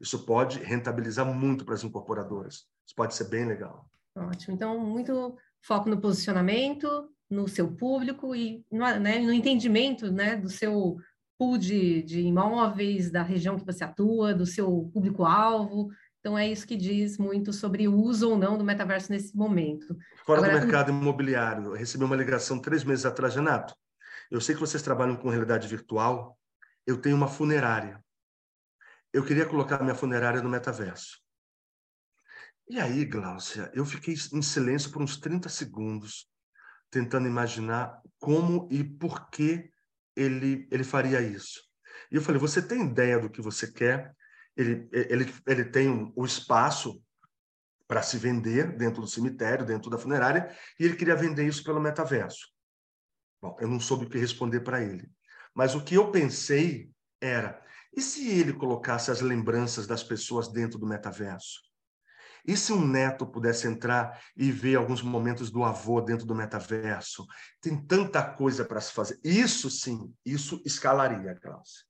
Isso 0.00 0.24
pode 0.24 0.58
rentabilizar 0.60 1.26
muito 1.26 1.64
para 1.64 1.74
as 1.74 1.84
incorporadoras. 1.84 2.64
Isso 2.86 2.96
pode 2.96 3.14
ser 3.14 3.28
bem 3.28 3.46
legal. 3.46 3.86
Ótimo. 4.16 4.54
Então, 4.54 4.78
muito 4.78 5.36
foco 5.62 5.88
no 5.88 6.00
posicionamento, 6.00 7.08
no 7.28 7.46
seu 7.46 7.70
público 7.70 8.34
e 8.34 8.64
no, 8.72 8.78
né, 8.98 9.18
no 9.18 9.32
entendimento 9.32 10.10
né, 10.10 10.36
do 10.36 10.48
seu 10.48 10.96
pool 11.38 11.58
de, 11.58 12.02
de 12.02 12.20
imóveis, 12.20 13.10
da 13.10 13.22
região 13.22 13.58
que 13.58 13.64
você 13.64 13.84
atua, 13.84 14.34
do 14.34 14.46
seu 14.46 14.90
público-alvo. 14.92 15.90
Então, 16.18 16.36
é 16.36 16.48
isso 16.48 16.66
que 16.66 16.76
diz 16.76 17.18
muito 17.18 17.52
sobre 17.52 17.86
o 17.86 17.94
uso 17.94 18.30
ou 18.30 18.38
não 18.38 18.58
do 18.58 18.64
metaverso 18.64 19.12
nesse 19.12 19.36
momento. 19.36 19.96
Fora 20.24 20.40
Agora, 20.40 20.60
do 20.60 20.66
mercado 20.66 20.90
imobiliário, 20.90 21.64
eu 21.66 21.72
recebi 21.72 22.04
uma 22.04 22.16
ligação 22.16 22.58
três 22.58 22.84
meses 22.84 23.06
atrás, 23.06 23.34
Renato. 23.34 23.74
Eu 24.30 24.40
sei 24.40 24.54
que 24.54 24.60
vocês 24.60 24.82
trabalham 24.82 25.16
com 25.16 25.28
realidade 25.28 25.66
virtual. 25.66 26.38
Eu 26.86 26.98
tenho 26.98 27.16
uma 27.16 27.28
funerária 27.28 28.02
eu 29.12 29.24
queria 29.24 29.46
colocar 29.46 29.82
minha 29.82 29.94
funerária 29.94 30.42
no 30.42 30.48
metaverso. 30.48 31.18
E 32.68 32.78
aí, 32.78 33.04
Gláucia, 33.04 33.70
eu 33.74 33.84
fiquei 33.84 34.14
em 34.32 34.42
silêncio 34.42 34.92
por 34.92 35.02
uns 35.02 35.16
30 35.16 35.48
segundos, 35.48 36.30
tentando 36.90 37.26
imaginar 37.26 38.00
como 38.18 38.68
e 38.70 38.84
por 38.84 39.28
que 39.30 39.70
ele, 40.14 40.68
ele 40.70 40.84
faria 40.84 41.20
isso. 41.20 41.60
E 42.12 42.16
eu 42.16 42.22
falei: 42.22 42.40
você 42.40 42.62
tem 42.62 42.86
ideia 42.86 43.18
do 43.18 43.30
que 43.30 43.42
você 43.42 43.70
quer? 43.70 44.14
Ele, 44.56 44.88
ele, 44.92 45.34
ele 45.46 45.64
tem 45.64 45.88
o 45.88 46.12
um, 46.16 46.24
espaço 46.24 47.02
para 47.88 48.02
se 48.02 48.18
vender 48.18 48.76
dentro 48.76 49.00
do 49.00 49.08
cemitério, 49.08 49.66
dentro 49.66 49.90
da 49.90 49.98
funerária, 49.98 50.54
e 50.78 50.84
ele 50.84 50.96
queria 50.96 51.16
vender 51.16 51.46
isso 51.46 51.64
pelo 51.64 51.80
metaverso. 51.80 52.48
Bom, 53.42 53.56
eu 53.58 53.66
não 53.66 53.80
soube 53.80 54.04
o 54.04 54.08
que 54.08 54.18
responder 54.18 54.60
para 54.60 54.82
ele. 54.82 55.10
Mas 55.54 55.74
o 55.74 55.82
que 55.82 55.94
eu 55.96 56.10
pensei 56.12 56.90
era: 57.20 57.60
e 57.92 58.00
se 58.00 58.28
ele 58.28 58.52
colocasse 58.52 59.10
as 59.10 59.20
lembranças 59.20 59.86
das 59.86 60.02
pessoas 60.02 60.48
dentro 60.48 60.78
do 60.78 60.86
metaverso? 60.86 61.60
E 62.46 62.56
se 62.56 62.72
um 62.72 62.86
neto 62.86 63.26
pudesse 63.26 63.66
entrar 63.66 64.18
e 64.36 64.50
ver 64.50 64.76
alguns 64.76 65.02
momentos 65.02 65.50
do 65.50 65.62
avô 65.62 66.00
dentro 66.00 66.26
do 66.26 66.34
metaverso? 66.34 67.26
Tem 67.60 67.76
tanta 67.84 68.22
coisa 68.22 68.64
para 68.64 68.80
se 68.80 68.92
fazer. 68.92 69.18
Isso 69.22 69.70
sim, 69.70 70.12
isso 70.24 70.60
escalaria, 70.64 71.34
Klaus. 71.34 71.86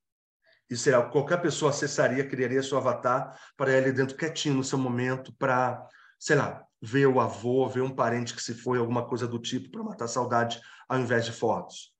Isso 0.69 0.89
é, 0.89 1.09
qualquer 1.09 1.41
pessoa 1.41 1.71
acessaria, 1.71 2.27
criaria 2.27 2.63
seu 2.63 2.77
avatar 2.77 3.37
para 3.57 3.71
ele 3.77 3.91
dentro 3.91 4.15
quietinho 4.15 4.55
no 4.55 4.63
seu 4.63 4.77
momento, 4.77 5.33
para, 5.37 5.85
sei 6.17 6.37
lá, 6.37 6.65
ver 6.81 7.07
o 7.07 7.19
avô, 7.19 7.67
ver 7.67 7.81
um 7.81 7.93
parente 7.93 8.33
que 8.33 8.41
se 8.41 8.53
foi, 8.53 8.77
alguma 8.77 9.05
coisa 9.05 9.27
do 9.27 9.37
tipo, 9.37 9.69
para 9.69 9.83
matar 9.83 10.07
saudade, 10.07 10.61
ao 10.87 10.99
invés 10.99 11.25
de 11.25 11.31
fotos. 11.31 11.93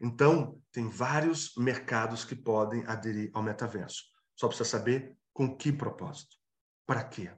Então, 0.00 0.58
tem 0.72 0.88
vários 0.88 1.52
mercados 1.56 2.24
que 2.24 2.34
podem 2.34 2.84
aderir 2.86 3.30
ao 3.34 3.42
metaverso. 3.42 4.04
Só 4.34 4.48
precisa 4.48 4.68
saber 4.68 5.14
com 5.32 5.56
que 5.56 5.70
propósito. 5.70 6.36
Para 6.86 7.04
quê? 7.04 7.30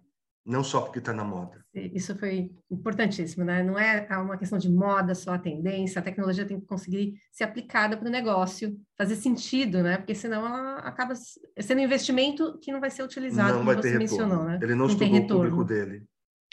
Não 0.44 0.64
só 0.64 0.80
porque 0.80 0.98
está 0.98 1.12
na 1.12 1.24
moda. 1.24 1.64
Isso 1.72 2.16
foi 2.18 2.50
importantíssimo, 2.70 3.44
né? 3.44 3.62
Não 3.62 3.78
é 3.78 4.06
uma 4.18 4.36
questão 4.36 4.58
de 4.58 4.68
moda, 4.68 5.14
só 5.14 5.34
a 5.34 5.38
tendência. 5.38 6.00
A 6.00 6.02
tecnologia 6.02 6.44
tem 6.44 6.58
que 6.58 6.66
conseguir 6.66 7.14
ser 7.30 7.44
aplicada 7.44 7.96
para 7.96 8.08
o 8.08 8.10
negócio, 8.10 8.76
fazer 8.98 9.14
sentido, 9.16 9.82
né? 9.82 9.98
Porque 9.98 10.14
senão 10.14 10.44
ela 10.44 10.78
acaba 10.78 11.14
sendo 11.14 11.78
um 11.78 11.84
investimento 11.84 12.58
que 12.60 12.72
não 12.72 12.80
vai 12.80 12.90
ser 12.90 13.04
utilizado, 13.04 13.58
não 13.58 13.64
vai 13.64 13.80
ter 13.80 13.98
retorno. 13.98 14.44
Né? 14.44 14.58
Ele 14.60 14.74
não, 14.74 14.86
não 14.86 14.92
estudou 14.92 15.20
o 15.20 15.28
público 15.28 15.64
dele. 15.64 16.04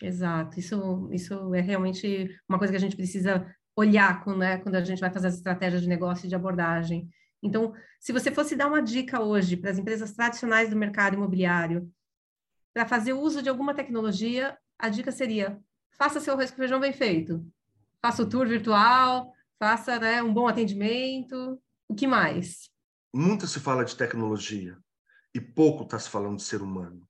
Exato. 0.02 0.60
Isso, 0.60 1.10
isso 1.12 1.54
é 1.56 1.62
realmente 1.62 2.30
uma 2.48 2.58
coisa 2.58 2.72
que 2.72 2.78
a 2.78 2.82
gente 2.82 2.96
precisa 2.96 3.46
olhar 3.76 4.24
com, 4.24 4.36
né, 4.36 4.58
quando 4.58 4.76
a 4.76 4.84
gente 4.84 5.00
vai 5.00 5.12
fazer 5.12 5.28
as 5.28 5.36
estratégias 5.36 5.82
de 5.82 5.88
negócio 5.88 6.26
e 6.26 6.30
de 6.30 6.36
abordagem. 6.36 7.10
Então, 7.42 7.74
se 8.00 8.12
você 8.12 8.32
fosse 8.32 8.56
dar 8.56 8.68
uma 8.68 8.82
dica 8.82 9.22
hoje 9.22 9.56
para 9.56 9.72
as 9.72 9.78
empresas 9.78 10.12
tradicionais 10.12 10.70
do 10.70 10.76
mercado 10.76 11.16
imobiliário, 11.16 11.90
para 12.74 12.88
fazer 12.88 13.14
uso 13.14 13.42
de 13.42 13.50
alguma 13.50 13.74
tecnologia, 13.74 14.58
a 14.78 14.90
dica 14.90 15.12
seria: 15.12 15.60
faça 15.98 16.20
seu 16.20 16.34
arroz 16.34 16.52
com 16.52 16.58
feijão 16.58 16.80
bem 16.80 16.94
feito. 16.94 17.46
Faça 18.02 18.24
o 18.24 18.30
tour 18.30 18.48
virtual, 18.48 19.34
faça 19.58 20.00
né, 20.00 20.24
um 20.24 20.34
bom 20.34 20.48
atendimento. 20.48 21.62
O 21.88 21.96
que 21.96 22.08
mais? 22.08 22.70
Muito 23.14 23.48
se 23.48 23.60
fala 23.60 23.84
de 23.84 23.96
tecnologia 23.96 24.78
e 25.34 25.42
pouco 25.42 25.84
está 25.84 26.00
se 26.00 26.10
falando 26.10 26.38
de 26.38 26.44
ser 26.44 26.62
humano. 26.62 27.08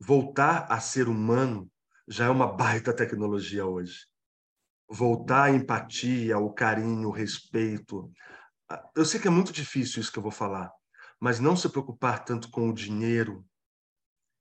Voltar 0.00 0.66
a 0.68 0.80
ser 0.80 1.08
humano 1.08 1.70
já 2.08 2.26
é 2.26 2.28
uma 2.28 2.46
baita 2.46 2.92
tecnologia 2.92 3.64
hoje. 3.64 4.06
Voltar 4.88 5.44
à 5.44 5.50
empatia, 5.50 6.38
o 6.38 6.52
carinho, 6.52 7.08
o 7.08 7.12
respeito. 7.12 8.10
Eu 8.94 9.04
sei 9.04 9.20
que 9.20 9.28
é 9.28 9.30
muito 9.30 9.52
difícil 9.52 10.00
isso 10.00 10.12
que 10.12 10.18
eu 10.18 10.22
vou 10.22 10.32
falar, 10.32 10.70
mas 11.20 11.40
não 11.40 11.56
se 11.56 11.68
preocupar 11.68 12.24
tanto 12.24 12.50
com 12.50 12.68
o 12.68 12.74
dinheiro, 12.74 13.44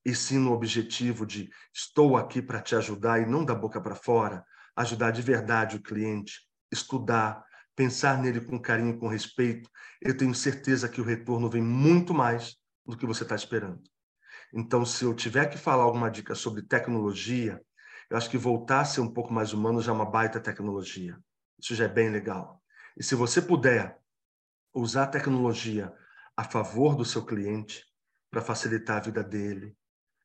e 0.05 0.15
sim 0.15 0.39
no 0.39 0.51
objetivo 0.51 1.25
de 1.25 1.49
estou 1.73 2.17
aqui 2.17 2.41
para 2.41 2.61
te 2.61 2.75
ajudar 2.75 3.21
e 3.21 3.25
não 3.25 3.45
da 3.45 3.53
boca 3.53 3.79
para 3.79 3.95
fora, 3.95 4.43
ajudar 4.75 5.11
de 5.11 5.21
verdade 5.21 5.75
o 5.75 5.81
cliente, 5.81 6.41
estudar, 6.71 7.43
pensar 7.75 8.17
nele 8.17 8.41
com 8.41 8.59
carinho, 8.59 8.97
com 8.97 9.07
respeito, 9.07 9.69
eu 10.01 10.15
tenho 10.15 10.33
certeza 10.33 10.89
que 10.89 10.99
o 10.99 11.03
retorno 11.03 11.49
vem 11.49 11.61
muito 11.61 12.13
mais 12.13 12.55
do 12.85 12.97
que 12.97 13.05
você 13.05 13.23
está 13.23 13.35
esperando. 13.35 13.81
Então, 14.53 14.85
se 14.85 15.05
eu 15.05 15.13
tiver 15.13 15.47
que 15.47 15.57
falar 15.57 15.83
alguma 15.83 16.09
dica 16.09 16.35
sobre 16.35 16.63
tecnologia, 16.63 17.61
eu 18.11 18.17
acho 18.17 18.29
que 18.29 18.37
voltar 18.37 18.81
a 18.81 18.85
ser 18.85 18.99
um 18.99 19.07
pouco 19.07 19.33
mais 19.33 19.53
humano 19.53 19.81
já 19.81 19.93
é 19.93 19.95
uma 19.95 20.05
baita 20.05 20.37
tecnologia. 20.37 21.17
Isso 21.57 21.73
já 21.73 21.85
é 21.85 21.87
bem 21.87 22.09
legal. 22.09 22.61
E 22.97 23.01
se 23.01 23.15
você 23.15 23.41
puder 23.41 23.97
usar 24.73 25.03
a 25.03 25.07
tecnologia 25.07 25.93
a 26.35 26.43
favor 26.43 26.93
do 26.93 27.05
seu 27.05 27.25
cliente, 27.25 27.85
para 28.29 28.41
facilitar 28.41 28.97
a 28.97 28.99
vida 28.99 29.23
dele, 29.23 29.77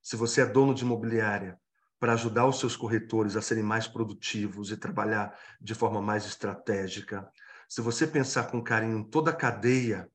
se 0.03 0.16
você 0.16 0.41
é 0.41 0.47
dono 0.47 0.74
de 0.74 0.82
imobiliária, 0.82 1.61
para 1.99 2.14
ajudar 2.14 2.47
os 2.47 2.59
seus 2.59 2.76
corretores 2.76 3.37
a 3.37 3.43
serem 3.43 3.62
mais 3.62 3.87
produtivos 3.87 4.72
e 4.72 4.76
trabalhar 4.76 5.39
de 5.61 5.74
forma 5.74 6.03
mais 6.03 6.26
estratégica, 6.26 7.28
se 7.68 7.80
você 7.80 8.05
pensar 8.05 8.51
com 8.51 8.62
carinho 8.62 8.99
em 8.99 9.05
toda 9.05 9.30
a 9.30 9.34
cadeia, 9.34 10.11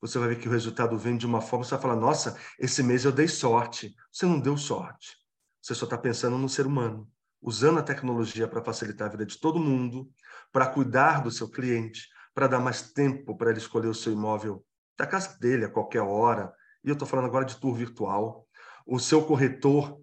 você 0.00 0.18
vai 0.18 0.30
ver 0.30 0.38
que 0.38 0.48
o 0.48 0.50
resultado 0.50 0.96
vem 0.96 1.18
de 1.18 1.26
uma 1.26 1.42
forma, 1.42 1.64
você 1.66 1.72
vai 1.72 1.82
falar, 1.82 1.96
nossa, 1.96 2.38
esse 2.58 2.82
mês 2.82 3.04
eu 3.04 3.12
dei 3.12 3.28
sorte. 3.28 3.94
Você 4.10 4.24
não 4.24 4.40
deu 4.40 4.56
sorte. 4.56 5.19
Você 5.60 5.74
só 5.74 5.84
está 5.84 5.98
pensando 5.98 6.38
no 6.38 6.48
ser 6.48 6.66
humano, 6.66 7.10
usando 7.40 7.78
a 7.78 7.82
tecnologia 7.82 8.48
para 8.48 8.62
facilitar 8.62 9.08
a 9.08 9.10
vida 9.10 9.26
de 9.26 9.38
todo 9.38 9.58
mundo, 9.58 10.10
para 10.52 10.66
cuidar 10.66 11.22
do 11.22 11.30
seu 11.30 11.48
cliente, 11.48 12.08
para 12.34 12.46
dar 12.46 12.60
mais 12.60 12.92
tempo 12.92 13.36
para 13.36 13.50
ele 13.50 13.58
escolher 13.58 13.88
o 13.88 13.94
seu 13.94 14.12
imóvel 14.12 14.64
da 14.98 15.06
casa 15.06 15.38
dele 15.38 15.64
a 15.64 15.70
qualquer 15.70 16.02
hora. 16.02 16.52
E 16.84 16.88
eu 16.88 16.94
estou 16.94 17.06
falando 17.06 17.26
agora 17.26 17.44
de 17.44 17.56
tour 17.56 17.74
virtual 17.74 18.46
o 18.86 18.98
seu 18.98 19.24
corretor 19.24 20.00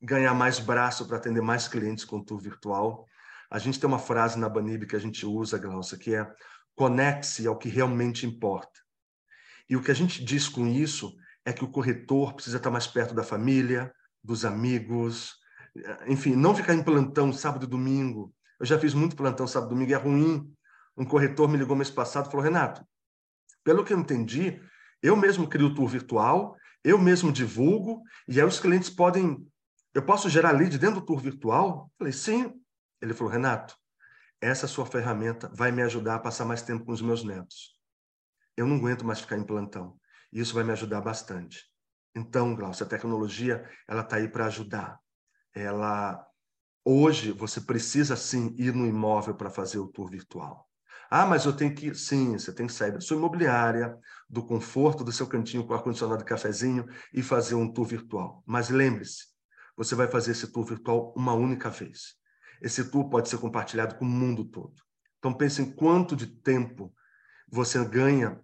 ganhar 0.00 0.34
mais 0.34 0.60
braço 0.60 1.06
para 1.06 1.16
atender 1.16 1.40
mais 1.40 1.66
clientes 1.66 2.04
com 2.04 2.22
tour 2.22 2.38
virtual. 2.38 3.06
A 3.50 3.58
gente 3.58 3.80
tem 3.80 3.88
uma 3.88 3.98
frase 3.98 4.38
na 4.38 4.48
Banib 4.48 4.86
que 4.86 4.96
a 4.96 5.00
gente 5.00 5.26
usa, 5.26 5.58
Glaucia, 5.58 5.98
que 5.98 6.14
é 6.14 6.32
conecte-se 6.76 7.46
ao 7.46 7.58
que 7.58 7.68
realmente 7.68 8.24
importa. 8.24 8.80
E 9.68 9.76
o 9.76 9.82
que 9.82 9.90
a 9.90 9.94
gente 9.94 10.24
diz 10.24 10.48
com 10.48 10.66
isso 10.66 11.14
é 11.44 11.52
que 11.52 11.64
o 11.64 11.70
corretor 11.70 12.34
precisa 12.34 12.58
estar 12.58 12.70
mais 12.70 12.86
perto 12.86 13.14
da 13.14 13.24
família, 13.24 13.92
dos 14.22 14.44
amigos, 14.44 15.34
enfim, 16.06 16.34
não 16.34 16.54
ficar 16.54 16.74
em 16.74 16.82
plantão 16.82 17.32
sábado 17.32 17.64
e 17.64 17.68
domingo. 17.68 18.34
Eu 18.58 18.66
já 18.66 18.78
fiz 18.78 18.94
muito 18.94 19.16
plantão 19.16 19.46
sábado 19.46 19.70
e 19.70 19.74
domingo, 19.74 19.92
é 19.92 19.96
ruim. 19.96 20.52
Um 20.96 21.04
corretor 21.04 21.48
me 21.48 21.56
ligou 21.56 21.76
mês 21.76 21.90
passado 21.90 22.26
e 22.26 22.30
falou: 22.30 22.44
Renato, 22.44 22.84
pelo 23.64 23.84
que 23.84 23.92
eu 23.92 23.98
entendi, 23.98 24.60
eu 25.02 25.16
mesmo 25.16 25.48
crio 25.48 25.68
o 25.68 25.74
tour 25.74 25.86
virtual 25.86 26.56
eu 26.82 26.98
mesmo 26.98 27.32
divulgo, 27.32 28.02
e 28.26 28.40
aí 28.40 28.46
os 28.46 28.58
clientes 28.58 28.90
podem. 28.90 29.46
Eu 29.92 30.04
posso 30.04 30.30
gerar 30.30 30.52
lead 30.52 30.78
dentro 30.78 31.00
do 31.00 31.06
tour 31.06 31.18
virtual? 31.18 31.90
Falei, 31.98 32.12
sim. 32.12 32.54
Ele 33.02 33.12
falou, 33.12 33.32
Renato, 33.32 33.76
essa 34.40 34.66
sua 34.66 34.86
ferramenta 34.86 35.50
vai 35.54 35.72
me 35.72 35.82
ajudar 35.82 36.16
a 36.16 36.18
passar 36.18 36.44
mais 36.44 36.62
tempo 36.62 36.84
com 36.84 36.92
os 36.92 37.02
meus 37.02 37.24
netos. 37.24 37.78
Eu 38.56 38.66
não 38.66 38.76
aguento 38.76 39.04
mais 39.04 39.20
ficar 39.20 39.36
em 39.36 39.44
plantão. 39.44 39.98
Isso 40.32 40.54
vai 40.54 40.64
me 40.64 40.72
ajudar 40.72 41.00
bastante. 41.00 41.69
Então, 42.14 42.54
Glaucia, 42.54 42.84
a 42.84 42.88
tecnologia 42.88 43.68
ela 43.88 44.02
está 44.02 44.16
aí 44.16 44.28
para 44.28 44.46
ajudar. 44.46 44.98
Ela 45.54 46.26
hoje 46.84 47.32
você 47.32 47.60
precisa 47.60 48.16
sim 48.16 48.54
ir 48.58 48.74
no 48.74 48.86
imóvel 48.86 49.34
para 49.34 49.50
fazer 49.50 49.78
o 49.78 49.88
tour 49.88 50.10
virtual. 50.10 50.68
Ah, 51.10 51.26
mas 51.26 51.44
eu 51.44 51.52
tenho 51.52 51.74
que. 51.74 51.92
Sim, 51.94 52.38
você 52.38 52.52
tem 52.52 52.66
que 52.68 52.72
sair 52.72 52.92
da 52.92 53.00
sua 53.00 53.16
imobiliária, 53.16 53.98
do 54.28 54.44
conforto 54.44 55.02
do 55.02 55.10
seu 55.10 55.26
cantinho 55.26 55.66
com 55.66 55.74
ar-condicionado 55.74 56.22
e 56.22 56.26
cafezinho 56.26 56.86
e 57.12 57.20
fazer 57.22 57.56
um 57.56 57.72
tour 57.72 57.84
virtual. 57.84 58.44
Mas 58.46 58.70
lembre-se, 58.70 59.26
você 59.76 59.96
vai 59.96 60.06
fazer 60.06 60.32
esse 60.32 60.52
tour 60.52 60.64
virtual 60.64 61.12
uma 61.16 61.32
única 61.34 61.68
vez. 61.68 62.14
Esse 62.62 62.84
tour 62.90 63.08
pode 63.08 63.28
ser 63.28 63.38
compartilhado 63.38 63.96
com 63.96 64.04
o 64.04 64.08
mundo 64.08 64.44
todo. 64.44 64.74
Então 65.18 65.34
pense 65.34 65.60
em 65.60 65.72
quanto 65.72 66.14
de 66.14 66.26
tempo 66.26 66.94
você 67.50 67.84
ganha 67.84 68.40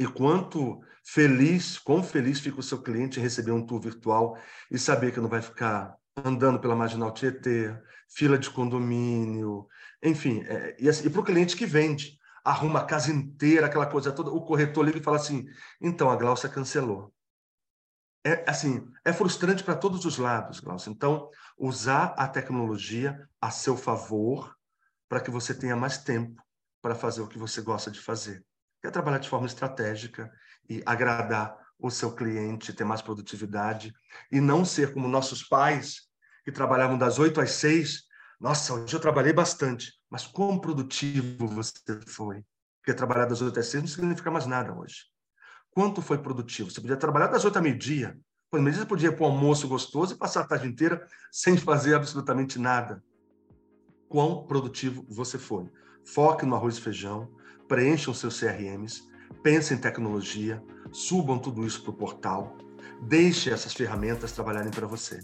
e 0.00 0.06
quanto 0.06 0.80
feliz, 1.04 1.78
quão 1.78 2.02
feliz 2.02 2.40
fica 2.40 2.58
o 2.58 2.62
seu 2.62 2.80
cliente 2.80 3.20
em 3.20 3.22
receber 3.22 3.52
um 3.52 3.66
tour 3.66 3.78
virtual 3.78 4.34
e 4.70 4.78
saber 4.78 5.12
que 5.12 5.20
não 5.20 5.28
vai 5.28 5.42
ficar 5.42 5.94
andando 6.16 6.58
pela 6.58 6.74
Marginal 6.74 7.12
Tietê, 7.12 7.78
fila 8.08 8.38
de 8.38 8.48
condomínio, 8.48 9.68
enfim, 10.02 10.42
é, 10.44 10.74
e, 10.80 10.88
assim, 10.88 11.06
e 11.06 11.10
para 11.10 11.20
o 11.20 11.24
cliente 11.24 11.54
que 11.54 11.66
vende, 11.66 12.18
arruma 12.42 12.80
a 12.80 12.86
casa 12.86 13.12
inteira, 13.12 13.66
aquela 13.66 13.84
coisa 13.84 14.10
toda, 14.10 14.30
o 14.30 14.40
corretor 14.40 14.86
liga 14.86 14.96
e 14.96 15.02
fala 15.02 15.18
assim, 15.18 15.46
então, 15.78 16.08
a 16.08 16.16
Glaucia 16.16 16.48
cancelou. 16.48 17.12
É, 18.24 18.48
assim, 18.48 18.90
é 19.04 19.12
frustrante 19.12 19.62
para 19.62 19.76
todos 19.76 20.06
os 20.06 20.16
lados, 20.16 20.60
Glaucia. 20.60 20.90
Então, 20.90 21.28
usar 21.58 22.14
a 22.16 22.26
tecnologia 22.26 23.28
a 23.38 23.50
seu 23.50 23.76
favor 23.76 24.56
para 25.10 25.20
que 25.20 25.30
você 25.30 25.52
tenha 25.52 25.76
mais 25.76 25.98
tempo 25.98 26.42
para 26.80 26.94
fazer 26.94 27.20
o 27.20 27.28
que 27.28 27.38
você 27.38 27.60
gosta 27.60 27.90
de 27.90 28.00
fazer. 28.00 28.42
Quer 28.80 28.90
trabalhar 28.90 29.18
de 29.18 29.28
forma 29.28 29.46
estratégica 29.46 30.30
e 30.68 30.82
agradar 30.86 31.56
o 31.78 31.90
seu 31.90 32.14
cliente, 32.14 32.72
ter 32.72 32.84
mais 32.84 33.02
produtividade 33.02 33.92
e 34.30 34.40
não 34.40 34.64
ser 34.64 34.92
como 34.92 35.08
nossos 35.08 35.42
pais 35.42 36.08
que 36.44 36.52
trabalhavam 36.52 36.98
das 36.98 37.18
8 37.18 37.40
às 37.40 37.52
6 37.52 38.10
nossa, 38.40 38.72
hoje 38.72 38.96
eu 38.96 39.00
trabalhei 39.00 39.34
bastante, 39.34 39.92
mas 40.08 40.26
quão 40.26 40.58
produtivo 40.58 41.46
você 41.46 42.00
foi? 42.06 42.42
Porque 42.80 42.94
trabalhar 42.94 43.26
das 43.26 43.42
8 43.42 43.60
às 43.60 43.66
6 43.66 43.82
não 43.82 43.88
significa 43.88 44.30
mais 44.30 44.46
nada 44.46 44.72
hoje. 44.72 45.04
Quanto 45.70 46.00
foi 46.00 46.16
produtivo? 46.16 46.70
Você 46.70 46.80
podia 46.80 46.96
trabalhar 46.96 47.26
das 47.26 47.44
8 47.44 47.56
ao 47.56 47.62
meio-dia. 47.62 48.18
Quando 48.48 48.62
meio-dia 48.62 48.82
você 48.82 48.88
podia 48.88 49.08
ir 49.10 49.14
para 49.14 49.26
um 49.26 49.28
almoço 49.28 49.68
gostoso 49.68 50.14
e 50.14 50.16
passar 50.16 50.40
a 50.40 50.46
tarde 50.46 50.66
inteira 50.66 51.06
sem 51.30 51.58
fazer 51.58 51.94
absolutamente 51.94 52.58
nada. 52.58 53.04
Quão 54.08 54.46
produtivo 54.46 55.04
você 55.06 55.36
foi? 55.38 55.70
Foque 56.02 56.46
no 56.46 56.56
arroz 56.56 56.78
e 56.78 56.80
feijão, 56.80 57.30
preencha 57.70 58.10
os 58.10 58.18
seus 58.18 58.40
CRMs, 58.40 59.04
pensem 59.44 59.76
em 59.76 59.80
tecnologia, 59.80 60.60
subam 60.90 61.38
tudo 61.38 61.64
isso 61.64 61.80
para 61.82 61.92
o 61.92 61.96
portal, 61.96 62.58
deixe 63.02 63.48
essas 63.48 63.72
ferramentas 63.72 64.32
trabalharem 64.32 64.72
para 64.72 64.88
você. 64.88 65.20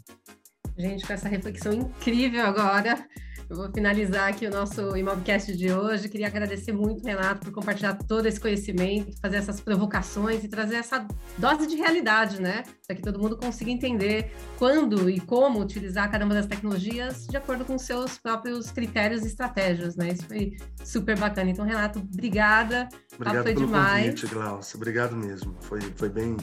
Gente, 0.78 1.04
com 1.04 1.12
essa 1.12 1.28
reflexão 1.28 1.72
incrível 1.72 2.46
agora, 2.46 3.04
eu 3.48 3.56
vou 3.56 3.70
finalizar 3.72 4.28
aqui 4.28 4.46
o 4.46 4.50
nosso 4.50 4.96
Imobcast 4.96 5.56
de 5.56 5.72
hoje. 5.72 6.08
Queria 6.08 6.26
agradecer 6.26 6.72
muito, 6.72 7.04
Renato, 7.04 7.46
por 7.46 7.52
compartilhar 7.52 7.94
todo 7.94 8.26
esse 8.26 8.40
conhecimento, 8.40 9.16
fazer 9.20 9.36
essas 9.36 9.60
provocações 9.60 10.42
e 10.42 10.48
trazer 10.48 10.76
essa 10.76 11.06
dose 11.38 11.66
de 11.68 11.76
realidade, 11.76 12.40
né? 12.40 12.64
Para 12.86 12.96
que 12.96 13.02
todo 13.02 13.20
mundo 13.20 13.36
consiga 13.36 13.70
entender 13.70 14.32
quando 14.58 15.08
e 15.08 15.20
como 15.20 15.60
utilizar 15.60 16.10
cada 16.10 16.24
uma 16.24 16.34
das 16.34 16.46
tecnologias 16.46 17.26
de 17.26 17.36
acordo 17.36 17.64
com 17.64 17.78
seus 17.78 18.18
próprios 18.18 18.70
critérios 18.72 19.22
e 19.22 19.28
estratégias, 19.28 19.94
né? 19.94 20.08
Isso 20.08 20.24
foi 20.24 20.56
super 20.84 21.16
bacana. 21.16 21.50
Então, 21.50 21.64
Renato, 21.64 22.00
obrigada. 22.00 22.88
Obrigado 23.14 23.44
foi 23.44 23.54
pelo 23.54 23.66
demais. 23.66 24.06
convite, 24.06 24.26
Glaucia. 24.26 24.76
Obrigado 24.76 25.16
mesmo. 25.16 25.56
Foi, 25.60 25.80
foi 25.94 26.08
bem, 26.08 26.36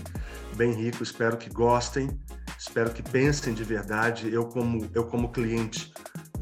bem 0.56 0.72
rico. 0.72 1.04
Espero 1.04 1.36
que 1.36 1.50
gostem. 1.50 2.10
Espero 2.58 2.92
que 2.92 3.04
pensem 3.04 3.54
de 3.54 3.64
verdade. 3.64 4.34
Eu 4.34 4.46
como 4.46 4.90
eu 4.94 5.04
como 5.06 5.32
cliente 5.32 5.92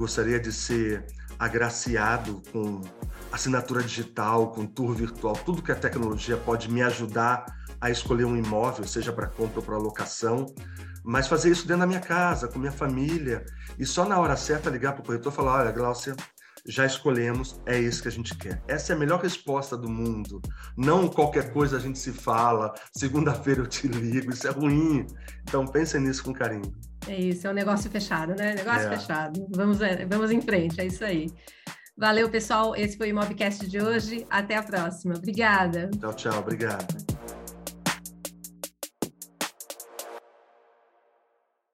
gostaria 0.01 0.39
de 0.39 0.51
ser 0.51 1.05
agraciado 1.37 2.41
com 2.51 2.81
assinatura 3.31 3.83
digital, 3.83 4.51
com 4.51 4.65
tour 4.65 4.95
virtual, 4.95 5.35
tudo 5.45 5.61
que 5.61 5.71
a 5.71 5.75
tecnologia 5.75 6.35
pode 6.37 6.71
me 6.71 6.81
ajudar 6.81 7.45
a 7.79 7.91
escolher 7.91 8.25
um 8.25 8.35
imóvel, 8.35 8.87
seja 8.87 9.13
para 9.13 9.27
compra 9.27 9.59
ou 9.59 9.63
para 9.63 9.77
locação, 9.77 10.47
mas 11.03 11.27
fazer 11.27 11.51
isso 11.51 11.67
dentro 11.67 11.81
da 11.81 11.87
minha 11.87 11.99
casa, 11.99 12.47
com 12.47 12.57
minha 12.57 12.71
família, 12.71 13.45
e 13.77 13.85
só 13.85 14.03
na 14.03 14.19
hora 14.19 14.35
certa 14.35 14.71
ligar 14.71 14.93
para 14.93 15.03
o 15.03 15.05
corretor 15.05 15.31
e 15.31 15.35
falar: 15.35 15.61
olha, 15.61 15.71
Glaucia, 15.71 16.15
já 16.65 16.83
escolhemos, 16.83 17.61
é 17.67 17.79
isso 17.79 18.01
que 18.01 18.07
a 18.07 18.11
gente 18.11 18.35
quer. 18.35 18.59
Essa 18.67 18.93
é 18.93 18.95
a 18.95 18.99
melhor 18.99 19.21
resposta 19.21 19.77
do 19.77 19.89
mundo. 19.89 20.41
Não 20.75 21.07
qualquer 21.07 21.53
coisa 21.53 21.77
a 21.77 21.79
gente 21.79 21.99
se 21.99 22.11
fala, 22.11 22.73
segunda-feira 22.91 23.61
eu 23.61 23.67
te 23.67 23.87
ligo, 23.87 24.31
isso 24.31 24.47
é 24.47 24.51
ruim. 24.51 25.05
Então 25.43 25.65
pensem 25.67 26.01
nisso 26.01 26.23
com 26.23 26.33
carinho. 26.33 26.73
É 27.07 27.15
isso, 27.15 27.47
é 27.47 27.49
um 27.49 27.53
negócio 27.53 27.89
fechado, 27.89 28.35
né? 28.35 28.53
Negócio 28.53 28.87
é. 28.87 28.97
fechado. 28.97 29.47
Vamos, 29.49 29.81
é, 29.81 30.05
vamos 30.05 30.31
em 30.31 30.41
frente, 30.41 30.79
é 30.79 30.85
isso 30.85 31.03
aí. 31.03 31.27
Valeu, 31.97 32.29
pessoal. 32.29 32.75
Esse 32.75 32.97
foi 32.97 33.11
o 33.11 33.15
Mobcast 33.15 33.67
de 33.67 33.79
hoje. 33.79 34.25
Até 34.29 34.55
a 34.55 34.63
próxima. 34.63 35.15
Obrigada. 35.15 35.89
Tchau, 35.99 36.13
tchau. 36.13 36.39
Obrigado. 36.39 37.20